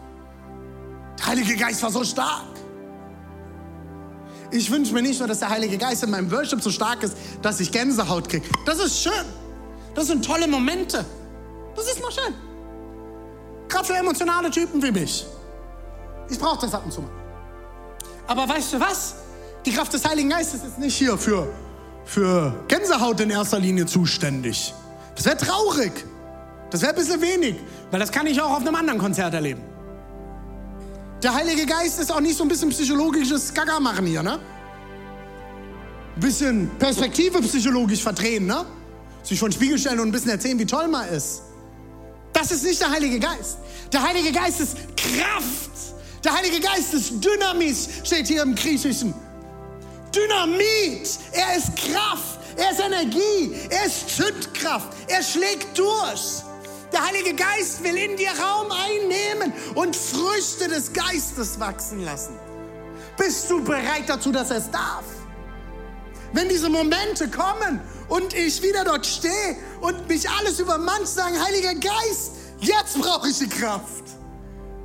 Der 1.18 1.26
Heilige 1.26 1.54
Geist 1.54 1.82
war 1.82 1.90
so 1.90 2.02
stark. 2.02 2.51
Ich 4.52 4.70
wünsche 4.70 4.92
mir 4.92 5.00
nicht 5.00 5.18
nur, 5.18 5.26
dass 5.26 5.38
der 5.38 5.48
Heilige 5.48 5.78
Geist 5.78 6.02
in 6.02 6.10
meinem 6.10 6.30
Worship 6.30 6.62
so 6.62 6.70
stark 6.70 7.02
ist, 7.02 7.16
dass 7.40 7.58
ich 7.58 7.72
Gänsehaut 7.72 8.28
kriege. 8.28 8.46
Das 8.66 8.78
ist 8.78 9.02
schön. 9.02 9.24
Das 9.94 10.06
sind 10.06 10.24
tolle 10.24 10.46
Momente. 10.46 11.04
Das 11.74 11.86
ist 11.86 12.00
noch 12.00 12.12
schön. 12.12 12.34
Gerade 13.68 13.86
für 13.86 13.94
emotionale 13.94 14.50
Typen 14.50 14.82
wie 14.82 14.90
mich. 14.92 15.26
Ich 16.28 16.38
brauche 16.38 16.60
das 16.60 16.74
ab 16.74 16.82
und 16.84 16.92
zu 16.92 17.00
mal. 17.00 17.10
Aber 18.26 18.46
weißt 18.46 18.74
du 18.74 18.80
was? 18.80 19.14
Die 19.64 19.72
Kraft 19.72 19.92
des 19.94 20.04
Heiligen 20.04 20.28
Geistes 20.28 20.62
ist 20.62 20.78
nicht 20.78 20.96
hier 20.96 21.16
für, 21.16 21.48
für 22.04 22.54
Gänsehaut 22.68 23.20
in 23.20 23.30
erster 23.30 23.58
Linie 23.58 23.86
zuständig. 23.86 24.74
Das 25.14 25.24
wäre 25.24 25.36
traurig. 25.38 25.92
Das 26.70 26.82
wäre 26.82 26.92
ein 26.92 26.98
bisschen 26.98 27.20
wenig, 27.22 27.56
weil 27.90 28.00
das 28.00 28.12
kann 28.12 28.26
ich 28.26 28.40
auch 28.40 28.50
auf 28.50 28.60
einem 28.60 28.74
anderen 28.74 28.98
Konzert 28.98 29.32
erleben. 29.32 29.62
Der 31.22 31.34
Heilige 31.34 31.66
Geist 31.66 32.00
ist 32.00 32.10
auch 32.10 32.20
nicht 32.20 32.36
so 32.36 32.42
ein 32.42 32.48
bisschen 32.48 32.70
psychologisches 32.70 33.54
Gaga 33.54 33.78
machen 33.78 34.06
hier, 34.06 34.22
ne? 34.22 34.40
Ein 36.16 36.20
bisschen 36.20 36.70
Perspektive 36.78 37.40
psychologisch 37.40 38.02
verdrehen, 38.02 38.46
ne? 38.46 38.64
Sich 39.22 39.38
vor 39.38 39.48
den 39.48 39.54
Spiegel 39.54 39.78
stellen 39.78 40.00
und 40.00 40.08
ein 40.08 40.12
bisschen 40.12 40.32
erzählen, 40.32 40.58
wie 40.58 40.66
toll 40.66 40.88
man 40.88 41.08
ist. 41.08 41.42
Das 42.32 42.50
ist 42.50 42.64
nicht 42.64 42.80
der 42.80 42.90
Heilige 42.90 43.20
Geist. 43.20 43.58
Der 43.92 44.02
Heilige 44.02 44.32
Geist 44.32 44.60
ist 44.60 44.76
Kraft. 44.96 45.70
Der 46.24 46.34
Heilige 46.36 46.60
Geist 46.60 46.92
ist 46.92 47.12
Dynamis, 47.24 47.88
steht 48.02 48.26
hier 48.26 48.42
im 48.42 48.54
Griechischen. 48.54 49.14
Dynamit. 50.14 51.08
Er 51.32 51.56
ist 51.56 51.76
Kraft. 51.76 52.40
Er 52.56 52.70
ist 52.72 52.80
Energie. 52.80 53.54
Er 53.70 53.86
ist 53.86 54.16
Zündkraft. 54.16 54.88
Er 55.08 55.22
schlägt 55.22 55.78
durch. 55.78 56.42
Der 56.92 57.06
Heilige 57.06 57.34
Geist 57.34 57.82
will 57.82 57.96
in 57.96 58.16
dir 58.16 58.30
Raum 58.30 58.68
einnehmen 58.70 59.52
und 59.74 59.96
Früchte 59.96 60.68
des 60.68 60.92
Geistes 60.92 61.58
wachsen 61.58 62.04
lassen. 62.04 62.38
Bist 63.16 63.48
du 63.50 63.62
bereit 63.64 64.04
dazu, 64.08 64.30
dass 64.30 64.50
er 64.50 64.58
es 64.58 64.70
darf? 64.70 65.04
Wenn 66.34 66.48
diese 66.48 66.68
Momente 66.68 67.28
kommen 67.28 67.80
und 68.08 68.34
ich 68.34 68.62
wieder 68.62 68.84
dort 68.84 69.06
stehe 69.06 69.56
und 69.80 70.08
mich 70.08 70.28
alles 70.28 70.60
übermannt, 70.60 71.06
sagen, 71.08 71.34
Heiliger 71.42 71.74
Geist, 71.74 72.32
jetzt 72.60 72.98
brauche 73.00 73.28
ich 73.28 73.38
die 73.38 73.48
Kraft. 73.48 74.04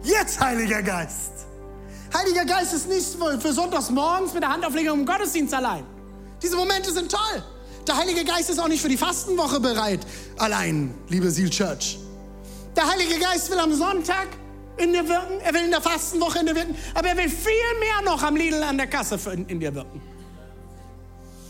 Jetzt, 0.03 0.39
Heiliger 0.39 0.81
Geist. 0.81 1.31
Heiliger 2.13 2.45
Geist 2.45 2.73
ist 2.73 2.87
nicht 2.87 3.17
für 3.41 3.53
sonntags 3.53 3.89
morgens 3.89 4.33
mit 4.33 4.43
der 4.43 4.49
Handauflegung 4.49 4.99
im 4.99 5.05
Gottesdienst 5.05 5.53
allein. 5.53 5.85
Diese 6.41 6.55
Momente 6.55 6.91
sind 6.91 7.11
toll. 7.11 7.43
Der 7.87 7.95
Heilige 7.95 8.25
Geist 8.25 8.49
ist 8.49 8.59
auch 8.59 8.67
nicht 8.67 8.81
für 8.81 8.89
die 8.89 8.97
Fastenwoche 8.97 9.61
bereit, 9.61 10.01
allein, 10.37 10.93
liebe 11.07 11.31
Seal 11.31 11.49
Church. 11.49 11.97
Der 12.75 12.85
Heilige 12.85 13.17
Geist 13.17 13.49
will 13.49 13.59
am 13.59 13.73
Sonntag 13.73 14.27
in 14.75 14.91
dir 14.91 15.07
wirken, 15.07 15.39
er 15.41 15.53
will 15.53 15.63
in 15.63 15.71
der 15.71 15.81
Fastenwoche 15.81 16.39
in 16.39 16.47
dir 16.47 16.55
wirken, 16.55 16.75
aber 16.93 17.07
er 17.09 17.17
will 17.17 17.29
viel 17.29 17.53
mehr 17.79 18.01
noch 18.03 18.21
am 18.21 18.35
Lidl 18.35 18.61
an 18.61 18.77
der 18.77 18.87
Kasse 18.87 19.17
in, 19.47 19.59
dir 19.59 19.73
wirken. 19.73 20.01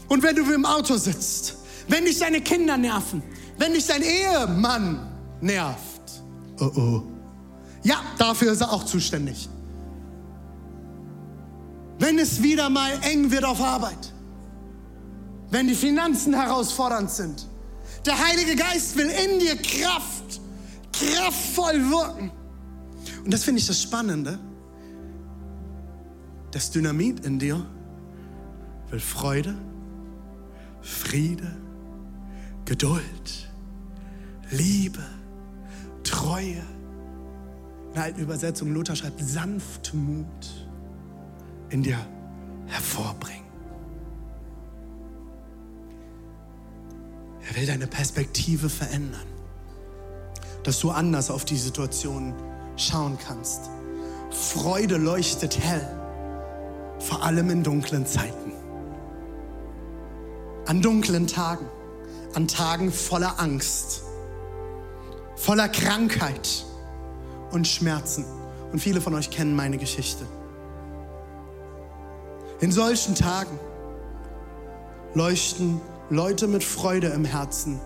Und 0.07 0.21
wenn 0.21 0.35
du 0.35 0.43
im 0.53 0.65
Auto 0.65 0.95
sitzt, 0.97 1.55
wenn 1.87 2.05
dich 2.05 2.19
deine 2.19 2.41
Kinder 2.41 2.77
nerven, 2.77 3.23
wenn 3.57 3.73
dich 3.73 3.87
dein 3.87 4.03
Ehemann 4.03 5.11
nervt, 5.41 6.21
oh 6.59 6.71
oh, 6.75 7.03
ja, 7.83 7.95
dafür 8.19 8.51
ist 8.51 8.61
er 8.61 8.71
auch 8.71 8.83
zuständig. 8.85 9.49
Wenn 11.97 12.19
es 12.19 12.43
wieder 12.43 12.69
mal 12.69 12.91
eng 13.01 13.31
wird 13.31 13.43
auf 13.43 13.59
Arbeit, 13.59 14.13
wenn 15.49 15.67
die 15.67 15.75
Finanzen 15.75 16.33
herausfordernd 16.33 17.09
sind. 17.09 17.47
Der 18.05 18.17
Heilige 18.17 18.55
Geist 18.55 18.95
will 18.97 19.09
in 19.09 19.39
dir 19.39 19.55
Kraft, 19.57 20.41
kraftvoll 20.93 21.89
wirken. 21.89 22.31
Und 23.23 23.33
das 23.33 23.43
finde 23.43 23.59
ich 23.59 23.67
das 23.67 23.81
Spannende. 23.81 24.39
Das 26.51 26.71
Dynamit 26.71 27.25
in 27.25 27.39
dir 27.39 27.65
will 28.89 28.99
Freude, 28.99 29.55
Friede, 30.81 31.55
Geduld, 32.65 33.49
Liebe, 34.51 35.03
Treue. 36.03 36.63
In 37.87 37.93
der 37.93 38.03
alten 38.03 38.21
Übersetzung 38.21 38.73
Luther 38.73 38.95
schreibt 38.95 39.19
Sanftmut 39.19 40.67
in 41.69 41.83
dir 41.83 41.97
hervorbringen. 42.67 43.46
Er 47.47 47.55
will 47.55 47.65
deine 47.65 47.87
Perspektive 47.87 48.69
verändern, 48.69 49.25
dass 50.63 50.79
du 50.79 50.91
anders 50.91 51.31
auf 51.31 51.45
die 51.45 51.57
Situation 51.57 52.33
schauen 52.75 53.17
kannst. 53.25 53.69
Freude 54.31 54.97
leuchtet 54.97 55.57
hell, 55.59 55.87
vor 56.99 57.23
allem 57.23 57.49
in 57.49 57.63
dunklen 57.63 58.05
Zeiten. 58.05 58.51
An 60.65 60.81
dunklen 60.81 61.27
Tagen, 61.27 61.65
an 62.33 62.47
Tagen 62.49 62.91
voller 62.91 63.39
Angst, 63.39 64.03
voller 65.37 65.69
Krankheit 65.69 66.65
und 67.51 67.65
Schmerzen. 67.65 68.25
Und 68.73 68.79
viele 68.79 68.99
von 68.99 69.15
euch 69.15 69.29
kennen 69.29 69.55
meine 69.55 69.77
Geschichte. 69.77 70.25
In 72.59 72.73
solchen 72.73 73.15
Tagen 73.15 73.57
leuchten 75.13 75.79
Leute 76.09 76.47
mit 76.47 76.63
Freude 76.63 77.07
im 77.07 77.25
Herzen 77.25 77.81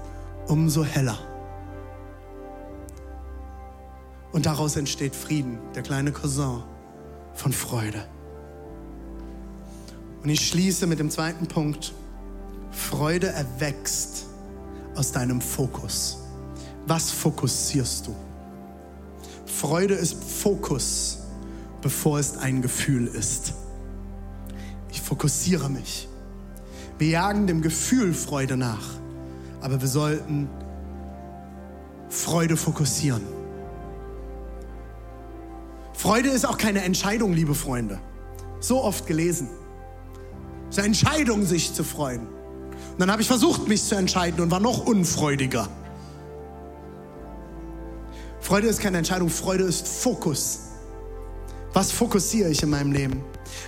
umso 0.48 0.84
heller. 0.84 1.18
Und 4.32 4.46
daraus 4.46 4.76
entsteht 4.76 5.16
Frieden, 5.16 5.58
der 5.74 5.82
kleine 5.82 6.12
Cousin 6.12 6.62
von 7.34 7.52
Freude. 7.52 8.06
Und 10.22 10.30
ich 10.30 10.48
schließe 10.48 10.86
mit 10.86 11.00
dem 11.00 11.10
zweiten 11.10 11.48
Punkt. 11.48 11.94
Freude 12.70 13.28
erwächst 13.28 14.28
aus 14.96 15.12
deinem 15.12 15.42
Fokus. 15.42 16.20
Was 16.86 17.10
fokussierst 17.10 18.06
du? 18.06 18.16
Freude 19.48 19.96
ist 19.96 20.24
Fokus, 20.24 21.18
bevor 21.82 22.20
es 22.20 22.38
ein 22.38 22.62
Gefühl 22.62 23.08
ist. 23.08 23.54
Ich 24.92 25.02
fokussiere 25.02 25.70
mich. 25.70 26.08
Wir 27.02 27.10
jagen 27.10 27.48
dem 27.48 27.64
Gefühl 27.64 28.14
Freude 28.14 28.58
nach, 28.58 28.86
aber 29.60 29.82
wir 29.82 29.88
sollten 29.88 30.48
Freude 32.10 32.56
fokussieren. 32.56 33.24
Freude 35.94 36.30
ist 36.30 36.46
auch 36.46 36.60
keine 36.60 36.84
Entscheidung, 36.84 37.34
liebe 37.34 37.56
Freunde. 37.56 38.00
So 38.60 38.84
oft 38.84 39.08
gelesen. 39.08 39.50
Es 40.70 40.78
ist 40.78 40.78
eine 40.78 40.90
Entscheidung, 40.90 41.44
sich 41.44 41.74
zu 41.74 41.84
freuen. 41.84 42.28
Und 42.28 43.00
dann 43.00 43.10
habe 43.10 43.24
ich 43.24 43.28
versucht, 43.28 43.68
mich 43.68 43.84
zu 43.84 43.96
entscheiden 43.96 44.40
und 44.40 44.52
war 44.52 44.60
noch 44.60 44.86
unfreudiger. 44.86 45.70
Freude 48.42 48.68
ist 48.68 48.80
keine 48.80 49.00
Entscheidung, 49.00 49.30
Freude 49.30 49.64
ist 49.64 49.88
Fokus. 49.88 50.68
Was 51.74 51.92
fokussiere 51.92 52.52
ich 52.52 52.62
in 52.62 52.70
meinem 52.70 52.92
Leben? 52.92 53.24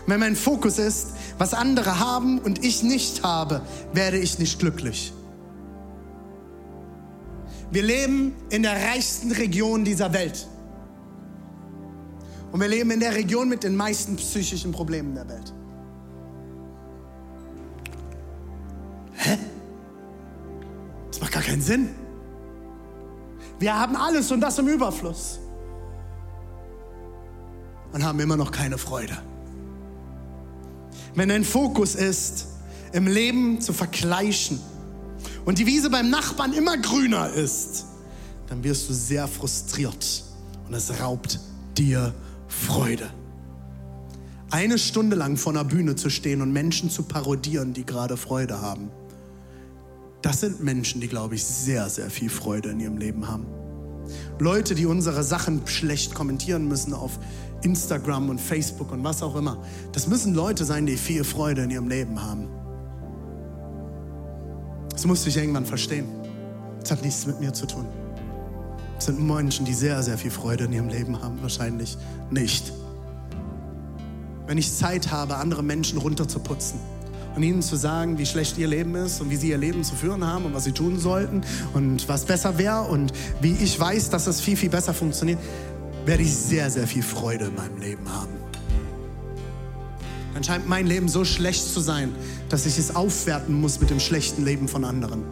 Wenn 0.07 0.19
mein 0.19 0.35
Fokus 0.35 0.79
ist, 0.79 1.09
was 1.37 1.53
andere 1.53 1.99
haben 1.99 2.39
und 2.39 2.63
ich 2.63 2.83
nicht 2.83 3.23
habe, 3.23 3.61
werde 3.93 4.17
ich 4.17 4.39
nicht 4.39 4.59
glücklich. 4.59 5.13
Wir 7.71 7.83
leben 7.83 8.35
in 8.49 8.61
der 8.63 8.73
reichsten 8.73 9.31
Region 9.31 9.83
dieser 9.83 10.13
Welt. 10.13 10.47
Und 12.51 12.59
wir 12.59 12.67
leben 12.67 12.91
in 12.91 12.99
der 12.99 13.15
Region 13.15 13.49
mit 13.49 13.63
den 13.63 13.75
meisten 13.75 14.15
psychischen 14.15 14.71
Problemen 14.71 15.15
der 15.15 15.27
Welt. 15.27 15.53
Hä? 19.15 19.37
Das 21.07 21.19
macht 21.19 21.31
gar 21.31 21.41
keinen 21.41 21.63
Sinn. 21.63 21.89
Wir 23.57 23.79
haben 23.79 23.95
alles 23.95 24.31
und 24.31 24.41
das 24.41 24.59
im 24.59 24.67
Überfluss. 24.67 25.39
Und 27.91 28.03
haben 28.03 28.19
immer 28.19 28.37
noch 28.37 28.51
keine 28.51 28.77
Freude. 28.77 29.17
Wenn 31.15 31.29
dein 31.29 31.43
Fokus 31.43 31.95
ist, 31.95 32.47
im 32.91 33.07
Leben 33.07 33.61
zu 33.61 33.73
vergleichen 33.73 34.59
und 35.45 35.59
die 35.59 35.65
Wiese 35.65 35.89
beim 35.89 36.09
Nachbarn 36.09 36.53
immer 36.53 36.77
grüner 36.77 37.31
ist, 37.31 37.85
dann 38.47 38.63
wirst 38.63 38.89
du 38.89 38.93
sehr 38.93 39.27
frustriert 39.27 40.23
und 40.67 40.73
es 40.73 40.99
raubt 40.99 41.39
dir 41.77 42.13
Freude. 42.47 43.09
Eine 44.49 44.77
Stunde 44.77 45.15
lang 45.15 45.37
vor 45.37 45.53
einer 45.53 45.63
Bühne 45.63 45.95
zu 45.95 46.09
stehen 46.09 46.41
und 46.41 46.51
Menschen 46.51 46.89
zu 46.89 47.03
parodieren, 47.03 47.73
die 47.73 47.85
gerade 47.85 48.17
Freude 48.17 48.61
haben, 48.61 48.91
das 50.23 50.39
sind 50.39 50.63
Menschen, 50.63 51.01
die, 51.01 51.09
glaube 51.09 51.35
ich, 51.35 51.43
sehr, 51.43 51.89
sehr 51.89 52.09
viel 52.09 52.29
Freude 52.29 52.69
in 52.69 52.79
ihrem 52.79 52.97
Leben 52.97 53.27
haben. 53.27 53.45
Leute, 54.39 54.73
die 54.73 54.85
unsere 54.85 55.21
Sachen 55.23 55.67
schlecht 55.67 56.13
kommentieren 56.15 56.67
müssen 56.67 56.93
auf 56.93 57.19
Instagram 57.63 58.29
und 58.29 58.39
Facebook 58.39 58.91
und 58.91 59.03
was 59.03 59.23
auch 59.23 59.35
immer. 59.35 59.57
Das 59.91 60.07
müssen 60.07 60.33
Leute 60.33 60.65
sein, 60.65 60.85
die 60.85 60.97
viel 60.97 61.23
Freude 61.23 61.63
in 61.63 61.71
ihrem 61.71 61.87
Leben 61.87 62.21
haben. 62.21 62.47
Das 64.89 65.05
musste 65.05 65.29
ich 65.29 65.37
irgendwann 65.37 65.65
verstehen. 65.65 66.05
Das 66.81 66.91
hat 66.91 67.01
nichts 67.01 67.25
mit 67.25 67.39
mir 67.39 67.53
zu 67.53 67.65
tun. 67.65 67.85
Das 68.95 69.05
sind 69.05 69.25
Menschen, 69.25 69.65
die 69.65 69.73
sehr, 69.73 70.01
sehr 70.03 70.17
viel 70.17 70.31
Freude 70.31 70.65
in 70.65 70.73
ihrem 70.73 70.89
Leben 70.89 71.21
haben. 71.21 71.41
Wahrscheinlich 71.41 71.97
nicht. 72.29 72.71
Wenn 74.45 74.57
ich 74.57 74.73
Zeit 74.73 75.11
habe, 75.11 75.37
andere 75.37 75.63
Menschen 75.63 75.97
runterzuputzen 75.97 76.79
und 77.35 77.43
ihnen 77.43 77.61
zu 77.61 77.75
sagen, 77.75 78.17
wie 78.17 78.25
schlecht 78.25 78.57
ihr 78.57 78.67
Leben 78.67 78.95
ist 78.95 79.21
und 79.21 79.29
wie 79.29 79.35
sie 79.35 79.49
ihr 79.49 79.57
Leben 79.57 79.83
zu 79.83 79.95
führen 79.95 80.25
haben 80.25 80.45
und 80.45 80.53
was 80.53 80.65
sie 80.65 80.71
tun 80.71 80.99
sollten 80.99 81.41
und 81.73 82.07
was 82.07 82.25
besser 82.25 82.57
wäre 82.57 82.83
und 82.83 83.13
wie 83.41 83.53
ich 83.53 83.79
weiß, 83.79 84.09
dass 84.09 84.27
es 84.27 84.41
viel, 84.41 84.57
viel 84.57 84.69
besser 84.69 84.93
funktioniert, 84.93 85.39
werde 86.05 86.23
ich 86.23 86.35
sehr, 86.35 86.69
sehr 86.69 86.87
viel 86.87 87.03
Freude 87.03 87.45
in 87.45 87.55
meinem 87.55 87.79
Leben 87.79 88.11
haben. 88.11 88.33
Dann 90.33 90.43
scheint 90.43 90.67
mein 90.67 90.87
Leben 90.87 91.07
so 91.07 91.25
schlecht 91.25 91.63
zu 91.63 91.79
sein, 91.79 92.13
dass 92.49 92.65
ich 92.65 92.77
es 92.77 92.95
aufwerten 92.95 93.59
muss 93.59 93.79
mit 93.79 93.89
dem 93.89 93.99
schlechten 93.99 94.43
Leben 94.43 94.67
von 94.67 94.83
anderen. 94.83 95.23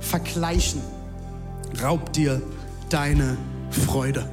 Vergleichen 0.00 0.80
raubt 1.82 2.16
dir 2.16 2.40
deine 2.88 3.36
Freude. 3.70 4.28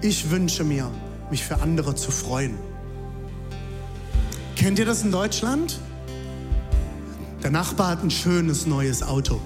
Ich 0.00 0.30
wünsche 0.30 0.64
mir, 0.64 0.90
mich 1.30 1.44
für 1.44 1.60
andere 1.60 1.94
zu 1.94 2.10
freuen. 2.10 2.58
Kennt 4.56 4.78
ihr 4.78 4.84
das 4.84 5.02
in 5.02 5.12
Deutschland? 5.12 5.80
Der 7.44 7.50
Nachbar 7.50 7.88
hat 7.88 8.02
ein 8.02 8.10
schönes 8.10 8.66
neues 8.66 9.02
Auto. 9.02 9.38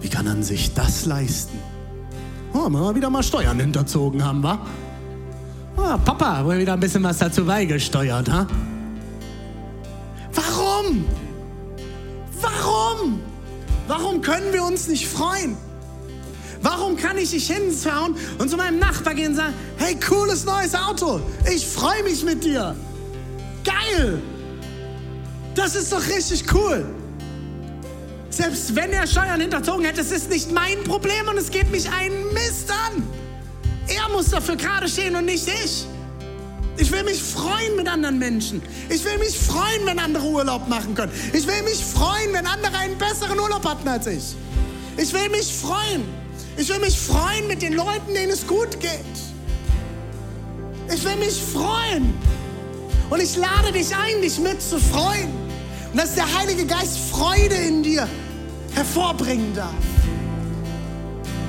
Wie 0.00 0.08
kann 0.08 0.24
man 0.24 0.42
sich 0.42 0.74
das 0.74 1.06
leisten? 1.06 1.56
Oh, 2.52 2.68
mal 2.68 2.96
wieder 2.96 3.10
mal 3.10 3.22
Steuern 3.22 3.60
hinterzogen 3.60 4.24
haben, 4.24 4.42
wa? 4.42 4.58
Oh, 5.76 5.96
Papa, 6.04 6.44
wohl 6.44 6.58
wieder 6.58 6.72
ein 6.72 6.80
bisschen 6.80 7.04
was 7.04 7.18
dazu 7.18 7.44
beigesteuert, 7.44 8.28
ha? 8.28 8.48
Warum? 10.34 11.04
Warum? 12.40 13.20
Warum 13.86 14.20
können 14.20 14.52
wir 14.52 14.64
uns 14.64 14.88
nicht 14.88 15.06
freuen? 15.06 15.56
Warum 16.60 16.96
kann 16.96 17.18
ich 17.18 17.32
nicht 17.32 17.48
hinschauen 17.48 18.16
und 18.38 18.50
zu 18.50 18.56
meinem 18.56 18.80
Nachbar 18.80 19.14
gehen 19.14 19.30
und 19.30 19.36
sagen, 19.36 19.54
hey, 19.76 19.94
cooles 19.94 20.44
neues 20.44 20.74
Auto, 20.74 21.20
ich 21.48 21.64
freue 21.64 22.02
mich 22.02 22.24
mit 22.24 22.42
dir. 22.42 22.74
Geil! 23.62 24.20
Das 25.54 25.74
ist 25.74 25.92
doch 25.92 26.06
richtig 26.06 26.44
cool. 26.54 26.86
Selbst 28.30 28.74
wenn 28.74 28.92
er 28.92 29.06
Steuern 29.06 29.40
hinterzogen 29.40 29.84
hätte, 29.84 30.00
es 30.00 30.10
ist 30.10 30.30
nicht 30.30 30.50
mein 30.50 30.82
Problem 30.84 31.28
und 31.28 31.36
es 31.36 31.50
geht 31.50 31.70
mich 31.70 31.90
einen 31.90 32.32
Mist 32.32 32.70
an. 32.70 33.06
Er 33.88 34.08
muss 34.08 34.30
dafür 34.30 34.56
gerade 34.56 34.88
stehen 34.88 35.14
und 35.16 35.26
nicht 35.26 35.46
ich. 35.46 35.86
Ich 36.78 36.90
will 36.90 37.04
mich 37.04 37.22
freuen 37.22 37.76
mit 37.76 37.86
anderen 37.86 38.18
Menschen. 38.18 38.62
Ich 38.88 39.04
will 39.04 39.18
mich 39.18 39.38
freuen, 39.38 39.84
wenn 39.84 39.98
andere 39.98 40.24
Urlaub 40.24 40.66
machen 40.68 40.94
können. 40.94 41.12
Ich 41.34 41.46
will 41.46 41.62
mich 41.64 41.84
freuen, 41.84 42.32
wenn 42.32 42.46
andere 42.46 42.74
einen 42.78 42.96
besseren 42.96 43.38
Urlaub 43.38 43.66
hatten 43.66 43.86
als 43.86 44.06
ich. 44.06 44.34
Ich 44.96 45.12
will 45.12 45.28
mich 45.28 45.52
freuen. 45.52 46.04
Ich 46.56 46.68
will 46.70 46.78
mich 46.78 46.98
freuen 46.98 47.46
mit 47.48 47.60
den 47.60 47.74
Leuten, 47.74 48.14
denen 48.14 48.32
es 48.32 48.46
gut 48.46 48.80
geht. 48.80 49.00
Ich 50.94 51.04
will 51.04 51.16
mich 51.16 51.38
freuen. 51.52 52.14
Und 53.10 53.20
ich 53.20 53.36
lade 53.36 53.72
dich 53.72 53.94
ein, 53.94 54.22
dich 54.22 54.38
mit 54.38 54.62
zu 54.62 54.78
freuen. 54.78 55.41
Und 55.92 55.98
dass 55.98 56.14
der 56.14 56.38
Heilige 56.38 56.64
Geist 56.64 56.98
Freude 57.10 57.54
in 57.54 57.82
dir 57.82 58.08
hervorbringen 58.74 59.54
darf. 59.54 59.74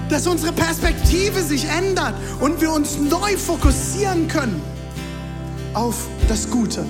Dass 0.10 0.28
unsere 0.28 0.52
Perspektive 0.52 1.42
sich 1.42 1.66
ändert 1.66 2.14
und 2.42 2.60
wir 2.60 2.72
uns 2.72 2.98
neu 2.98 3.38
fokussieren 3.38 4.28
können 4.28 4.62
auf 5.74 5.96
das 6.28 6.50
Gute, 6.50 6.86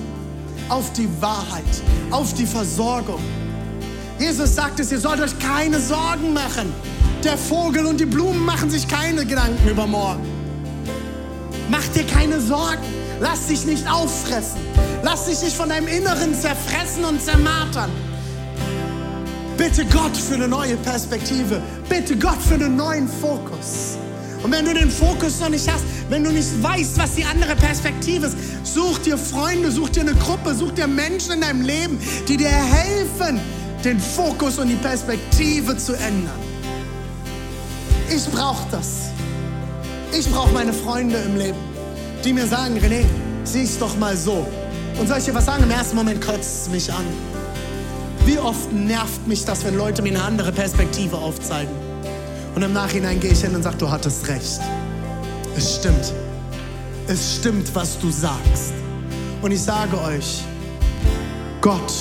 auf 0.68 0.92
die 0.92 1.08
Wahrheit, 1.20 1.62
auf 2.10 2.34
die 2.34 2.46
Versorgung. 2.46 3.20
Jesus 4.18 4.54
sagt 4.54 4.80
es, 4.80 4.90
ihr 4.92 5.00
sollt 5.00 5.20
euch 5.20 5.38
keine 5.38 5.80
Sorgen 5.80 6.32
machen. 6.32 6.72
der 7.22 7.38
Vogel 7.38 7.86
und 7.86 7.98
die 7.98 8.04
Blumen 8.04 8.44
machen 8.44 8.68
sich 8.68 8.86
keine 8.86 9.24
Gedanken 9.24 9.66
über 9.68 9.86
morgen. 9.86 10.22
Mach 11.70 11.86
dir 11.94 12.04
keine 12.04 12.40
Sorgen. 12.40 12.82
Lass 13.20 13.46
dich 13.46 13.64
nicht 13.64 13.90
auffressen. 13.90 14.60
Lass 15.04 15.26
dich 15.26 15.42
nicht 15.42 15.54
von 15.54 15.68
deinem 15.68 15.86
Inneren 15.86 16.34
zerfressen 16.34 17.04
und 17.04 17.22
zermartern. 17.22 17.90
Bitte 19.58 19.84
Gott 19.84 20.16
für 20.16 20.34
eine 20.34 20.48
neue 20.48 20.76
Perspektive. 20.76 21.60
Bitte 21.90 22.16
Gott 22.16 22.40
für 22.40 22.54
einen 22.54 22.74
neuen 22.74 23.06
Fokus. 23.06 23.98
Und 24.42 24.50
wenn 24.50 24.64
du 24.64 24.72
den 24.72 24.90
Fokus 24.90 25.40
noch 25.40 25.50
nicht 25.50 25.70
hast, 25.70 25.84
wenn 26.08 26.24
du 26.24 26.30
nicht 26.30 26.62
weißt, 26.62 26.98
was 26.98 27.16
die 27.16 27.24
andere 27.24 27.54
Perspektive 27.54 28.28
ist, 28.28 28.36
such 28.64 28.98
dir 29.00 29.18
Freunde, 29.18 29.70
such 29.70 29.90
dir 29.90 30.00
eine 30.00 30.14
Gruppe, 30.14 30.54
such 30.54 30.72
dir 30.72 30.86
Menschen 30.86 31.32
in 31.32 31.40
deinem 31.42 31.60
Leben, 31.60 31.98
die 32.26 32.38
dir 32.38 32.48
helfen, 32.48 33.38
den 33.84 34.00
Fokus 34.00 34.58
und 34.58 34.68
die 34.68 34.76
Perspektive 34.76 35.76
zu 35.76 35.92
ändern. 35.92 36.40
Ich 38.08 38.24
brauche 38.30 38.64
das. 38.70 39.10
Ich 40.18 40.30
brauche 40.30 40.52
meine 40.54 40.72
Freunde 40.72 41.18
im 41.18 41.36
Leben, 41.36 41.58
die 42.24 42.32
mir 42.32 42.46
sagen, 42.46 42.78
René, 42.78 43.04
sieh's 43.44 43.78
doch 43.78 43.98
mal 43.98 44.16
so. 44.16 44.46
Und 44.98 45.08
soll 45.08 45.18
ich 45.18 45.24
dir 45.24 45.34
was 45.34 45.46
sagen? 45.46 45.62
Im 45.64 45.70
ersten 45.70 45.96
Moment 45.96 46.24
kotzt 46.24 46.62
es 46.62 46.68
mich 46.68 46.92
an. 46.92 47.04
Wie 48.24 48.38
oft 48.38 48.72
nervt 48.72 49.26
mich 49.26 49.44
das, 49.44 49.64
wenn 49.64 49.76
Leute 49.76 50.02
mir 50.02 50.10
eine 50.10 50.22
andere 50.22 50.52
Perspektive 50.52 51.16
aufzeigen? 51.16 51.74
Und 52.54 52.62
im 52.62 52.72
Nachhinein 52.72 53.20
gehe 53.20 53.32
ich 53.32 53.40
hin 53.40 53.54
und 53.54 53.62
sage, 53.62 53.76
du 53.78 53.90
hattest 53.90 54.28
recht. 54.28 54.60
Es 55.56 55.76
stimmt. 55.76 56.12
Es 57.06 57.36
stimmt, 57.36 57.74
was 57.74 57.98
du 57.98 58.10
sagst. 58.10 58.72
Und 59.42 59.50
ich 59.50 59.60
sage 59.60 60.00
euch, 60.00 60.42
Gott 61.60 61.92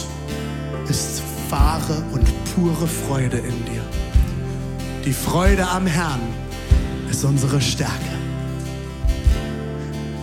ist 0.87 1.21
wahre 1.49 2.03
und 2.13 2.25
pure 2.55 2.87
Freude 2.87 3.37
in 3.37 3.65
dir. 3.65 3.81
Die 5.03 5.13
Freude 5.13 5.67
am 5.67 5.85
Herrn 5.85 6.21
ist 7.09 7.23
unsere 7.25 7.59
Stärke. 7.59 7.91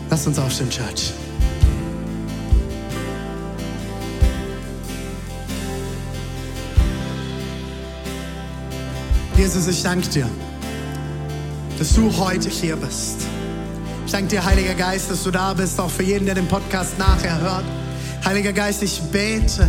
Lass 0.08 0.26
uns 0.26 0.38
aufstehen, 0.38 0.70
Church. 0.70 1.12
Jesus, 9.40 9.68
ich 9.68 9.82
danke 9.82 10.06
dir, 10.06 10.28
dass 11.78 11.94
du 11.94 12.14
heute 12.18 12.50
hier 12.50 12.76
bist. 12.76 13.22
Ich 14.04 14.12
danke 14.12 14.28
dir, 14.28 14.44
Heiliger 14.44 14.74
Geist, 14.74 15.10
dass 15.10 15.22
du 15.22 15.30
da 15.30 15.54
bist, 15.54 15.80
auch 15.80 15.90
für 15.90 16.02
jeden, 16.02 16.26
der 16.26 16.34
den 16.34 16.46
Podcast 16.46 16.98
nachher 16.98 17.40
hört. 17.40 17.64
Heiliger 18.22 18.52
Geist, 18.52 18.82
ich 18.82 19.00
bete, 19.10 19.66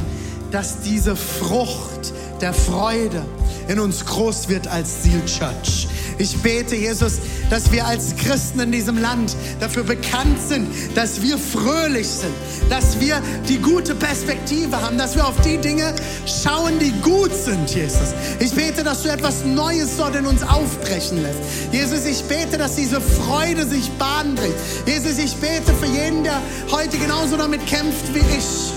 dass 0.51 0.81
diese 0.81 1.15
Frucht 1.15 2.11
der 2.41 2.53
Freude 2.53 3.25
in 3.69 3.79
uns 3.79 4.05
groß 4.05 4.49
wird 4.49 4.67
als 4.67 5.03
Seal 5.03 5.25
Church. 5.25 5.87
Ich 6.17 6.37
bete, 6.37 6.75
Jesus, 6.75 7.19
dass 7.49 7.71
wir 7.71 7.85
als 7.85 8.15
Christen 8.15 8.59
in 8.59 8.71
diesem 8.71 8.97
Land 8.97 9.35
dafür 9.59 9.83
bekannt 9.83 10.39
sind, 10.47 10.67
dass 10.95 11.21
wir 11.21 11.37
fröhlich 11.37 12.07
sind, 12.07 12.33
dass 12.69 12.99
wir 12.99 13.21
die 13.47 13.57
gute 13.57 13.95
Perspektive 13.95 14.81
haben, 14.81 14.97
dass 14.97 15.15
wir 15.15 15.27
auf 15.27 15.39
die 15.41 15.57
Dinge 15.57 15.93
schauen, 16.25 16.79
die 16.79 16.91
gut 17.01 17.31
sind, 17.33 17.69
Jesus. 17.73 18.13
Ich 18.39 18.53
bete, 18.53 18.83
dass 18.83 19.03
du 19.03 19.09
etwas 19.09 19.43
Neues 19.45 19.97
dort 19.97 20.15
in 20.15 20.25
uns 20.25 20.43
aufbrechen 20.43 21.21
lässt. 21.21 21.39
Jesus, 21.71 22.05
ich 22.05 22.23
bete, 22.23 22.57
dass 22.57 22.75
diese 22.75 23.01
Freude 23.01 23.65
sich 23.65 23.89
Bahn 23.91 24.35
bricht. 24.35 24.55
Jesus, 24.85 25.17
ich 25.17 25.35
bete 25.35 25.73
für 25.73 25.87
jeden, 25.87 26.23
der 26.23 26.41
heute 26.71 26.97
genauso 26.97 27.37
damit 27.37 27.65
kämpft 27.67 28.13
wie 28.13 28.19
ich. 28.19 28.71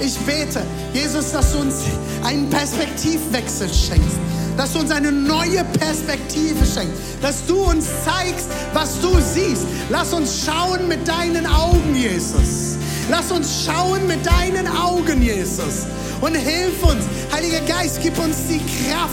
Ich 0.00 0.18
bete, 0.18 0.62
Jesus, 0.92 1.32
dass 1.32 1.52
du 1.52 1.58
uns 1.58 1.76
einen 2.24 2.50
Perspektivwechsel 2.50 3.68
schenkst 3.72 4.18
dass 4.56 4.72
du 4.72 4.80
uns 4.80 4.90
eine 4.90 5.10
neue 5.10 5.64
Perspektive 5.64 6.64
schenkst, 6.64 7.00
dass 7.20 7.44
du 7.46 7.56
uns 7.56 7.86
zeigst, 8.04 8.48
was 8.72 9.00
du 9.00 9.18
siehst. 9.20 9.66
Lass 9.90 10.12
uns 10.12 10.44
schauen 10.44 10.86
mit 10.88 11.06
deinen 11.06 11.46
Augen, 11.46 11.94
Jesus. 11.94 12.76
Lass 13.10 13.30
uns 13.30 13.64
schauen 13.64 14.06
mit 14.06 14.24
deinen 14.24 14.66
Augen, 14.68 15.22
Jesus. 15.22 15.86
Und 16.20 16.34
hilf 16.34 16.82
uns, 16.82 17.04
Heiliger 17.32 17.60
Geist, 17.60 18.00
gib 18.02 18.18
uns 18.18 18.36
die 18.48 18.58
Kraft. 18.58 19.10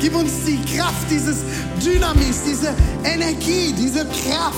Gib 0.00 0.14
uns 0.14 0.32
die 0.46 0.58
Kraft, 0.76 1.10
dieses 1.10 1.38
Dynamis, 1.84 2.40
diese 2.48 2.72
Energie, 3.04 3.74
diese 3.76 4.06
Kraft, 4.06 4.56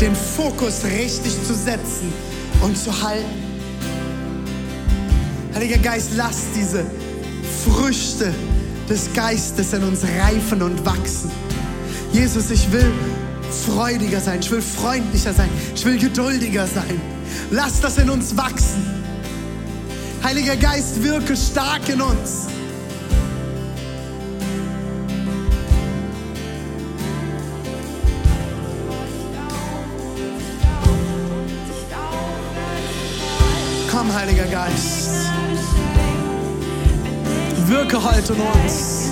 den 0.00 0.16
Fokus 0.16 0.82
richtig 0.84 1.32
zu 1.46 1.54
setzen 1.54 2.12
und 2.62 2.76
zu 2.76 2.90
halten. 3.00 3.46
Heiliger 5.54 5.78
Geist, 5.78 6.10
lass 6.16 6.38
diese 6.56 6.84
Früchte 7.66 8.32
des 8.88 9.12
Geistes 9.12 9.72
in 9.72 9.82
uns 9.82 10.04
reifen 10.04 10.62
und 10.62 10.84
wachsen. 10.86 11.30
Jesus, 12.12 12.50
ich 12.50 12.70
will 12.70 12.92
freudiger 13.66 14.20
sein, 14.20 14.38
ich 14.40 14.50
will 14.50 14.62
freundlicher 14.62 15.32
sein, 15.32 15.48
ich 15.74 15.84
will 15.84 15.98
geduldiger 15.98 16.66
sein. 16.66 17.00
Lass 17.50 17.80
das 17.80 17.98
in 17.98 18.08
uns 18.08 18.36
wachsen. 18.36 18.84
Heiliger 20.22 20.56
Geist, 20.56 21.02
wirke 21.02 21.36
stark 21.36 21.88
in 21.88 22.00
uns. 22.00 22.46
Komm, 33.90 34.14
Heiliger 34.14 34.46
Geist 34.46 35.05
wirke 37.68 38.02
heute 38.02 38.34
in 38.34 38.40
uns. 38.40 39.05